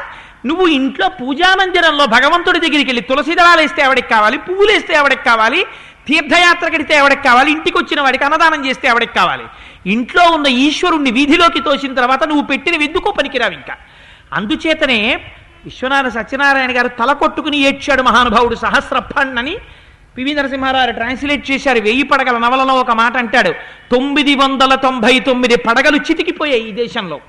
నువ్వు 0.46 0.66
ఇంట్లో 0.66 1.08
పూజామందిరంలో 1.08 2.06
భగవంతుడి 2.06 2.60
దగ్గరికి 2.60 2.86
వెళ్ళి 2.86 3.02
తులసిదళాలు 3.02 3.60
వేస్తే 3.60 3.82
ఎవడికి 3.82 4.08
కావాలి? 4.08 4.38
పువ్వులు 4.38 4.72
వేస్తే 4.72 4.94
ఎవడికి 4.94 5.24
కావాలి? 5.24 5.66
తీర్థయాత్ర 6.06 6.68
కడితే 6.68 6.94
ఎవడికి 6.94 7.22
కావాలి? 7.22 7.50
ఇంటికి 7.52 7.78
వచ్చిన 7.78 8.00
వాడికి 8.00 8.24
అన్నదానం 8.24 8.66
చేస్తే 8.66 8.88
ఎవడికి 8.88 9.14
కావాలి? 9.14 9.44
ఇంట్లో 9.86 10.30
ఉన్న 10.30 10.46
ఈశ్వరుణ్ణి 10.46 11.10
వీధిలోకి 11.10 11.60
తోసిన 11.60 11.94
తర్వాత 11.94 12.24
నువ్వు 12.24 12.46
పెట్టిన 12.46 12.82
ఎందుకో 12.82 13.10
పనికిరావు 13.10 13.52
ఇంకా. 13.52 13.76
అందుచేతనే 14.32 15.20
విశ్వనాథ 15.64 16.08
సత్యనారాయణ 16.08 16.78
గారు 16.78 16.88
తల 16.88 17.12
కొట్టుకుని 17.12 17.58
ఏడ్చాడు 17.58 18.02
మహానుభావుడు 18.02 18.54
సహస్రఫణ్ 18.54 19.38
అని 19.38 19.56
పివి 20.18 20.34
నరసింహారావు 20.34 20.90
ట్రాన్స్లేట్ 20.90 21.50
చేశారు. 21.50 21.78
వెయ్యి 21.78 22.02
పడగల 22.02 22.38
నవలలో 22.38 22.74
ఒక 22.74 22.90
మాట 22.90 23.16
అంటాడు. 23.16 23.50
తొమ్మిది 23.92 24.34
వందల 24.34 24.74
తొంభై 24.74 25.20
తొమ్మిది 25.20 25.56
పడగలు 25.56 25.96
చితికిపోయాయి 25.96 26.68
ఈ 26.68 26.72
దేశంలో. 26.72 27.20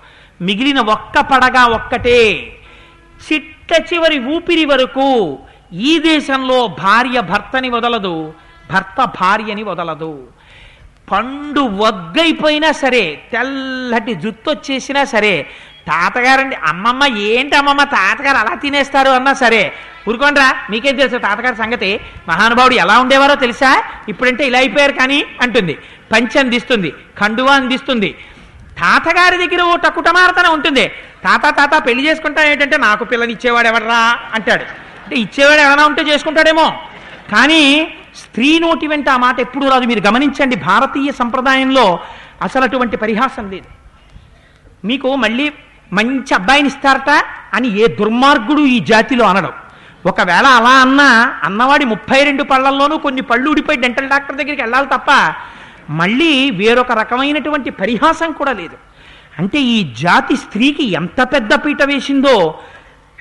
మిగిలిన 0.41 0.79
ఒక్క 0.79 1.19
పడగ 1.19 1.59
ఒక్కటే. 1.59 2.53
చిట్ట 3.27 3.71
చివరి 3.89 4.19
ఊపిరి 4.35 4.65
వరకు 4.65 5.07
ఈ 5.89 5.91
దేశంలో 5.99 6.67
భార్య 6.67 7.21
భర్తని 7.21 7.69
వదలదు 7.69 8.15
భర్త 8.71 8.99
భార్యని 9.19 9.63
వదలదు. 9.63 10.13
పండు 11.11 11.61
వగ్గైపోయినా 11.81 12.71
సరే 12.83 13.03
తెల్లటి 13.31 14.13
జుత్తు 14.15 14.49
వచ్చేసినా 14.51 15.01
సరే 15.05 15.33
తాతగారండి 15.87 16.55
అమ్మమ్మ 16.69 17.03
ఏంటి 17.29 17.55
అమ్మమ్మ 17.55 17.83
తాతగారు 17.95 18.37
అలా 18.37 18.53
తినేస్తారు 18.55 19.09
అన్నా 19.09 19.33
సరే 19.33 19.63
ఊరుకోండ్రా 20.09 20.47
మీకేం 20.71 20.95
తెలుసు 20.95 21.17
తాతగారి 21.17 21.55
సంగతి? 21.55 21.89
మహానుభావుడు 22.27 22.75
ఎలా 22.83 22.95
ఉండేవారో 22.99 23.35
తెలుసా? 23.35 23.71
ఇప్పుడంటే 24.09 24.43
ఇలా 24.47 24.59
అయిపోయారు 24.59 24.93
కానీ 24.93 25.19
అంటుంది 25.41 25.75
పంచి 26.13 26.39
అందిస్తుంది 26.39 26.89
కండువా 27.21 27.53
అందిస్తుంది 27.53 28.09
తాతగారి 28.83 29.37
దగ్గర 29.43 29.61
ఓ 29.71 29.75
టకుటమారతన 29.75 30.47
ఉంటుంది. 30.57 30.85
తాత 31.25 31.45
తాత 31.57 31.73
పెళ్ళి 31.87 32.03
చేసుకుంటా 32.07 32.41
ఏంటంటే 32.51 32.77
నాకు 32.77 33.03
పిల్లని 33.11 33.33
ఇచ్చేవాడు 33.35 33.67
ఎవడరా 33.67 34.01
అంటాడు. 34.33 34.65
అంటే 35.03 35.15
ఇచ్చేవాడు 35.25 35.61
ఎవరైనా 35.65 35.85
ఉంటే 35.85 36.01
చేసుకుంటాడేమో. 36.01 36.67
కానీ 37.33 37.61
స్త్రీ 38.21 38.49
నోటి 38.59 38.87
వెంట 38.87 39.07
ఆ 39.09 39.17
మాట 39.17 39.37
ఎప్పుడు 39.39 39.65
రాదు. 39.73 39.85
మీరు 39.91 40.01
గమనించండి 40.07 40.55
భారతీయ 40.69 41.11
సంప్రదాయంలో 41.21 41.85
అసలు 42.41 42.63
అటువంటి 42.63 42.95
పరిహాసం 42.97 43.45
లేదు. 43.53 43.69
మీకు 44.89 45.09
మళ్ళీ 45.23 45.45
మంచి 45.97 46.31
అబ్బాయిని 46.33 46.69
ఇస్తారట 46.73 47.11
అని 47.53 47.67
ఏ 47.81 47.87
దుర్మార్గుడు 47.99 48.61
ఈ 48.75 48.77
జాతిలో 48.91 49.25
అనడం. 49.25 49.53
ఒకవేళ 50.11 50.47
అలా 50.59 50.73
అన్నా 50.85 51.09
అన్నవాడి 51.43 51.85
ముప్పై 51.85 52.19
రెండు 52.23 52.43
పళ్ళల్లోనూ 52.43 52.95
కొన్ని 52.97 53.21
పళ్ళు 53.21 53.49
ఊడిపోయి 53.51 53.77
డెంటల్ 53.83 54.09
డాక్టర్ 54.13 54.39
దగ్గరికి 54.39 54.61
వెళ్ళాలి 54.61 54.87
తప్ప 54.93 55.11
మళ్ళీ 55.89 56.51
వేరొక 56.51 56.91
రకమైనటువంటి 56.91 57.69
పరిహాసం 57.69 58.31
కూడా 58.31 58.53
లేదు. 58.53 58.77
అంటే 59.39 59.61
ఈ 59.61 59.93
జాతి 59.93 60.35
స్త్రీకి 60.35 60.91
ఎంత 60.91 61.21
పెద్ద 61.21 61.53
పీట 61.53 61.83
వేసిందో 61.83 62.59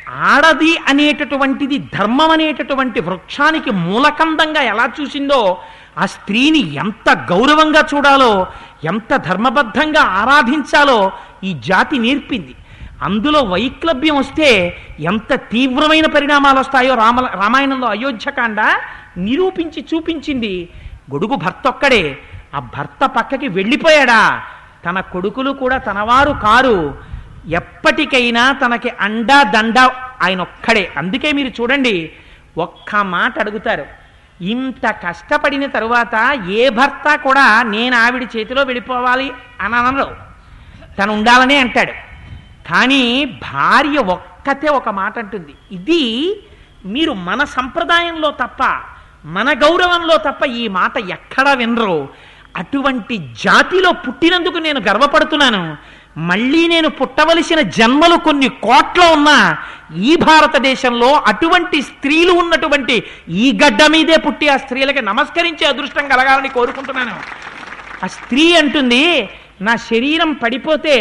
ఆడది 0.09 0.77
అనేటటువంటిది 0.89 1.79
ధర్మం 1.79 2.31
అనేటటువంటి 2.31 3.01
వృక్షానికి 3.01 3.71
మూలకందంగా 3.71 4.63
ఎలా 4.63 4.91
చూసిందో 5.01 5.59
ఆ 5.99 6.07
స్త్రీని 6.07 6.75
ఎంత 6.75 7.19
గౌరవంగా 7.33 7.89
చూడాలో 7.95 8.47
ఎంత 8.85 9.17
ధర్మబద్ధంగా 9.17 10.01
ఆరాధించాలో 10.01 11.13
ఈ 11.45 11.53
జాతి 11.53 11.99
నేర్పింది. 11.99 12.55
అందులో 13.03 13.43
వైక్లభ్యం 13.43 14.17
వస్తే 14.17 14.79
ఎంత 15.01 15.35
తీవ్రమైన 15.35 16.07
పరిణామాలు 16.07 16.59
వస్తాయో 16.59 16.95
రామ 16.95 17.21
రామాయణంలో 17.21 17.89
అయోధ్యకాండ 17.89 18.61
నిరూపించి 19.17 19.85
చూపించింది. 19.95 20.69
గొడుగు 21.13 21.35
భర్త 21.35 21.69
ఒక్కడే 21.69 22.19
ఆ 22.55 22.59
భర్త 22.59 23.07
పక్కకి 23.07 23.49
వెళ్ళిపోయాడా? 23.49 24.43
తన 24.87 25.01
కొడుకులు 25.01 25.51
కూడా 25.51 25.79
తనవారు 25.79 26.31
కారు. 26.31 26.99
ఎప్పటికైనా 27.49 28.53
తనకి 28.53 28.93
అండా 29.01 29.43
దండ 29.43 29.79
ఆయన 30.23 30.41
ఒక్కడే 30.41 30.93
అందుకే 30.97 31.33
మీరు 31.33 31.49
చూడండి 31.49 32.13
ఒక్క 32.59 32.97
మాట 32.97 33.39
అడుగుతారు. 33.39 33.85
ఇంత 34.41 34.91
కష్టపడిన 35.09 35.67
తరువాత 35.67 36.39
ఏ 36.49 36.69
భర్త 36.69 37.15
కూడా 37.15 37.63
నేను 37.63 37.97
ఆవిడ 37.97 38.23
చేతిలో 38.23 38.63
వెళ్ళిపోవాలి 38.63 39.33
అని 39.61 39.77
అనరు 39.77 40.17
తను 40.99 41.13
ఉండాలనే 41.13 41.57
అంటాడు. 41.57 41.93
కానీ 42.69 43.25
భార్య 43.25 43.99
ఒక్కతే 43.99 44.69
ఒక 44.69 44.89
మాట 44.89 45.19
అంటుంది. 45.19 45.55
ఇది 45.73 46.03
మీరు 46.85 47.13
మన 47.13 47.45
సంప్రదాయంలో 47.45 48.31
తప్ప 48.31 48.63
మన 49.25 49.53
గౌరవంలో 49.53 50.17
తప్ప 50.17 50.47
ఈ 50.47 50.69
మాట 50.69 50.99
ఎక్కడా 50.99 51.53
వినరు. 51.53 52.09
అటువంటి 52.57 53.19
జాతిలో 53.45 53.93
పుట్టినందుకు 53.93 54.59
నేను 54.59 54.81
గర్వపడుతున్నాను. 54.81 55.77
మళ్ళీ 56.19 56.69
నేను 56.69 56.89
పుట్టవలసిన 56.89 57.61
జన్మలు 57.61 58.17
కొన్ని 58.17 58.49
కోట్ల 58.49 59.03
ఉన్నా 59.05 59.59
ఈ 59.97 60.17
భారతదేశంలో 60.17 61.11
అటువంటి 61.27 61.83
స్త్రీలు 61.83 62.33
ఉన్నటువంటి 62.33 63.03
ఈ 63.29 63.59
గడ్డ 63.65 63.83
మీదే 63.83 64.17
పుట్టి 64.17 64.49
ఆ 64.49 64.57
స్త్రీలకి 64.57 65.03
నమస్కరించే 65.03 65.67
అదృష్టం 65.67 66.09
కలగాలని 66.09 66.49
కోరుకుంటున్నాను. 66.49 67.17
ఆ 68.05 68.07
స్త్రీ 68.07 68.55
అంటుంది 68.55 69.29
నా 69.61 69.77
శరీరం 69.77 70.33
పడిపోతే 70.33 70.97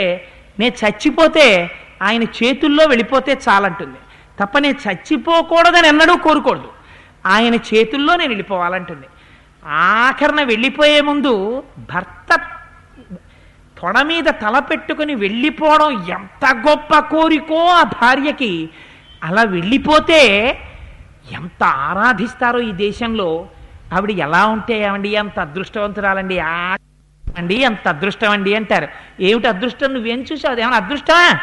నేను 0.60 0.86
చచ్చిపోతే 0.86 1.72
ఆయన 2.02 2.24
చేతుల్లో 2.24 2.86
వెళ్ళిపోతే 2.86 3.40
చాలంటుంది. 3.50 4.00
తప్ప 4.40 4.58
నేను 4.58 4.78
చచ్చిపోకూడదని 4.90 5.88
ఎన్నడూ 5.88 6.18
కోరుకోడు 6.18 6.70
ఆయన 7.26 7.56
చేతుల్లో 7.56 8.16
నేను 8.16 8.30
వెళ్ళిపోవాలంటుంది. 8.30 9.08
ఆఖరణ 9.66 10.44
వెళ్ళిపోయే 10.44 11.02
ముందు 11.02 11.64
భర్త 11.80 12.36
తొడ 13.82 14.02
మీద 14.02 14.24
తల 14.24 14.60
పెట్టుకుని 14.60 15.16
వెళ్ళిపోవడం 15.16 16.08
ఎంత 16.08 16.56
గొప్ప 16.70 17.00
కోరికో 17.00 17.68
ఆ 17.68 17.84
భార్యకి. 17.84 18.70
అలా 19.24 19.44
వెళ్ళిపోతే 19.44 20.48
ఎంత 21.32 21.64
ఆరాధిస్తారో 21.64 22.60
ఈ 22.60 22.72
దేశంలో. 22.72 23.48
ఆవిడ 23.94 24.12
ఎలా 24.12 24.46
ఉంటే 24.46 24.82
ఏమండి 24.82 25.10
ఎంత 25.10 25.40
అదృష్టవంతురాలండి 25.40 26.40
ఆ 26.40 26.76
అండి 27.38 27.56
ఎంత 27.56 27.88
అదృష్టం 27.88 28.32
అండి 28.32 28.56
అంటారు. 28.56 28.88
ఏమిటి 29.20 29.48
అదృష్టం? 29.48 29.94
నువ్వేం 29.94 30.22
చూసావు? 30.22 30.60
ఏమైనా 30.60 30.78
అదృష్టమా? 30.78 31.40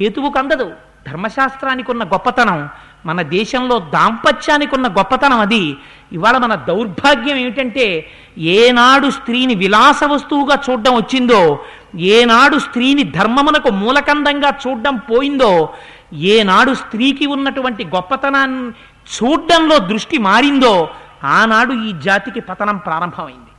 హేతువుకు 0.00 0.38
అందదు. 0.38 0.72
ధర్మశాస్త్రానికి 1.06 1.90
ఉన్న 1.90 2.04
గొప్పతనం. 2.04 2.68
మన 3.06 3.22
దేశంలో 3.22 3.78
దాంపత్యానికి 3.78 4.74
ఉన్న 4.74 4.88
గొప్పతనం 4.88 5.40
అది. 5.40 5.76
ఇవాళ 6.12 6.38
మన 6.38 6.54
దౌర్భాగ్యం 6.54 7.36
ఏమిటంటే 7.36 8.10
ఏనాడు 8.38 9.10
స్త్రీని 9.10 9.54
విలాస 9.54 10.04
వస్తువుగా 10.04 10.62
చూడడం 10.70 10.94
వచ్చిందో 10.94 11.64
ఏనాడు 11.96 12.58
స్త్రీని 12.58 13.02
ధర్మమునకు 13.02 13.70
మూలకందంగా 13.70 14.58
చూడడం 14.66 14.96
పోయిందో 14.96 15.74
ఏనాడు 16.14 16.74
స్త్రీకి 16.74 17.26
ఉన్నటువంటి 17.26 17.84
గొప్పతనాన్ని 17.84 18.70
చూడడంలో 19.16 19.78
దృష్టి 19.78 20.18
మారిందో 20.18 20.88
ఆనాడు 21.24 21.72
ఈ 21.72 21.92
జాతికి 22.04 22.40
పతనం 22.40 22.76
ప్రారంభమైంది. 22.76 23.52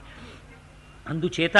అందుచేత 1.09 1.57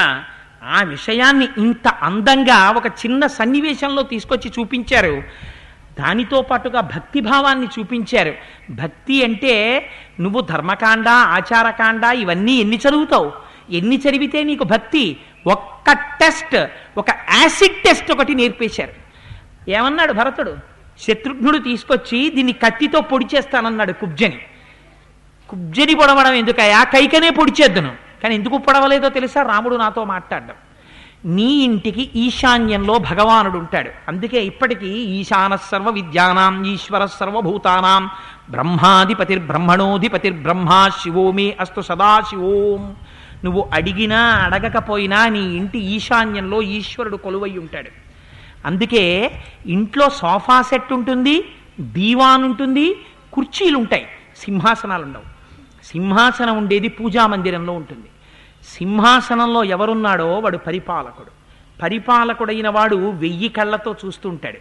ఆ 0.63 0.83
విషయాన్ని 0.83 1.49
ఇంత 1.57 1.87
అందంగా 1.87 2.71
ఒక 2.71 2.85
చిన్న 2.85 3.27
సన్నివేశంలో 3.27 4.03
తీసుకొచ్చి 4.03 4.51
చూపించారు. 4.59 5.23
దానితో 5.99 6.41
పాటుగా 6.41 6.81
భక్తిభావాన్ని 6.81 7.67
చూపించారు. 7.79 8.33
భక్తి 8.69 9.23
అంటే 9.23 9.53
నువ్వు 10.19 10.41
ధర్మకాండ 10.41 11.09
ఆచారకాండ 11.09 12.03
ఇవన్నీ 12.03 12.51
ఎన్ని 12.51 12.77
చదువుతావు? 12.77 13.31
ఎన్ని 13.69 13.97
చదివితే 13.97 14.43
నీకు 14.43 14.63
భక్తి? 14.63 15.17
ఒక్క 15.47 15.91
టెస్ట్ 15.91 16.57
ఒక 16.97 17.09
యాసిడ్ 17.09 17.83
టెస్ట్ 17.83 18.11
ఒకటి 18.11 18.33
నేర్పేశారు. 18.35 18.93
ఏమన్నాడు 19.71 20.13
భరతుడు? 20.13 20.53
శత్రుఘ్నుడు 20.99 21.57
తీసుకొచ్చి 21.57 22.31
దీన్ని 22.35 22.53
కత్తితో 22.53 23.01
పొడి 23.01 23.25
చేస్తానన్నాడు 23.35 23.91
కుబ్జని. 23.91 24.39
కుబ్జని 25.49 25.93
పొడవడం 25.95 26.33
ఎందుకయ్యా? 26.33 26.83
కైకనే 26.83 27.29
పొడిచేద్దును 27.29 27.91
కానీ 28.23 28.35
ఎందుకు 28.35 28.57
పొడవలేదో 28.57 29.09
తెలుసా? 29.09 29.41
రాముడు 29.41 29.75
నాతో 29.75 30.03
మాట్లాడడం. 30.03 30.57
నీ 31.23 31.63
ఇంటికి 31.63 32.11
ఈశాన్యంలో 32.15 32.99
భగవానుడు 32.99 33.57
ఉంటాడు 33.57 33.89
అందుకే 34.09 34.45
ఇప్పటికీ 34.45 35.19
ఈశాన 35.19 35.57
సర్వ 35.71 35.89
విద్యానాం 35.89 36.65
ఈశ్వర 36.65 37.05
సర్వభూతానాం 37.05 38.09
బ్రహ్మాధిపతిర్బ్రహ్మణోధిపతిర్బ్రహ్మ 38.51 40.69
శివో 40.69 40.99
శివోమి 40.99 41.55
అస్తు 41.59 41.81
సదాశివోం 41.81 42.95
నువ్వు 43.45 43.69
అడిగినా 43.73 44.41
అడగకపోయినా 44.45 45.29
నీ 45.29 45.39
ఇంటి 45.39 45.95
ఈశాన్యంలో 45.95 46.61
ఈశ్వరుడు 46.61 47.17
కొలువై 47.17 47.57
ఉంటాడు 47.57 47.89
అందుకే 48.65 49.31
ఇంట్లో 49.65 50.09
సోఫా 50.09 50.61
సెట్ 50.61 50.93
ఉంటుంది 50.93 51.43
దీవాన్ 51.79 52.43
ఉంటుంది 52.43 52.95
కుర్చీలు 53.33 53.77
ఉంటాయి 53.77 54.05
సింహాసనాలు 54.35 55.03
ఉండవు 55.03 55.23
సింహాసనం 55.83 56.57
ఉండేది 56.57 56.87
పూజా 56.87 57.27
మందిరంలో 57.27 57.73
ఉంటుంది. 57.73 58.09
సింహాసనంలో 58.63 59.63
ఎవరున్నాడో 59.63 60.39
వాడు 60.39 60.57
పరిపాలకుడు. 60.57 61.31
పరిపాలకుడైన 61.81 62.69
వాడు 62.69 63.11
వెయ్యి 63.11 63.49
కళ్ళతో 63.49 63.95
చూస్తుంటాడు. 64.05 64.57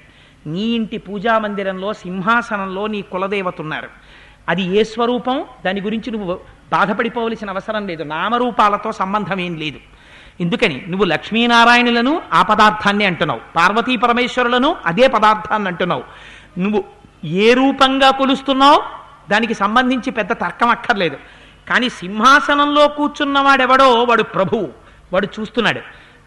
నీ 0.49 0.61
ఇంటి 0.61 0.99
పూజా 0.99 1.39
మందిరంలో 1.39 1.93
సింహాసనంలో 1.93 2.87
నీ 2.87 3.03
కులదేవత 3.03 3.61
ఉన్నారు 3.61 3.89
అది 4.49 4.63
ఏ 4.63 4.83
స్వరూపం? 4.83 5.45
దాని 5.67 5.81
గురించి 5.81 6.11
నువ్వు 6.11 6.41
బాధపడిపోవలసిన 6.73 7.51
అవసరం 7.51 7.87
లేదు. 7.87 8.03
నామరూపాలతో 8.03 8.93
సంబంధం 8.93 9.41
ఏం 9.41 9.55
లేదు. 9.55 9.79
ఎందుకని? 10.41 10.85
నువ్వు 10.89 11.05
లక్ష్మీనారాయణులను 11.05 12.23
ఆ 12.33 12.43
పదార్థాన్ని 12.43 13.05
అంటున్నావు. 13.05 13.41
పార్వతీ 13.57 13.97
పరమేశ్వరులను 13.97 14.77
అదే 14.87 15.07
పదార్థాన్ని 15.07 15.69
అంటున్నావు. 15.69 16.05
నువ్వు 16.59 16.85
ఏ 17.25 17.53
రూపంగా 17.53 18.11
కొలుస్తున్నావు? 18.11 18.83
దానికి 19.31 19.55
సంబంధించి 19.55 20.11
పెద్ద 20.11 20.33
తర్కం 20.33 20.69
అక్కర్లేదు. 20.69 21.17
కానీ 21.69 21.89
సింహాసనంలో 21.89 22.89
కూర్చున్నవాడెవడో 22.89 24.05
వాడు 24.05 24.23
ప్రభువు. 24.23 24.69
వాడు 25.13 25.29
చూస్తున్నాడు. 25.41 25.79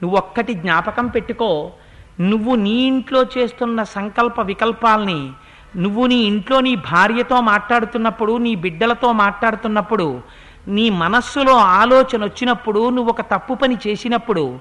నువ్వు 0.04 0.18
ఒక్కటి 0.18 0.54
జ్ఞాపకం 0.54 1.08
పెట్టుకో. 1.08 1.72
నువ్వు 2.20 2.56
నీ 2.56 2.70
ఇంట్లో 2.70 3.26
చేస్తున్న 3.38 3.84
సంకల్ప 3.84 4.40
వికల్పాల్ని 4.40 5.32
నువ్వు 5.76 6.08
నీ 6.08 6.16
ఇంట్లో 6.16 6.60
నీ 6.62 6.76
భార్యతో 6.76 7.42
మాట్లాడుతున్నప్పుడు 7.42 8.38
నీ 8.38 8.56
బిడ్డలతో 8.56 9.12
మాట్లాడుతున్నప్పుడు 9.12 10.22
నీ 10.68 10.90
మనస్సులో 10.90 11.58
ఆలోచన 11.58 12.24
వచ్చినప్పుడు 12.24 12.90
నువ్వు 12.90 13.10
ఒక 13.10 13.22
తప్పు 13.22 13.54
పని 13.54 13.78
చేసినప్పుడు 13.88 14.60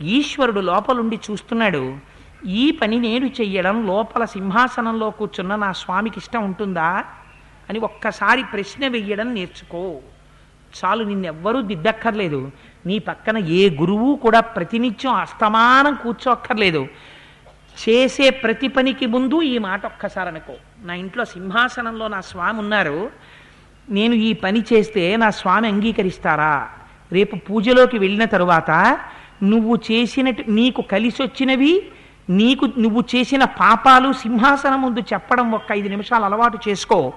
ఈశ్వరుడు 0.00 0.60
లోపలుండి 0.60 1.20
చూస్తున్నాడు. 1.30 1.96
ఈ 2.46 2.70
పని 2.70 2.98
నేను 2.98 3.26
చెయ్యడం 3.26 3.86
లోపల 3.86 4.24
సింహాసనంలో 4.24 5.10
కూర్చున్న 5.10 5.56
నా 5.56 5.72
స్వామికి 5.72 6.18
ఇష్టం 6.18 6.44
ఉంటుందా? 6.44 7.04
అని 7.70 7.78
ఒక్కసారి 7.78 8.42
ప్రశ్న 8.42 8.88
వెయ్యడం 8.88 9.34
నేర్చుకో. 9.34 9.98
చాలు 10.76 11.04
నిన్నెవ్వరూ 11.04 11.60
దిద్దక్కర్లేదు 11.60 12.50
నీ 12.86 12.98
పక్కన 12.98 13.38
ఏ 13.38 13.70
గురువు 13.70 14.16
కూడా 14.16 14.40
ప్రతినిత్యం 14.40 15.14
అస్తమానం 15.14 15.94
కూర్చోక్కర్లేదు. 15.94 16.88
చేసే 17.76 18.30
ప్రతి 18.30 18.68
పనికి 18.68 19.06
ముందు 19.06 19.42
ఈ 19.42 19.58
మాట 19.58 19.86
ఒక్కసారి 19.86 20.28
అనుకో. 20.28 20.54
నా 20.82 20.94
ఇంట్లో 20.94 21.24
సింహాసనంలో 21.24 22.08
నా 22.08 22.20
స్వామి 22.20 22.58
ఉన్నారు. 22.58 23.10
నేను 23.90 24.14
ఈ 24.14 24.32
పని 24.32 24.64
చేస్తే 24.72 25.16
నా 25.16 25.30
స్వామి 25.30 25.68
అంగీకరిస్తారా? 25.68 26.68
రేపు 27.12 27.36
పూజలోకి 27.36 27.98
వెళ్ళిన 27.98 28.24
తరువాత 28.24 28.98
నువ్వు 29.42 29.76
చేసినట్టు 29.76 30.44
నీకు 30.48 30.82
కలిసి 30.82 31.22
వచ్చినవి 31.22 31.82
నీకు 32.30 32.64
నువ్వు 32.78 33.04
చేసిన 33.14 33.44
పాపాలు 33.44 34.12
సింహాసనం 34.12 34.82
ముందు 34.82 35.00
చెప్పడం 35.00 35.52
ఒక్క 35.52 35.72
ఐదు 35.72 35.88
నిమిషాలు 35.88 36.24
అలవాటు 36.24 36.58
చేసుకో. 36.68 37.12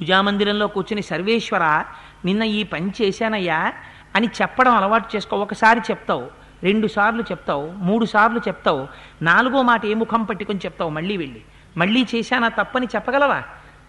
పూజామందిరంలో 0.00 0.66
కూర్చుని 0.66 1.02
సర్వేశ్వర 1.02 1.84
నిన్న 2.24 2.42
ఈ 2.42 2.62
పని 2.62 2.90
చేశానయ్యా 3.02 3.72
అని 4.16 4.28
చెప్పడం 4.42 4.74
అలవాటు 4.74 5.16
చేసుకో. 5.16 5.36
ఒకసారి 5.36 5.80
చెప్తావు 5.80 6.26
రెండు 6.62 6.86
సార్లు 6.86 7.22
చెప్తావు 7.22 7.70
మూడు 7.70 8.04
సార్లు 8.04 8.38
చెప్తావు 8.38 8.88
నాలుగో 9.22 9.62
మాట 9.62 9.86
ఏ 9.86 9.94
ముఖం 9.94 10.22
పట్టుకొని 10.24 10.58
చెప్తావు 10.58 10.90
మళ్ళీ 10.90 11.16
వెళ్ళి. 11.16 11.42
మళ్ళీ 11.76 12.06
చేశానా 12.14 12.48
తప్పని 12.48 12.86
చెప్పగలవా? 12.94 13.42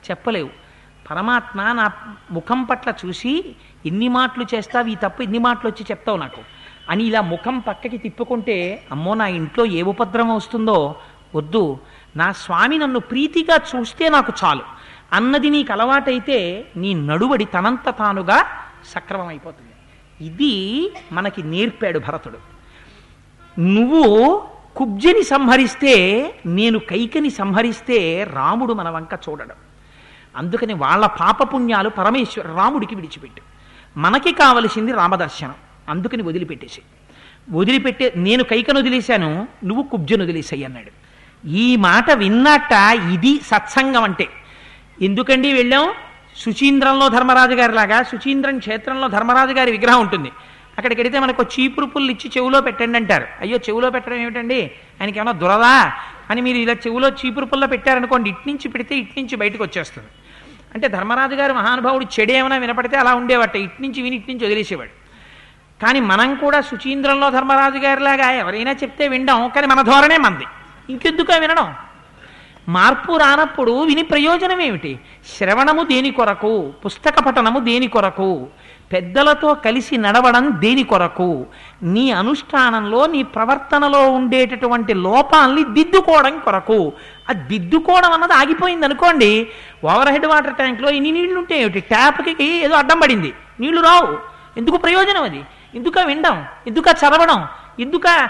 చెప్పలేవు. 0.10 0.50
పరమాత్మ 1.10 1.72
నా 1.72 1.92
ముఖం 2.32 2.64
పట్ల 2.64 2.94
చూసి 3.06 3.56
ఎన్ని 3.86 4.08
మాటలు 4.08 4.46
చేస్తావు 4.56 4.88
ఈ 4.88 4.96
తప్పు 4.96 5.24
ఎన్ని 5.24 5.40
మాటలు 5.40 5.68
వచ్చి 5.70 5.86
చెప్తావు 5.92 6.18
నాకు 6.18 6.42
అని 6.90 7.04
ఇలా 7.04 7.22
ముఖం 7.22 7.60
పక్కకి 7.60 7.98
తిప్పుకుంటే 7.98 8.86
అమ్మో 8.92 9.14
నా 9.14 9.28
ఇంట్లో 9.28 9.66
ఏ 9.66 9.82
ఉపద్రవం 9.82 10.36
వస్తుందో 10.36 10.96
వద్దు. 11.36 11.80
నా 12.18 12.32
స్వామి 12.32 12.78
నన్ను 12.78 13.00
ప్రీతిగా 13.00 13.56
చూస్తే 13.56 14.10
నాకు 14.10 14.34
చాలు. 14.44 14.75
అన్నది 15.16 15.50
నీకు 15.50 15.72
అలవాటైతే 15.72 16.66
నీ 16.76 16.94
నడువడి 16.94 17.46
తనంత 17.46 17.90
తానుగా 17.90 18.46
సక్రమం 18.96 19.28
అయిపోతుంది 19.28 19.72
ఇది 20.26 20.94
మనకి 21.12 21.44
నేర్పాడు 21.44 22.00
భరతుడు. 22.00 22.38
నువ్వు 23.60 24.44
కుబ్జని 24.76 25.24
సంహరిస్తే 25.24 25.94
నేను 26.46 26.80
కైకని 26.80 27.30
సంహరిస్తే 27.30 28.24
రాముడు 28.24 28.74
మన 28.74 28.90
వంక 28.90 29.20
చూడడం. 29.30 29.56
అందుకని 30.36 30.74
వాళ్ళ 30.74 31.06
పాపపుణ్యాలు 31.06 31.90
పరమేశ్వర 31.90 32.48
రాముడికి 32.48 32.96
విడిచిపెట్టు. 32.96 33.42
మనకి 34.00 34.32
కావలసింది 34.32 34.92
రామదర్శనం. 34.92 35.54
అందుకని 35.90 36.24
వదిలిపెట్టేసి. 36.24 36.82
వదిలిపెట్టే 37.52 38.14
నేను 38.16 38.44
కైకను 38.44 38.80
వదిలేశాను 38.80 39.48
నువ్వు 39.64 39.84
కుబ్జను 39.84 40.24
వదిలేసాయి 40.24 40.66
అన్నాడు. 40.66 40.92
ఈ 41.48 41.76
మాట 41.76 42.12
విన్నట్ట 42.12 42.72
ఇది 43.14 43.40
సత్సంగం 43.48 44.04
అంటే. 44.04 44.30
ఎందుకండి 45.02 45.54
వెళ్ళాం? 45.54 45.94
సుచీంద్రంలో 46.38 47.10
ధర్మరాజు 47.10 47.52
గారి 47.52 47.74
లాగా 47.74 48.04
సుచీంద్రం 48.04 48.58
క్షేత్రంలో 48.60 49.08
ధర్మరాజు 49.08 49.52
గారి 49.52 49.72
విగ్రహం 49.72 50.02
ఉంటుంది. 50.02 50.32
అక్కడికి 50.78 51.02
వెడితే 51.02 51.20
మనకు 51.20 51.44
చీపురు 51.44 51.86
పుల్లు 51.86 52.12
ఇచ్చి 52.12 52.32
చెవులో 52.38 52.62
పెట్టండి 52.62 52.98
అంటారు. 52.98 53.28
అయ్యో 53.42 53.58
చెవులో 53.58 53.90
పెట్టడం 53.90 54.16
ఏమిటండి? 54.16 54.72
ఆయనకి 55.02 55.20
ఏమైనా 55.20 55.32
దురదా? 55.32 55.94
అని 56.30 56.42
మీరు 56.42 56.58
ఇలా 56.58 56.74
చెవులో 56.74 57.10
చీపురు 57.10 57.46
పుల్ల 57.46 57.66
పెట్టారనుకోండి 57.66 58.30
ఇట్నుంచి 58.30 58.70
పెడితే 58.70 58.96
ఇట్నుంచి 58.96 59.36
బయటకు 59.36 59.64
వచ్చేస్తుంది. 59.64 60.08
అంటే 60.76 60.88
ధర్మరాజు 60.88 61.36
గారు 61.36 61.54
మహానుభావుడు 61.54 62.06
చెడేమైనా 62.20 62.58
వినపడితే 62.58 62.98
అలా 62.98 63.16
ఉండేవాట 63.16 63.56
ఇట్నుంచి 63.56 64.02
విని 64.02 64.16
ఇట్నుంచి 64.16 64.46
వదిలేసేవాడు. 64.46 64.90
కానీ 65.86 66.00
మనం 66.00 66.36
కూడా 66.36 66.62
సుచీంద్రంలో 66.62 67.30
ధర్మరాజు 67.30 67.78
గారిలాగా 67.78 68.32
ఎవరైనా 68.32 68.72
చెప్తే 68.72 69.08
వినడం 69.08 69.50
కానీ 69.50 69.68
మన 69.68 69.82
ధోరణే 69.82 70.18
మంది. 70.18 70.44
ఇంకెందుకో 70.90 71.38
వినడం? 71.40 71.74
మార్పు 72.70 73.18
రానప్పుడు 73.18 73.84
విని 73.84 74.04
ప్రయోజనం 74.04 74.62
ఏమిటి? 74.62 75.00
శ్రవణము 75.38 75.84
దేని 75.84 76.12
కొరకు? 76.12 76.74
పుస్తక 76.86 77.20
పఠనము 77.20 77.60
దేని 77.60 77.88
కొరకు? 77.88 78.48
పెద్దలతో 78.94 79.54
కలిసి 79.54 79.98
నడవడం 79.98 80.52
దేని 80.60 80.84
కొరకు? 80.84 81.46
నీ 81.84 82.12
అనుష్ఠానంలో 82.12 83.08
నీ 83.08 83.24
ప్రవర్తనలో 83.24 84.12
ఉండేటటువంటి 84.12 84.94
లోపాల్ని 84.94 85.64
దిద్దుకోవడం 85.64 86.40
కొరకు. 86.40 86.94
ఆ 87.30 87.34
దిద్దుకోవడం 87.34 88.12
అన్నది 88.12 88.34
ఆగిపోయింది 88.34 88.86
అనుకోండి 88.86 89.48
ఓవర్ 89.86 90.10
హెడ్ 90.10 90.26
వాటర్ 90.26 90.56
ట్యాంక్లో 90.56 90.90
ఇన్ని 90.90 91.12
నీళ్ళు 91.12 91.38
ఉంటే 91.38 91.62
ఏమిటి? 91.62 91.80
ట్యాప్కి 91.80 92.44
ఏదో 92.44 92.76
అడ్డం 92.76 93.00
పడింది. 93.00 93.34
నీళ్ళు 93.60 93.82
రావు. 93.82 94.18
ఎందుకు 94.58 94.78
ప్రయోజనం 94.78 95.24
అది? 95.24 95.44
ఎందుక 95.76 96.00
వినడం? 96.00 96.46
ఎందుక 96.68 96.86
చదవడం? 96.90 97.48
ఎందుక 97.80 98.30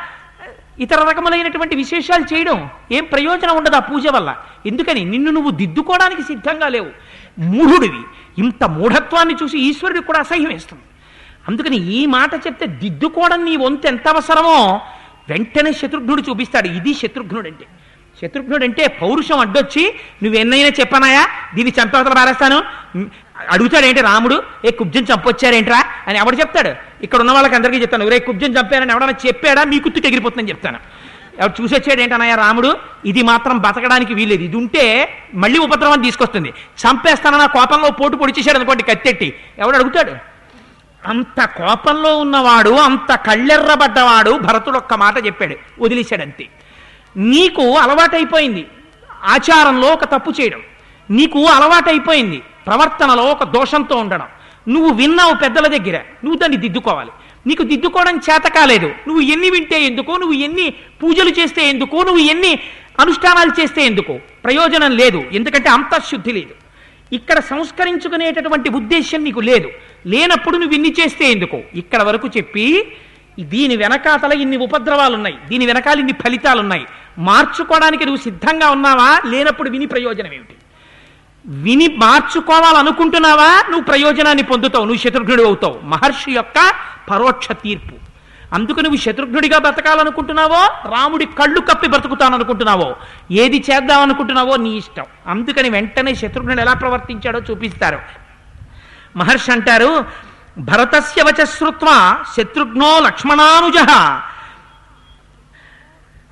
ఇతర 0.80 1.10
రకములైనటువంటి 1.10 1.76
విశేషాలు 1.76 2.36
చేయడం 2.36 2.70
ఏం 2.92 3.04
ప్రయోజనం 3.04 3.58
ఉండదు 3.58 3.76
ఆ 3.76 3.80
పూజ 3.80 4.08
వల్ల. 4.08 4.36
ఎందుకని? 4.66 5.06
నిన్ను 5.06 5.32
నువ్వు 5.32 5.52
దిద్దుకోవడానికి 5.52 6.22
సిద్ధంగా 6.22 6.68
లేవు. 6.68 6.90
మూఢుడివి. 7.40 8.02
ఇంత 8.38 8.64
మూఢత్వాన్ని 8.64 9.36
చూసి 9.44 9.60
ఈశ్వరుడికి 9.60 10.06
కూడా 10.06 10.20
అసహ్యం 10.20 10.50
వేస్తుంది. 10.50 10.84
అందుకని 11.50 11.78
ఈ 11.78 12.06
మాట 12.06 12.34
చెప్తే 12.34 12.66
దిద్దుకోవడం 12.66 13.46
నీ 13.46 13.56
వంతు 13.56 13.88
ఎంత 13.88 14.08
అవసరమో 14.08 14.82
వెంటనే 15.30 15.74
శత్రుఘ్నుడు 15.74 16.24
చూపిస్తాడు. 16.30 16.68
ఇది 16.68 16.94
శత్రుఘ్నుడు 16.94 17.48
అంటే 17.48 17.66
శత్రుఘ్నుడు 18.22 18.64
అంటే 18.64 18.88
పౌరుషం 18.88 19.40
అడ్డొచ్చి 19.40 19.94
నువ్వెన్నైనా 20.24 20.68
చెప్పనాయా? 20.68 21.28
దీన్ని 21.56 21.74
చంపవతల 21.84 22.14
పారేస్తాను. 22.14 22.64
అడుగుతాడేంటి 23.50 24.02
రాముడు? 24.02 24.44
ఏ 24.66 24.72
కుబ్జం 24.72 25.02
చంపొచ్చారేంట్రా? 25.02 25.84
అని 26.08 26.18
ఎవడు 26.18 26.36
చెప్తాడు? 26.36 27.04
ఇక్కడ 27.04 27.20
ఉన్న 27.20 27.32
వాళ్ళకి 27.32 27.56
అందరికీ 27.56 27.78
చెప్తాను. 27.78 28.10
రే 28.10 28.20
కుబ్జం 28.20 28.52
చంపారని 28.52 28.92
ఎవడన్నా 28.92 29.14
చెప్పాడా? 29.28 29.64
మీ 29.64 29.80
కుత్తుకి 29.80 30.08
ఎగిరిపోతుందని 30.08 30.50
చెప్తాను. 30.50 30.80
ఎవడు 31.40 31.64
చూసొచ్చాడు 31.64 32.02
ఏంటనయ్యా 32.02 32.36
రాముడు? 32.36 32.78
ఇది 33.06 33.22
మాత్రం 33.22 33.58
బతకడానికి 33.58 34.14
వీలేదు 34.14 34.44
ఇది 34.44 34.58
ఉంటే 34.58 35.10
మళ్ళీ 35.34 35.60
ఉపద్రవం 35.60 36.02
తీసుకొస్తుంది. 36.02 36.50
చంపేస్తానన్న 36.50 37.46
కోపంలో 37.46 37.90
పోటు 37.90 38.16
పొడిచేశాడు 38.16 38.58
అనుకోండి 38.58 38.84
కత్తెట్టి. 38.84 39.34
ఎవడు 39.60 39.76
అడుగుతాడు? 39.76 40.12
అంత 41.08 41.46
కోపంలో 41.46 42.18
ఉన్నవాడు 42.18 42.70
అంత 42.70 43.16
కళ్ళెర్రబడ్డవాడు 43.16 44.32
భరతుడు 44.32 44.78
ఒక్క 44.78 44.94
మాట 44.94 45.26
చెప్పాడు. 45.26 45.56
వదిలేశాడంతే. 45.80 46.48
నీకు 47.18 47.78
అలవాటైపోయింది. 47.78 48.68
ఆచారంలో 49.26 49.88
ఒక 49.88 50.04
తప్పు 50.04 50.34
చేయడం. 50.42 50.60
నీకు 51.12 51.46
అలవాటైపోయింది. 51.46 52.42
ప్రవర్తనలో 52.68 53.24
ఒక 53.24 53.44
దోషంతో 53.44 53.96
ఉండడం. 53.96 54.28
నువ్వు 54.68 54.92
విన్నావు 54.94 55.34
పెద్దల 55.34 55.68
దగ్గర. 55.68 55.98
నువ్వు 56.24 56.38
దాన్ని 56.40 56.58
దిద్దుకోవాలి. 56.58 57.10
నీకు 57.48 57.64
దిద్దుకోవడం 57.64 58.18
చేత 58.18 58.48
కాలేదు. 58.48 58.86
నువ్వు 58.86 59.22
ఎన్ని 59.22 59.50
వింటే 59.50 59.84
ఎందుకో 59.84 60.18
నువ్వు 60.18 60.34
ఎన్ని 60.34 60.74
పూజలు 61.04 61.30
చేస్తే 61.30 61.70
ఎందుకో 61.70 62.04
నువ్వు 62.04 62.18
ఎన్ని 62.18 62.60
అనుష్ఠానాలు 63.00 63.62
చేస్తే 63.62 63.86
ఎందుకు 63.86 64.20
ప్రయోజనం 64.46 64.92
లేదు. 64.92 65.24
ఎందుకంటే 65.32 65.70
అంతఃశుద్ధి 65.70 66.32
లేదు. 66.32 66.54
ఇక్కడ 67.14 67.40
సంస్కరించుకునేటటువంటి 67.40 68.70
ఉద్దేశం 68.70 69.24
నీకు 69.24 69.40
లేదు. 69.40 69.70
లేనప్పుడు 70.06 70.58
నువ్వు 70.58 70.76
ఇన్ని 70.76 70.96
చేస్తే 71.00 71.32
ఎందుకు. 71.32 71.58
ఇక్కడ 71.76 72.02
వరకు 72.02 72.28
చెప్పి 72.38 72.66
దీని 73.40 73.76
వెనకాతల 73.78 74.34
ఇన్ని 74.34 74.58
ఉపద్రవాలు 74.58 75.16
ఉన్నాయి 75.16 75.38
దీని 75.50 75.66
వెనకాల 75.66 76.00
ఇన్ని 76.00 76.14
ఫలితాలు 76.14 76.60
ఉన్నాయి 76.60 76.86
మార్చుకోవడానికి 77.20 78.06
నువ్వు 78.06 78.22
సిద్ధంగా 78.22 78.70
ఉన్నావా? 78.70 79.22
లేనప్పుడు 79.26 79.70
విని 79.70 79.86
ప్రయోజనం 79.86 80.34
ఏమిటి 80.34 80.56
విని 81.48 81.88
మార్చుకోవాలనుకుంటున్నావా? 81.88 83.64
నువ్వు 83.70 83.84
ప్రయోజనాన్ని 83.84 84.44
పొందుతావు 84.44 84.86
నువ్వు 84.86 85.00
శత్రుఘ్నుడు 85.00 85.44
అవుతావు. 85.44 85.80
మహర్షి 85.84 86.32
యొక్క 86.32 86.74
పరోక్ష 87.12 87.52
తీర్పు. 87.52 88.06
అందుకు 88.54 88.80
నువ్వు 88.80 88.98
శత్రుఘ్నుడిగా 88.98 89.58
బ్రతకాలనుకుంటున్నావో 89.58 90.90
రాముడి 90.90 91.26
కళ్ళు 91.26 91.60
కప్పి 91.60 91.88
బ్రతుకుతాననుకుంటున్నావో 91.88 92.96
ఏది 93.32 93.66
చేద్దామనుకుంటున్నావో 93.72 94.56
నీ 94.56 94.70
ఇష్టం. 94.70 95.04
అందుకని 95.28 95.70
వెంటనే 95.70 96.16
శత్రుఘ్నుడు 96.16 96.62
ఎలా 96.62 96.74
ప్రవర్తించాడో 96.74 97.40
చూపిస్తారు. 97.40 98.00
మహర్షి 99.16 99.52
అంటారు 99.52 100.06
భరతస్య 100.58 101.22
వచశ్రుత్వ 101.22 102.18
శత్రుఘ్నో 102.38 103.00
లక్ష్మణానుజ. 103.00 103.78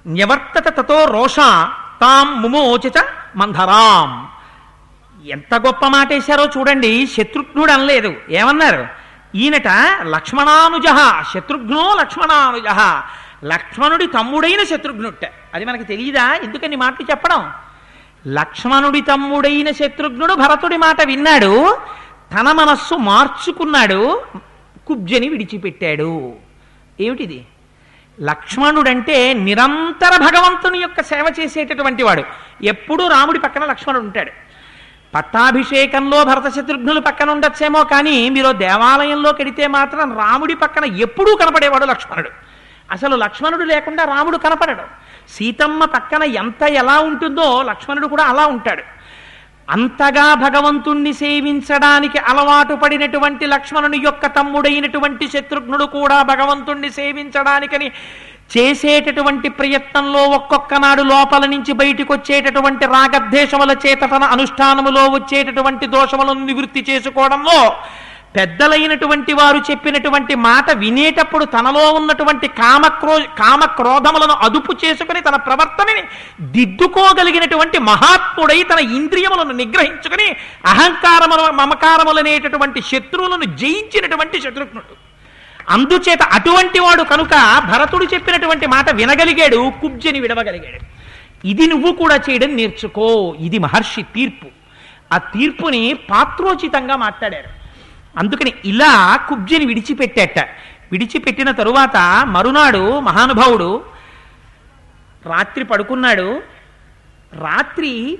న్యవర్తత 0.08 0.70
తతో 0.70 1.06
రోష 1.06 1.36
తాం 2.02 2.42
ముమోచిత 2.42 3.06
మంధరాం. 3.36 4.33
ఎంత 5.26 5.56
గొప్ప 5.56 5.86
మాట 5.86 6.10
వేశారో 6.14 6.46
చూడండి 6.46 7.08
శత్రుఘ్నుడు 7.08 7.72
అనలేదు. 7.72 8.16
ఏమన్నారు? 8.30 8.88
ఈయనట 9.36 9.68
లక్ష్మణానుజ 10.02 10.86
శత్రుఘ్నో 11.34 11.98
లక్ష్మణానుజ. 12.00 12.64
లక్ష్మణుడి 13.46 14.08
తమ్ముడైన 14.08 14.64
శత్రుఘ్నుట్ట. 14.64 15.32
అది 15.54 15.66
మనకి 15.66 15.84
తెలియదా 15.84 16.36
ఎందుకని 16.36 16.76
మాటలు 16.76 17.08
చెప్పడం? 17.12 17.52
లక్ష్మణుడి 18.28 19.02
తమ్ముడైన 19.02 19.72
శత్రుఘ్నుడు 19.72 20.34
భరతుడి 20.34 20.78
మాట 20.78 21.02
విన్నాడు. 21.02 21.78
తన 22.34 22.52
మనస్సు 22.52 22.96
మార్చుకున్నాడు. 22.96 24.22
కుబ్జని 24.88 25.30
విడిచిపెట్టాడు. 25.30 26.34
ఏమిటిది? 27.02 27.46
లక్ష్మణుడంటే 28.22 29.34
నిరంతర 29.34 30.18
భగవంతుని 30.18 30.80
యొక్క 30.80 31.04
సేవ 31.04 31.34
చేసేటటువంటి 31.40 32.04
వాడు. 32.04 32.24
ఎప్పుడూ 32.64 33.08
రాముడి 33.08 33.40
పక్కన 33.40 33.66
లక్ష్మణుడు 33.66 34.04
ఉంటాడు. 34.04 34.32
పట్టాభిషేకంలో 35.16 36.24
భరత 36.24 36.48
శత్రుఘ్నులు 36.56 37.00
పక్కన 37.00 37.30
ఉండొచ్చేమో 37.30 37.84
కానీ 37.84 38.30
మీరు 38.30 38.52
దేవాలయంలో 38.52 39.32
కెడితే 39.32 39.68
మాత్రం 39.68 40.18
రాముడి 40.18 40.56
పక్కన 40.56 40.86
ఎప్పుడూ 40.86 41.36
కనపడేవాడు 41.36 41.86
లక్ష్మణుడు. 41.86 42.30
అసలు 42.92 43.16
లక్ష్మణుడు 43.16 43.64
లేకుండా 43.64 44.04
రాముడు 44.04 44.38
కనపడడు. 44.38 44.86
సీతమ్మ 45.34 45.86
పక్కన 45.86 46.24
ఎంత 46.24 46.64
ఎలా 46.64 47.00
ఉంటుందో 47.00 47.64
లక్ష్మణుడు 47.64 48.08
కూడా 48.08 48.24
అలా 48.24 48.46
ఉంటాడు. 48.46 48.84
అంతగా 49.68 50.26
భగవంతుణ్ణి 50.36 51.12
సేవించడానికి 51.14 52.18
అలవాటు 52.28 52.74
పడినటువంటి 52.74 53.46
లక్ష్మణుని 53.46 54.00
యొక్క 54.04 54.28
తమ్ముడైనటువంటి 54.36 55.26
శత్రుఘ్నుడు 55.28 55.86
కూడా 55.94 56.18
భగవంతుణ్ణి 56.24 56.90
సేవించడానికని 56.90 57.88
చేసేటటువంటి 58.56 59.50
ప్రయత్నంలో 59.50 60.22
ఒక్కొక్క 60.30 60.74
నాడు 60.76 61.04
లోపల 61.04 61.44
నుంచి 61.46 61.72
బయటికి 61.74 62.12
వచ్చేటటువంటి 62.12 62.86
రాగద్వేషముల 62.86 63.72
చేత 63.86 64.04
తన 64.12 64.26
అనుష్ఠానములో 64.26 65.04
వచ్చేటటువంటి 65.10 65.86
దోషములను 65.88 66.44
నివృత్తి 66.46 66.82
చేసుకోవడంలో 66.90 67.60
పెద్దలైనటువంటి 68.36 69.34
వారు 69.34 69.58
చెప్పినటువంటి 69.72 70.36
మాట 70.36 70.72
వినేటప్పుడు 70.72 71.46
తనలో 71.46 71.92
ఉన్నటువంటి 71.92 72.48
కామక్రో 72.48 73.20
కామక్రోధములను 73.40 74.34
అదుపు 74.34 74.74
చేసుకుని 74.86 75.22
తన 75.22 75.36
ప్రవర్తనని 75.36 76.04
దిద్దుకోగలిగినటువంటి 76.42 77.80
మహాత్ముడై 77.80 78.64
తన 78.64 78.80
ఇంద్రియములను 78.80 79.52
నిగ్రహించుకుని 79.52 80.36
అహంకారముల 80.66 81.50
మమకారములనేటటువంటి 81.50 82.82
శత్రువులను 82.82 83.44
జయించినటువంటి 83.44 84.42
శత్రుఘ్నుడు. 84.42 85.14
అందుచేత 85.70 86.22
అటువంటి 86.22 86.80
వాడు 86.80 87.04
కనుక 87.04 87.64
భరతుడు 87.72 88.06
చెప్పినటువంటి 88.14 88.68
మాట 88.68 88.90
వినగలిగాడు 88.90 89.74
కుబ్జని 89.82 90.20
విడవగలిగాడు. 90.20 90.80
ఇది 91.48 91.68
నువ్వు 91.68 91.92
కూడా 91.92 92.16
చేయడం 92.16 92.56
నేర్చుకో. 92.56 93.36
ఇది 93.40 93.60
మహర్షి 93.60 94.02
తీర్పు. 94.02 94.48
ఆ 95.14 95.18
తీర్పుని 95.18 95.94
పాత్రోచితంగా 95.94 96.96
మాట్లాడారు. 96.96 97.63
అందుకని 98.18 98.54
ఇలా 98.66 99.16
కుబ్జిని 99.16 99.66
విడిచిపెట్టేట. 99.66 100.40
విడిచిపెట్టిన 100.92 101.52
తరువాత 101.52 102.26
మరునాడు 102.26 103.00
మహానుభావుడు 103.00 103.84
రాత్రి 105.26 105.66
పడుకున్నాడు. 105.66 106.42
రాత్రి 107.34 108.20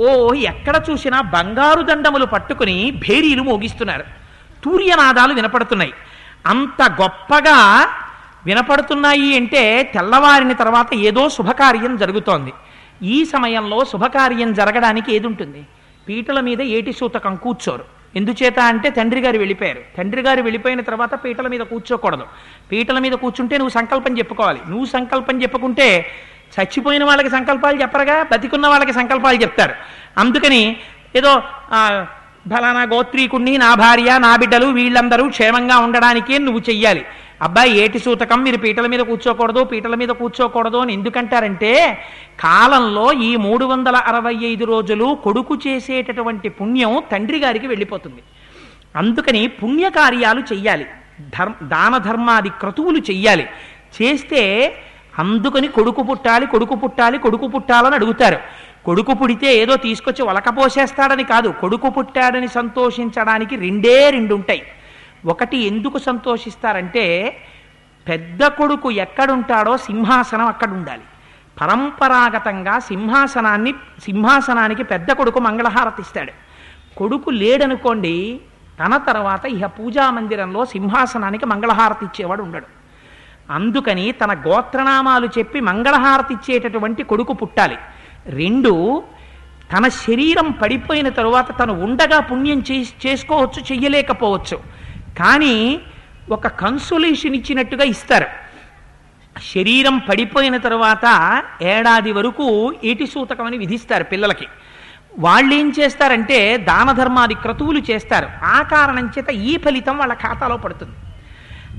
ఓ 0.00 0.34
ఎక్కడ 0.34 0.82
చూసినా 0.90 1.20
బంగారు 1.20 1.82
దండములు 1.82 2.26
పట్టుకుని 2.26 2.90
భేరీలు 2.90 3.42
మోగిస్తున్నారు. 3.42 4.04
తూర్యనాదాలు 4.64 5.34
వినపడుతున్నాయి. 5.34 5.92
అంత 6.46 6.82
గొప్పగా 7.02 7.88
వినపడుతున్నాయి 8.46 9.36
అంటే 9.36 9.82
తెల్లవారిన 9.82 10.52
తర్వాత 10.52 10.94
ఏదో 10.94 11.28
శుభకార్యం 11.28 11.96
జరుగుతోంది. 11.96 12.52
ఈ 13.02 13.24
సమయంలో 13.24 13.84
శుభకార్యం 13.84 14.52
జరగడానికి 14.52 15.14
ఏది 15.14 15.26
ఉంటుంది 15.26 15.66
పీటల 16.08 16.40
మీద 16.40 16.62
ఏటి 16.62 16.92
సూతకం 16.92 17.36
కూర్చోరు. 17.36 17.97
ఎందుచేత 18.16 18.58
అంటే 18.58 18.90
తండ్రి 18.90 19.20
గారు 19.20 19.38
వెళ్ళిపోయారు. 19.38 19.80
తండ్రి 19.98 20.22
గారు 20.22 20.42
వెళ్ళిపోయిన 20.42 20.80
తర్వాత 20.80 21.24
పీటల 21.24 21.48
మీద 21.48 21.60
కూర్చోకూడదు. 21.60 22.26
పీటల 22.72 22.98
మీద 22.98 23.12
కూర్చుంటే 23.12 23.58
నువ్వు 23.58 23.72
సంకల్పం 23.72 24.18
చెప్పుకోవాలి. 24.18 24.60
నువ్వు 24.68 24.84
సంకల్పం 24.84 25.42
చెప్పుకుంటే 25.42 26.06
చచ్చిపోయిన 26.60 27.04
వాళ్ళకి 27.04 27.30
సంకల్పాలు 27.30 27.82
చెప్పరుగా 27.82 28.22
బతికున్న 28.22 28.66
వాళ్ళకి 28.66 28.92
సంకల్పాలు 28.92 29.36
చెప్తారు. 29.36 29.74
అందుకని 30.18 30.76
ఏదో 31.16 31.42
ఆ, 31.72 32.06
ఫలానా 32.54 32.82
గోత్రీకుణ్ణి 32.82 33.58
నా 33.58 33.74
భార్య 33.74 34.18
నా 34.18 34.36
బిడ్డలు 34.36 34.66
వీళ్ళందరూ 34.66 35.28
క్షేమంగా 35.28 35.78
ఉండడానికే 35.78 36.38
నువ్వు 36.38 36.60
చెయ్యాలి. 36.70 37.04
అబ్బాయి 37.42 37.78
ఏటి 37.78 37.98
సూతకం 37.98 38.42
మీరు 38.44 38.56
పీటల 38.56 38.86
మీద 38.86 39.00
కూర్చోకూడదు 39.00 39.64
పీటల 39.64 39.94
మీద 39.94 40.08
కూర్చోకూడదు 40.08 40.76
అని 40.76 40.92
ఎందుకంటారంటే 40.92 41.72
కాలంలో 42.40 43.12
ఈ 43.12 43.36
మూడు 43.36 43.64
వందల 43.64 43.96
అరవై 43.96 44.34
ఐదు 44.44 44.64
రోజులు 44.64 45.18
కొడుకు 45.24 45.58
చేసేటటువంటి 45.66 46.48
పుణ్యం 46.48 47.02
తండ్రి 47.12 47.38
గారికి 47.38 47.66
వెళ్ళిపోతుంది. 47.66 48.22
అందుకని 48.96 49.48
పుణ్యకార్యాలు 49.48 50.40
చెయ్యాలి. 50.40 50.86
ధర్మ 51.38 51.54
దాన 51.62 51.98
ధర్మాది 51.98 52.48
క్రతువులు 52.48 52.98
చెయ్యాలి. 52.98 53.46
చేస్తే 53.96 54.42
అందుకని 55.18 55.68
కొడుకు 55.68 56.02
పుట్టాలి 56.02 56.46
కొడుకు 56.46 56.74
పుట్టాలి 56.74 57.18
కొడుకు 57.18 57.46
పుట్టాలని 57.46 57.94
అడుగుతారు. 57.94 58.38
కొడుకు 58.84 59.12
పుడితే 59.12 59.56
ఏదో 59.56 59.76
తీసుకొచ్చి 59.76 60.22
వలకపోసేస్తాడని 60.24 61.24
కాదు 61.24 61.48
కొడుకు 61.60 61.88
పుట్టాడని 61.90 62.48
సంతోషించడానికి 62.48 63.56
రెండే 63.56 64.10
రెండు 64.10 64.34
ఉంటాయి 64.34 64.62
ఒకటి 65.26 65.56
ఎందుకు 65.56 65.98
సంతోషిస్తారంటే 65.98 67.36
పెద్ద 68.08 68.46
కొడుకు 68.46 68.90
ఎక్కడుంటాడో 68.90 69.76
సింహాసనం 69.76 70.46
అక్కడ 70.46 70.70
ఉండాలి 70.70 71.02
పరంపరాగతంగా 71.60 72.78
సింహాసనాన్ని 72.78 73.74
సింహాసనానికి 74.04 74.82
పెద్ద 74.82 75.12
కొడుకు 75.12 75.38
మంగళహారతి 75.38 76.02
ఇస్తాడు. 76.02 76.32
కొడుకు 76.96 77.30
లేడనుకోండి 77.30 78.40
తన 78.80 78.96
తర్వాత 78.96 79.44
ఇహ 79.44 79.66
పూజా 79.66 80.10
మందిరంలో 80.10 80.64
సింహాసనానికి 80.64 81.46
మంగళహారతి 81.46 82.04
ఇచ్చేవాడు 82.04 82.42
ఉండడు. 82.42 82.66
అందుకని 83.50 84.12
తన 84.12 84.32
గోత్రనామాలు 84.32 85.28
చెప్పి 85.38 85.60
మంగళహారతి 85.60 86.34
ఇచ్చేటటువంటి 86.34 87.02
కొడుకు 87.02 87.32
పుట్టాలి. 87.32 87.78
రెండు 88.26 89.02
తన 89.76 89.88
శరీరం 89.88 90.50
పడిపోయిన 90.50 91.08
తరువాత 91.08 91.62
తను 91.62 91.84
ఉండగా 91.84 92.20
పుణ్యం 92.20 92.62
చే 92.70 92.86
చేసుకోవచ్చు 93.06 93.62
చెయ్యలేకపోవచ్చు. 93.72 94.77
కానీ 95.18 95.80
ఒక 96.30 96.46
కన్సులేషన్ 96.46 97.34
ఇచ్చినట్టుగా 97.34 97.84
ఇస్తారు. 97.84 98.26
శరీరం 99.54 99.98
పడిపోయిన 99.98 100.56
తర్వాత 100.56 101.42
ఏడాది 101.62 102.12
వరకు 102.12 102.74
ఏటి 102.84 103.06
సూతకం 103.06 103.44
అని 103.44 103.58
విధిస్తారు 103.58 104.04
పిల్లలకి. 104.04 104.46
వాళ్ళు 105.18 105.54
ఏం 105.54 105.72
చేస్తారంటే 105.80 106.56
దాన 106.56 106.92
ధర్మాది 106.92 107.34
క్రతువులు 107.34 107.82
చేస్తారు. 107.90 108.28
ఆ 108.44 108.62
కారణం 108.62 109.12
చేత 109.18 109.30
ఈ 109.30 109.56
ఫలితం 109.56 109.98
వాళ్ళ 109.98 110.14
ఖాతాలో 110.14 110.56
పడుతుంది. 110.56 110.96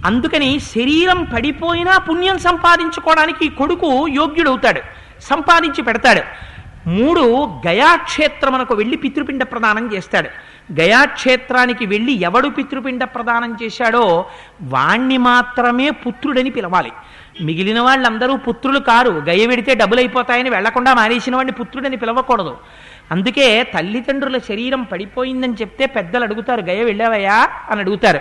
అందుకని 0.05 0.59
శరీరం 0.59 1.23
పడిపోయినా 1.23 1.97
పుణ్యం 1.97 2.39
సంపాదించుకోవడానికి 2.39 3.49
కొడుకు 3.49 4.07
యోగ్యుడవుతాడు. 4.07 4.81
సంపాదించి 5.21 5.81
పెడతాడు. 5.81 6.21
మూడు 6.89 7.45
గయాక్షేత్రమునకు 7.67 8.75
వెళ్ళి 8.75 8.97
పితృపిండ 8.97 9.43
ప్రదానం 9.43 9.93
చేస్తాడు. 9.93 10.29
గయాక్షేత్రానికి 10.81 11.85
వెళ్ళి 11.85 12.11
ఎవడు 12.11 12.49
పితృపిండ 12.49 13.03
ప్రదానం 13.03 13.57
చేశాడో 13.63 14.25
వాణ్ణి 14.61 15.17
మాత్రమే 15.17 15.89
పుత్రుడని 15.89 16.49
పిలవాలి. 16.49 16.91
మిగిలిన 17.41 17.81
వాళ్ళందరూ 17.81 18.37
పుత్రులు 18.37 18.79
కారు. 18.79 19.11
గయ 19.11 19.47
వెడితే 19.47 19.73
డబ్బులు 19.73 19.99
అయిపోతాయని 19.99 20.49
వెళ్ళకుండా 20.49 20.93
మానేసిన 20.93 21.35
వాడిని 21.35 21.51
పుత్రుడని 21.51 21.97
పిలవకూడదు. 21.97 22.57
అందుకే 23.11 23.63
తల్లిదండ్రుల 23.63 24.37
శరీరం 24.37 24.83
పడిపోయిందని 24.83 25.53
చెప్తే 25.53 25.85
పెద్దలు 25.85 26.23
అడుగుతారు 26.23 26.61
గయ 26.61 26.83
వెళ్ళావయ్యా? 26.83 27.49
అని 27.69 27.79
అడుగుతారు. 27.79 28.19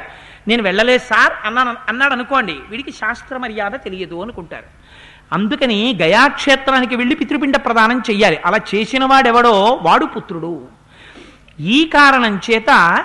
నేను 0.49 0.63
వెళ్ళలేదు 0.63 0.99
సార్ 0.99 1.33
అన్నాను 1.45 1.75
అన్నాడు 1.89 2.13
అనుకోండి. 2.13 2.57
వీడికి 2.71 2.93
శాస్త్ర 2.93 3.37
మర్యాద 3.37 3.71
తెలియదు 3.71 4.23
అనుకుంటారు. 4.23 4.65
అందుకని 5.33 5.99
గయాక్షేత్రానికి 6.03 6.97
వెళ్ళి 6.97 7.15
పితృపిండ 7.15 7.57
ప్రదానం 7.57 7.99
చెయ్యాలి. 7.99 8.39
అలా 8.45 8.61
చేసిన 8.75 9.05
వాడెవడో 9.05 9.81
వాడు 9.83 10.05
పుత్రుడు. 10.05 10.69
ఈ 11.61 11.91
కారణం 11.95 12.41
చేత 12.51 13.05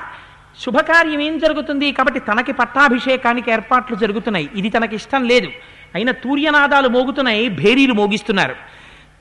శుభకార్యం 0.60 1.22
ఏం 1.22 1.38
జరుగుతుంది? 1.38 1.92
కాబట్టి 1.92 2.20
తనకి 2.20 2.52
పట్టాభిషేకానికి 2.52 3.52
ఏర్పాట్లు 3.52 3.96
జరుగుతున్నాయి. 3.96 4.50
ఇది 4.56 4.70
తనకి 4.70 4.96
ఇష్టం 4.96 5.24
లేదు. 5.24 5.50
అయిన 5.96 6.12
తూర్యనాదాలు 6.12 6.88
మోగుతున్నాయి 6.88 7.50
భేరీలు 7.50 7.94
మోగిస్తున్నారు. 7.94 8.56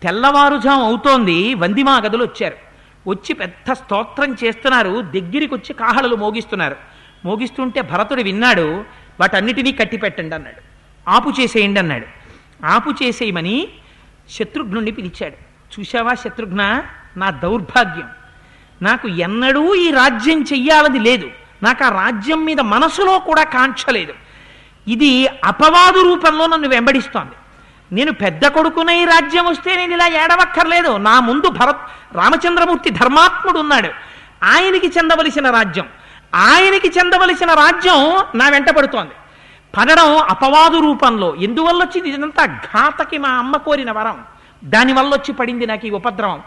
తెల్లవారుజాం 0.03 0.81
అవుతోంది 0.81 1.55
వందిమా 1.55 1.99
గదులు 1.99 2.25
వచ్చారు. 2.25 2.57
వచ్చి 3.09 3.33
పెద్ద 3.35 3.73
స్తోత్రం 3.73 4.37
చేస్తున్నారు 4.45 5.01
దగ్గరికి 5.03 5.55
వచ్చి 5.55 5.75
కాహళలు 5.75 6.17
మోగిస్తున్నారు. 6.17 6.77
మోగిస్తుంటే 7.25 7.81
భరతుడు 7.81 8.23
విన్నాడు 8.23 8.85
వాటన్నిటినీ 9.21 9.73
కట్టి 9.73 9.97
పెట్టండి 9.97 10.35
అన్నాడు. 10.35 10.61
ఆపు 11.11 11.33
చేసేయండి 11.41 11.81
అన్నాడు. 11.81 12.22
ఆపు 12.65 12.91
చేసేయమని 12.91 13.69
శత్రుఘ్నుణ్ణి 14.31 14.91
పిలిచాడు. 14.91 15.35
చూశావా 15.81 16.15
శత్రుఘ్న? 16.15 16.83
నా 17.17 17.31
దౌర్భాగ్యం. 17.31 18.09
నాకు 18.83 19.09
ఎన్నడూ 19.09 19.75
ఈ 19.75 19.91
రాజ్యం 19.91 20.43
చెయ్యాలని 20.43 20.99
లేదు. 20.99 21.31
నాకు 21.63 21.85
ఆ 21.85 21.89
రాజ్యం 21.89 22.45
మీద 22.45 22.61
మనసులో 22.61 23.19
కూడా 23.19 23.45
కాంక్ష 23.45 23.87
లేదు. 23.91 24.15
ఇది 24.89 25.29
అపవాదు 25.29 25.99
రూపంలో 26.05 26.47
నన్ను 26.47 26.69
వెంబడిస్తోంది. 26.69 27.33
నేను 27.95 28.13
పెద్ద 28.13 28.47
కొడుకునే 28.47 29.03
ఈ 29.03 29.05
రాజ్యం 29.05 29.47
వస్తే 29.47 29.77
నేను 29.77 29.93
ఇలా 29.93 30.07
ఏడవక్కర్లేదు. 30.07 30.97
నా 30.97 31.21
ముందు 31.21 31.49
భరత్ 31.49 32.17
రామచంద్రమూర్తి 32.17 32.91
ధర్మాత్ముడు 32.91 33.59
ఉన్నాడు. 33.59 33.89
ఆయనకి 34.45 34.87
చెందవలసిన 34.87 35.51
రాజ్యం 35.51 35.87
ఆయనకి 36.35 36.89
చెందవలసిన 36.99 37.51
రాజ్యం 37.51 38.17
నా 38.39 38.49
వెంట 38.49 38.71
పడుతోంది. 38.71 39.11
పడడం 39.77 40.16
అపవాదు 40.16 40.79
రూపంలో. 40.79 41.35
ఎందువల్ల 41.35 41.85
వచ్చింది 41.85 42.09
ఇదంతా 42.09 42.45
ఘాతకి 42.47 43.18
మా 43.18 43.29
అమ్మ 43.29 43.57
కోరిన 43.57 43.91
వరం? 43.91 44.18
దానివల్ల 44.64 45.14
వచ్చి 45.14 45.33
పడింది 45.33 45.66
నాకు 45.66 45.87
ఈ 45.87 45.91
ఉపద్రవం. 45.91 46.43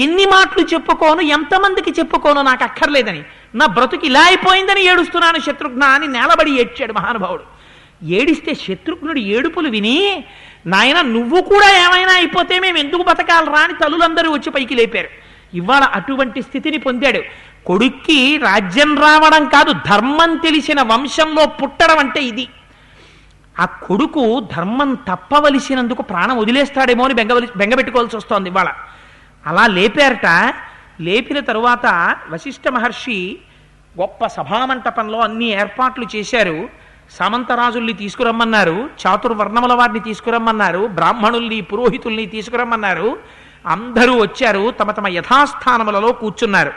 ఎన్ని 0.00 0.26
మాటలు 0.26 0.64
చెప్పుకోను 0.74 1.20
ఎంతమందికి 1.20 1.90
చెప్పుకోను 1.90 2.42
నాకు 2.42 2.64
అక్కర్లేదని. 2.64 3.22
నా 3.54 3.66
బ్రతుకు 3.66 4.06
ఇలా 4.06 4.20
అయిపోయిందని 4.20 4.84
ఏడుస్తున్నాను 4.84 5.38
శత్రుఘ్న 5.38 5.84
అని 5.84 6.06
నేలబడి 6.06 6.60
ఏడ్చాడు 6.60 6.92
మహానుభావుడు. 6.92 7.42
ఏడిస్తే 8.04 8.54
శత్రుఘ్నుడు 8.54 9.18
ఏడుపులు 9.18 9.68
విని 9.68 10.24
నాయన 10.66 11.00
నువ్వు 11.00 11.40
కూడా 11.40 11.68
ఏమైనా 11.84 12.12
అయిపోతే 12.12 12.58
మేము 12.58 12.78
ఎందుకు 12.78 13.02
బతకాలరా? 13.02 13.60
రాని 13.60 13.72
తల్లులందరూ 13.72 14.32
వచ్చి 14.32 14.50
పైకి 14.50 14.74
లేపారు. 14.74 15.08
ఇవాళ 15.54 15.82
అటువంటి 15.82 16.42
స్థితిని 16.42 16.78
పొందాడు. 16.78 17.22
కొడుక్కి 17.66 18.36
రాజ్యం 18.36 18.98
రావడం 18.98 19.44
కాదు 19.44 19.72
ధర్మం 19.72 20.36
తెలిసిన 20.36 20.82
వంశంలో 20.82 21.46
పుట్టడం 21.46 21.98
అంటే 21.98 22.20
ఇది. 22.22 22.48
ఆ 23.60 23.64
కొడుకు 23.64 24.48
ధర్మం 24.56 24.94
తప్పవలసినందుకు 24.94 26.02
ప్రాణం 26.02 26.38
వదిలేస్తాడేమో 26.38 27.04
అని 27.04 27.14
బెంగవలి 27.14 27.48
బెంగపెట్టుకోవాల్సి 27.56 28.16
వస్తోంది 28.16 28.48
ఇవాళ. 28.48 28.72
అలా 29.46 29.66
లేపారట. 29.66 30.54
లేపిన 31.00 31.40
తరువాత 31.40 32.16
వశిష్ఠ 32.30 32.68
మహర్షి 32.68 33.38
గొప్ప 34.00 34.26
సభామంటపంలో 34.26 35.20
అన్ని 35.20 35.44
ఏర్పాట్లు 35.44 36.06
చేశారు. 36.16 36.68
సామంతరాజుల్ని 37.10 37.92
తీసుకురమ్మన్నారు. 37.92 38.90
చాతుర్వర్ణముల 39.06 39.72
వారిని 39.72 40.00
తీసుకురమ్మన్నారు. 40.00 40.86
బ్రాహ్మణుల్ని 40.86 41.60
పురోహితుల్ని 41.60 42.26
తీసుకురమ్మన్నారు. 42.26 43.18
అందరూ 43.66 44.20
వచ్చారు. 44.20 44.70
తమ 44.70 44.90
తమ 44.90 45.08
యథాస్థానములలో 45.08 46.12
కూర్చున్నారు. 46.12 46.72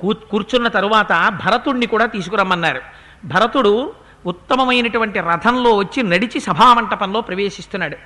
కూ- 0.00 0.28
కూర్చున్న 0.30 0.68
తరువాత 0.68 1.38
భరతుణ్ణి 1.44 1.86
కూడా 1.86 2.06
తీసుకురమ్మన్నారు. 2.06 2.80
భరతుడు 3.24 3.92
ఉత్తమమైనటువంటి 4.26 5.20
రథంలో 5.20 5.76
వచ్చి 5.76 6.02
నడిచి 6.02 6.40
సభామంటపంలో 6.40 7.20
ప్రవేశిస్తున్నాడు. 7.20 7.96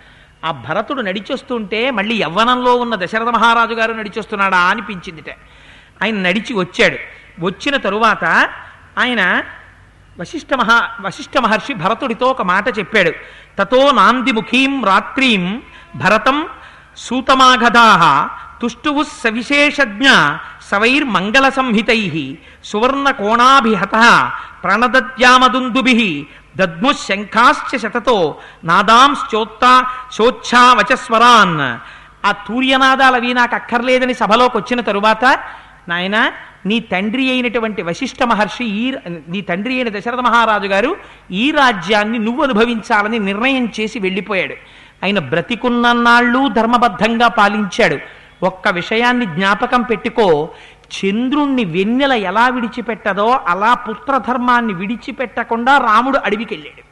ఆ 0.45 0.51
భరతుడు 0.51 1.03
నడిచొస్తుంటే 1.03 1.91
మళ్ళీ 1.91 2.23
యవ్వనంలో 2.23 2.75
ఉన్న 2.75 2.95
దశరథ 2.95 3.29
మహారాజు 3.29 3.75
గారు 3.75 3.93
నడిచొస్తున్నాడా 3.93 4.59
అనిపించిందిట. 4.59 5.31
ఆయన 6.03 6.15
నడిచి 6.15 6.55
వచ్చాడు. 6.55 6.97
వచ్చిన 7.41 7.77
తరువాత 7.77 8.25
ఆయన 8.99 9.43
వశిష్ఠ 10.21 10.55
మహా 10.55 10.91
వశిష్ఠ 11.01 11.39
మహర్షి 11.39 11.75
భరతుడితో 11.75 12.27
ఒక 12.27 12.43
మాట 12.43 12.79
చెప్పాడు. 12.79 13.13
తతో 13.59 13.91
నాందిముఖీం 13.91 14.85
రాత్రీం 14.85 15.63
భరతం 15.97 16.49
సూతమాఘదాహ 16.97 18.29
తుష్టువు 18.63 19.03
సవిశేషజ్ఞ 19.03 20.09
సవైర్ 20.71 21.05
మంగళ 21.05 21.49
సంహితై 21.49 22.39
సువర్ణ 22.65 23.11
కోణాభిహత 23.11 23.95
ప్రణదద్యామదుందుభి 24.63 26.27
దద్ము 26.57 26.93
శంఖాశ్చ 26.93 27.79
శతతో 27.79 28.37
నాదాంశ్చోత్తా 28.65 29.85
శోచ్ఛావచస్వరాన్ 30.13 31.61
ఆ 32.27 32.33
తూర్యనాదాలవి 32.33 33.35
నాకు 33.35 33.55
అక్కర్లేదని 33.55 34.15
సభలోకి 34.15 34.57
వచ్చిన 34.57 34.81
తరువాత 34.81 35.39
నాయన 35.89 36.33
నీ 36.67 36.81
తండ్రి 36.81 37.31
అయినటువంటి 37.31 37.83
వశిష్ఠ 37.83 38.23
మహర్షి 38.23 38.65
ఈ 38.65 38.95
నీ 39.29 39.41
తండ్రి 39.41 39.75
అయిన 39.75 39.89
దశరథ 39.89 40.21
మహారాజు 40.21 40.67
గారు 40.67 40.97
ఈ 41.31 41.51
రాజ్యాన్ని 41.51 42.19
నువ్వు 42.19 42.43
అనుభవించాలని 42.43 43.19
నిర్ణయం 43.19 43.73
చేసి 43.81 43.99
వెళ్ళిపోయాడు. 43.99 44.55
ఆయన 45.05 45.19
బ్రతికున్నన్నాళ్ళు 45.19 46.49
ధర్మబద్ధంగా 46.49 47.29
పాలించాడు. 47.29 47.99
ఒక్క 48.43 48.69
విషయాన్ని 48.69 49.27
జ్ఞాపకం 49.27 49.83
పెట్టుకో 49.83 50.49
చంద్రుణ్ణి 50.89 51.65
వెన్నెల 51.65 52.13
ఎలా 52.13 52.49
విడిచిపెట్టదో 52.49 53.41
అలా 53.47 53.75
పుత్రధర్మాన్ని 53.75 54.73
విడిచిపెట్టకుండా 54.73 55.79
రాముడు 55.79 56.19
అడవికెళ్ళాడు. 56.19 56.83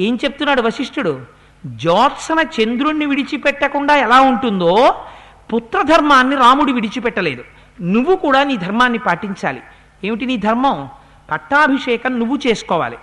ఏం 0.00 0.18
చెప్తున్నాడు 0.24 0.62
వశిష్ఠుడు? 0.62 1.20
జ్యోత్సన 1.66 2.40
చంద్రుణ్ణి 2.40 3.06
విడిచిపెట్టకుండా 3.06 3.96
ఎలా 3.96 4.20
ఉంటుందో 4.20 5.04
పుత్రధర్మాన్ని 5.52 6.36
రాముడు 6.36 6.72
విడిచిపెట్టలేదు. 6.72 7.44
నువ్వు 7.80 8.16
కూడా 8.16 8.42
నీ 8.42 8.56
ధర్మాన్ని 8.56 8.98
పాటించాలి. 8.98 9.62
ఏమిటి 10.04 10.26
నీ 10.26 10.36
ధర్మం? 10.36 10.88
పట్టాభిషేకం 11.30 12.18
నువ్వు 12.18 12.38
చేసుకోవాలి. 12.46 12.96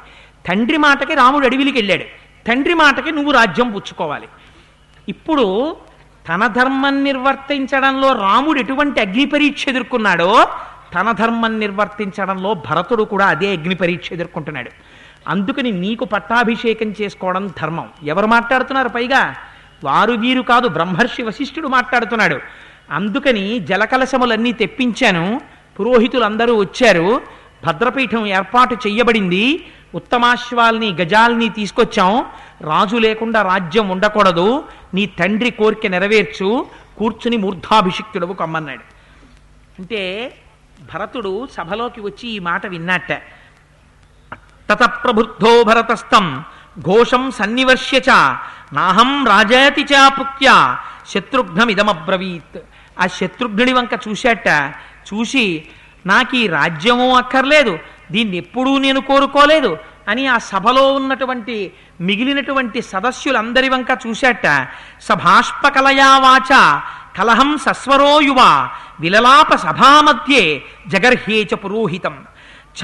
తండ్రి 0.47 0.77
మాటకి 0.77 1.13
రాముడు 1.13 1.45
అడవిలికి 1.45 1.77
వెళ్ళాడు. 1.77 2.03
తండ్రి 2.47 2.73
మాటకి 2.73 3.11
నువ్వు 3.11 3.31
రాజ్యం 3.31 3.71
పుచ్చుకోవాలి. 3.71 4.27
ఇప్పుడు 5.09 5.75
తన 6.30 6.47
ధర్మం 6.47 7.03
నిర్వర్తించడంలో 7.03 8.13
రాముడు 8.13 8.59
ఎటువంటి 8.59 9.01
అగ్ని 9.01 9.25
పరీక్ష 9.25 9.67
ఎదుర్కొన్నాడో 9.67 10.47
తన 10.95 11.11
ధర్మం 11.11 11.59
నిర్వర్తించడంలో 11.59 12.53
భరతుడు 12.53 13.03
కూడా 13.03 13.25
అదే 13.25 13.51
అగ్ని 13.51 13.75
పరీక్ష 13.75 14.11
ఎదుర్కొంటున్నాడు. 14.11 14.71
అందుకని 15.28 15.71
నీకు 15.71 16.05
పట్టాభిషేకం 16.05 16.93
చేసుకోవడం 17.01 17.47
ధర్మం. 17.61 17.89
ఎవరు 18.03 18.25
మాట్లాడుతున్నారు 18.25 18.89
పైగా? 18.89 19.36
వారు 19.84 20.11
వీరు 20.11 20.41
కాదు 20.41 20.67
బ్రహ్మర్షి 20.67 21.23
వశిష్ఠుడు 21.23 21.67
మాట్లాడుతున్నాడు. 21.67 22.39
అందుకని 22.91 23.59
జలకలశములన్నీ 23.59 24.51
తెప్పించాను. 24.51 25.41
పురోహితులందరూ 25.80 26.55
వచ్చారు. 26.55 27.21
భద్రపీఠం 27.65 28.25
ఏర్పాటు 28.25 28.73
చెయ్యబడింది. 28.73 29.65
ఉత్తమాశ్వాల్ని 29.95 30.91
గజాల్ని 31.01 31.49
తీసుకొచ్చాం. 31.49 32.25
రాజు 32.62 32.97
లేకుండా 32.97 33.41
రాజ్యం 33.41 33.89
ఉండకూడదు. 33.89 34.64
నీ 34.93 35.05
తండ్రి 35.05 35.51
కోరిక 35.51 35.86
నెరవేర్చు. 35.88 36.68
కూర్చుని 36.97 37.38
మూర్ధాభిషిక్తుడవు 37.38 38.34
కమ్మన్నాడు. 38.34 38.82
అంటే 39.80 40.34
భరతుడు 40.93 41.47
సభలోకి 41.47 42.01
వచ్చి 42.01 42.30
ఈ 42.30 42.39
మాట 42.39 42.66
విన్నట్ట. 42.66 43.14
తత 44.70 45.03
ప్రబుద్ధో 45.03 45.64
భరతస్థం 45.64 46.43
ఘోషం 46.80 47.32
సన్నివర్ష్య 47.32 47.97
చ 47.97 48.10
నాహం 48.74 49.28
రాజయతి 49.28 49.82
చాపుత్య 49.82 50.76
శత్రుఘ్నమిదమబ్రవీత్. 51.08 52.60
ఆ 52.99 53.08
శత్రుఘ్నుడి 53.08 53.74
వంక 53.74 53.89
చూశాట. 54.08 54.47
చూసి 55.14 55.64
నాకు 56.05 56.36
ఈ 56.36 56.47
రాజ్యము 56.47 57.16
అక్కర్లేదు. 57.16 57.80
దీన్ని 58.12 58.38
ఎప్పుడూ 58.38 58.78
నేను 58.78 59.01
కోరుకోలేదు. 59.01 59.78
అని 60.08 60.28
ఆ 60.28 60.38
సభలో 60.38 60.93
ఉన్నటువంటి 60.93 61.74
మిగిలినటువంటి 62.01 62.82
సదస్యులందరి 62.82 63.70
వంక 63.70 63.88
చూశాట. 64.08 64.68
సభాష్పకలయావాచ 65.01 66.80
కలహం 67.18 67.58
సస్వరో 67.58 68.22
యువ 68.22 68.70
విలలాప 68.99 69.55
సభామధ్యే 69.55 70.64
జగర్హ్యేచ 70.88 71.55
పురోహితం. 71.55 72.26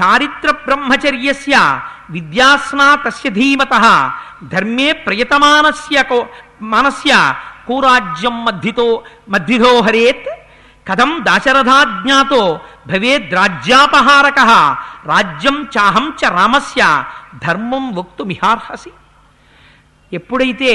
చారిత్ర 0.02 0.50
బ్రహ్మచర్యస్య 0.50 1.80
విద్యాస్నా 2.10 2.94
తస్య 2.94 3.30
ధీమత 3.30 4.12
ధర్మే 4.52 4.92
ప్రయతమానస్య 4.92 6.02
కో 6.02 6.26
మనస్య 6.62 7.34
కూరాజ్యం 7.68 8.44
మధ్యతో 8.44 9.02
మధ్విధో 9.28 9.80
హరేత్ 9.80 10.43
కథం 10.88 11.20
దాశరథాజ్ఞాతో 11.22 12.60
భవేద్రాజ్యాపహారక 12.86 14.40
రాజ్యం 15.06 15.56
చాహం 15.74 16.12
చ 16.20 16.30
రామస్య 16.34 17.04
ధర్మం 17.42 17.94
వక్తుమిహార్హసి 17.94 18.92
ఎప్పుడైతే 20.12 20.72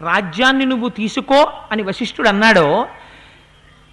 రాజ్యాన్ని 0.00 0.64
నువ్వు 0.64 0.88
తీసుకో 0.88 1.40
అని 1.72 1.82
వశిష్ఠుడు 1.82 2.28
అన్నాడో 2.28 2.86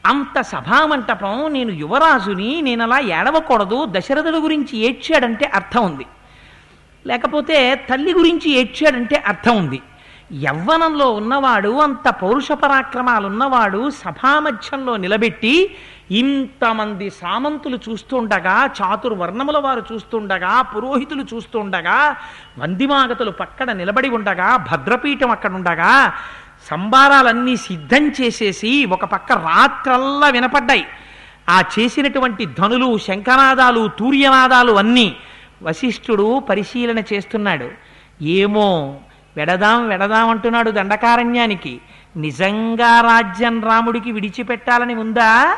అంత 0.06 0.42
సభామంటపం 0.42 1.54
నేను 1.54 1.72
యువరాజుని 1.72 2.62
నేను 2.62 2.84
అలా 2.84 3.00
ఏడవకూడదు 3.18 3.86
దశరథుడు 3.86 4.38
గురించి 4.38 4.78
ఏడ్చాడంటే 4.78 5.46
అర్థం 5.46 5.84
ఉంది. 5.86 6.06
లేకపోతే 7.06 7.58
తల్లి 7.90 8.14
గురించి 8.14 8.52
ఏడ్చాడంటే 8.52 9.16
అర్థం 9.28 9.58
ఉంది. 9.58 9.82
యవ్వనంలో 10.34 11.12
ఉన్నవాడు 11.12 11.80
అంత 11.80 12.10
పౌరుష 12.10 12.52
పరాక్రమాలు 12.52 13.28
ఉన్నవాడు 13.28 13.90
సభామధ్యంలో 13.90 14.98
నిలబెట్టి 14.98 15.76
ఇంతమంది 16.12 17.10
సామంతులు 17.10 17.80
చూస్తుండగా 17.90 18.70
చాతుర్వర్ణముల 18.82 19.58
వారు 19.58 19.86
చూస్తుండగా 19.92 20.62
పురోహితులు 20.62 21.26
చూస్తుండగా 21.34 22.16
వందిమాగతులు 22.58 23.32
పక్కన 23.32 23.72
నిలబడి 23.72 24.10
ఉండగా 24.10 24.56
భద్రపీఠం 24.56 25.32
అక్కడ 25.32 25.54
ఉండగా 25.54 26.14
సంబారాలన్నీ 26.72 27.56
సిద్ధం 27.56 28.08
చేసేసి 28.08 28.86
ఒక 28.86 29.06
పక్క 29.06 29.32
రాత్రల్లా 29.32 30.30
వినపడ్డాయి. 30.30 30.86
ఆ 31.50 31.64
చేసినటువంటి 31.80 32.46
ధనులు 32.46 32.98
శంఖనాదాలు 32.98 33.88
తూర్యనాదాలు 34.00 34.74
అన్నీ 34.74 35.16
వశిష్ఠుడు 35.64 36.40
పరిశీలన 36.40 37.00
చేస్తున్నాడు. 37.00 37.70
ఏమో 38.24 39.00
వెడదాం 39.38 39.88
వెడదాం 39.88 40.30
అంటున్నాడు 40.30 40.72
దండకారణ్యానికి. 40.72 41.82
నిజంగా 42.18 43.02
రాజ్యం 43.02 43.64
రాముడికి 43.64 44.12
విడిచిపెట్టాలని 44.12 44.96
ఉందా? 44.96 45.58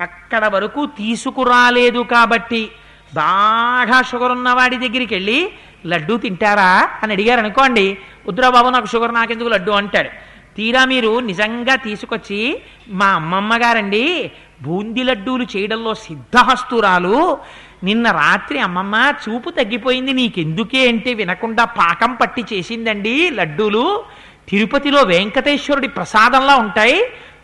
అక్కడ 0.00 0.46
వరకు 0.46 0.86
తీసుకురాలేదు 0.86 1.98
కాబట్టి. 1.98 2.70
బాగా 3.14 4.02
షుగర్ 4.02 4.32
ఉన్నవాడి 4.32 4.76
దగ్గరికి 4.76 5.14
వెళ్ళి 5.14 5.52
లడ్డూ 5.86 6.16
తింటారా 6.16 6.88
అని 7.02 7.12
అడిగారు 7.12 7.40
అనుకోండి. 7.40 7.98
ఉద్రబాబు 8.26 8.68
నాకు 8.68 8.86
షుగర్ 8.86 9.14
నాకెందుకు 9.14 9.48
లడ్డు 9.48 9.70
అంటాడు. 9.70 10.08
తీరా 10.56 10.84
మీరు 10.84 11.20
నిజంగా 11.20 11.76
తీసుకొచ్చి 11.76 12.62
మా 12.88 13.06
అమ్మమ్మ 13.06 13.54
గారండి 13.54 14.32
బూందీ 14.62 15.02
లడ్డూలు 15.02 15.46
చేయడంలో 15.56 15.94
సిద్ధహస్తురాలు. 15.94 17.38
నిన్న 17.84 18.10
రాత్రి 18.10 18.58
అమ్మమ్మ 18.58 19.12
చూపు 19.28 19.50
తగ్గిపోయింది 19.50 20.12
నీకెందుకే 20.12 20.88
అంటే 20.88 21.14
వినకుండా 21.14 21.64
పాకం 21.64 22.14
పట్టి 22.14 22.44
చేసిందండి 22.52 23.30
లడ్డూలు. 23.30 24.04
తిరుపతిలో 24.48 25.02
వెంకటేశ్వరుడి 25.02 25.88
ప్రసాదంలా 25.88 26.56
ఉంటాయి. 26.56 27.00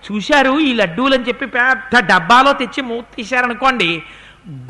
చూశారు 0.07 0.59
ఈ 0.61 0.73
లడ్డూలు 0.73 1.15
అని 1.15 1.25
చెప్పి 1.25 1.47
పెద్ద 1.47 1.99
డబ్బాలో 1.99 2.53
తెచ్చి 2.53 2.83
మూత 2.83 3.05
తీశారనుకోండి 3.17 4.03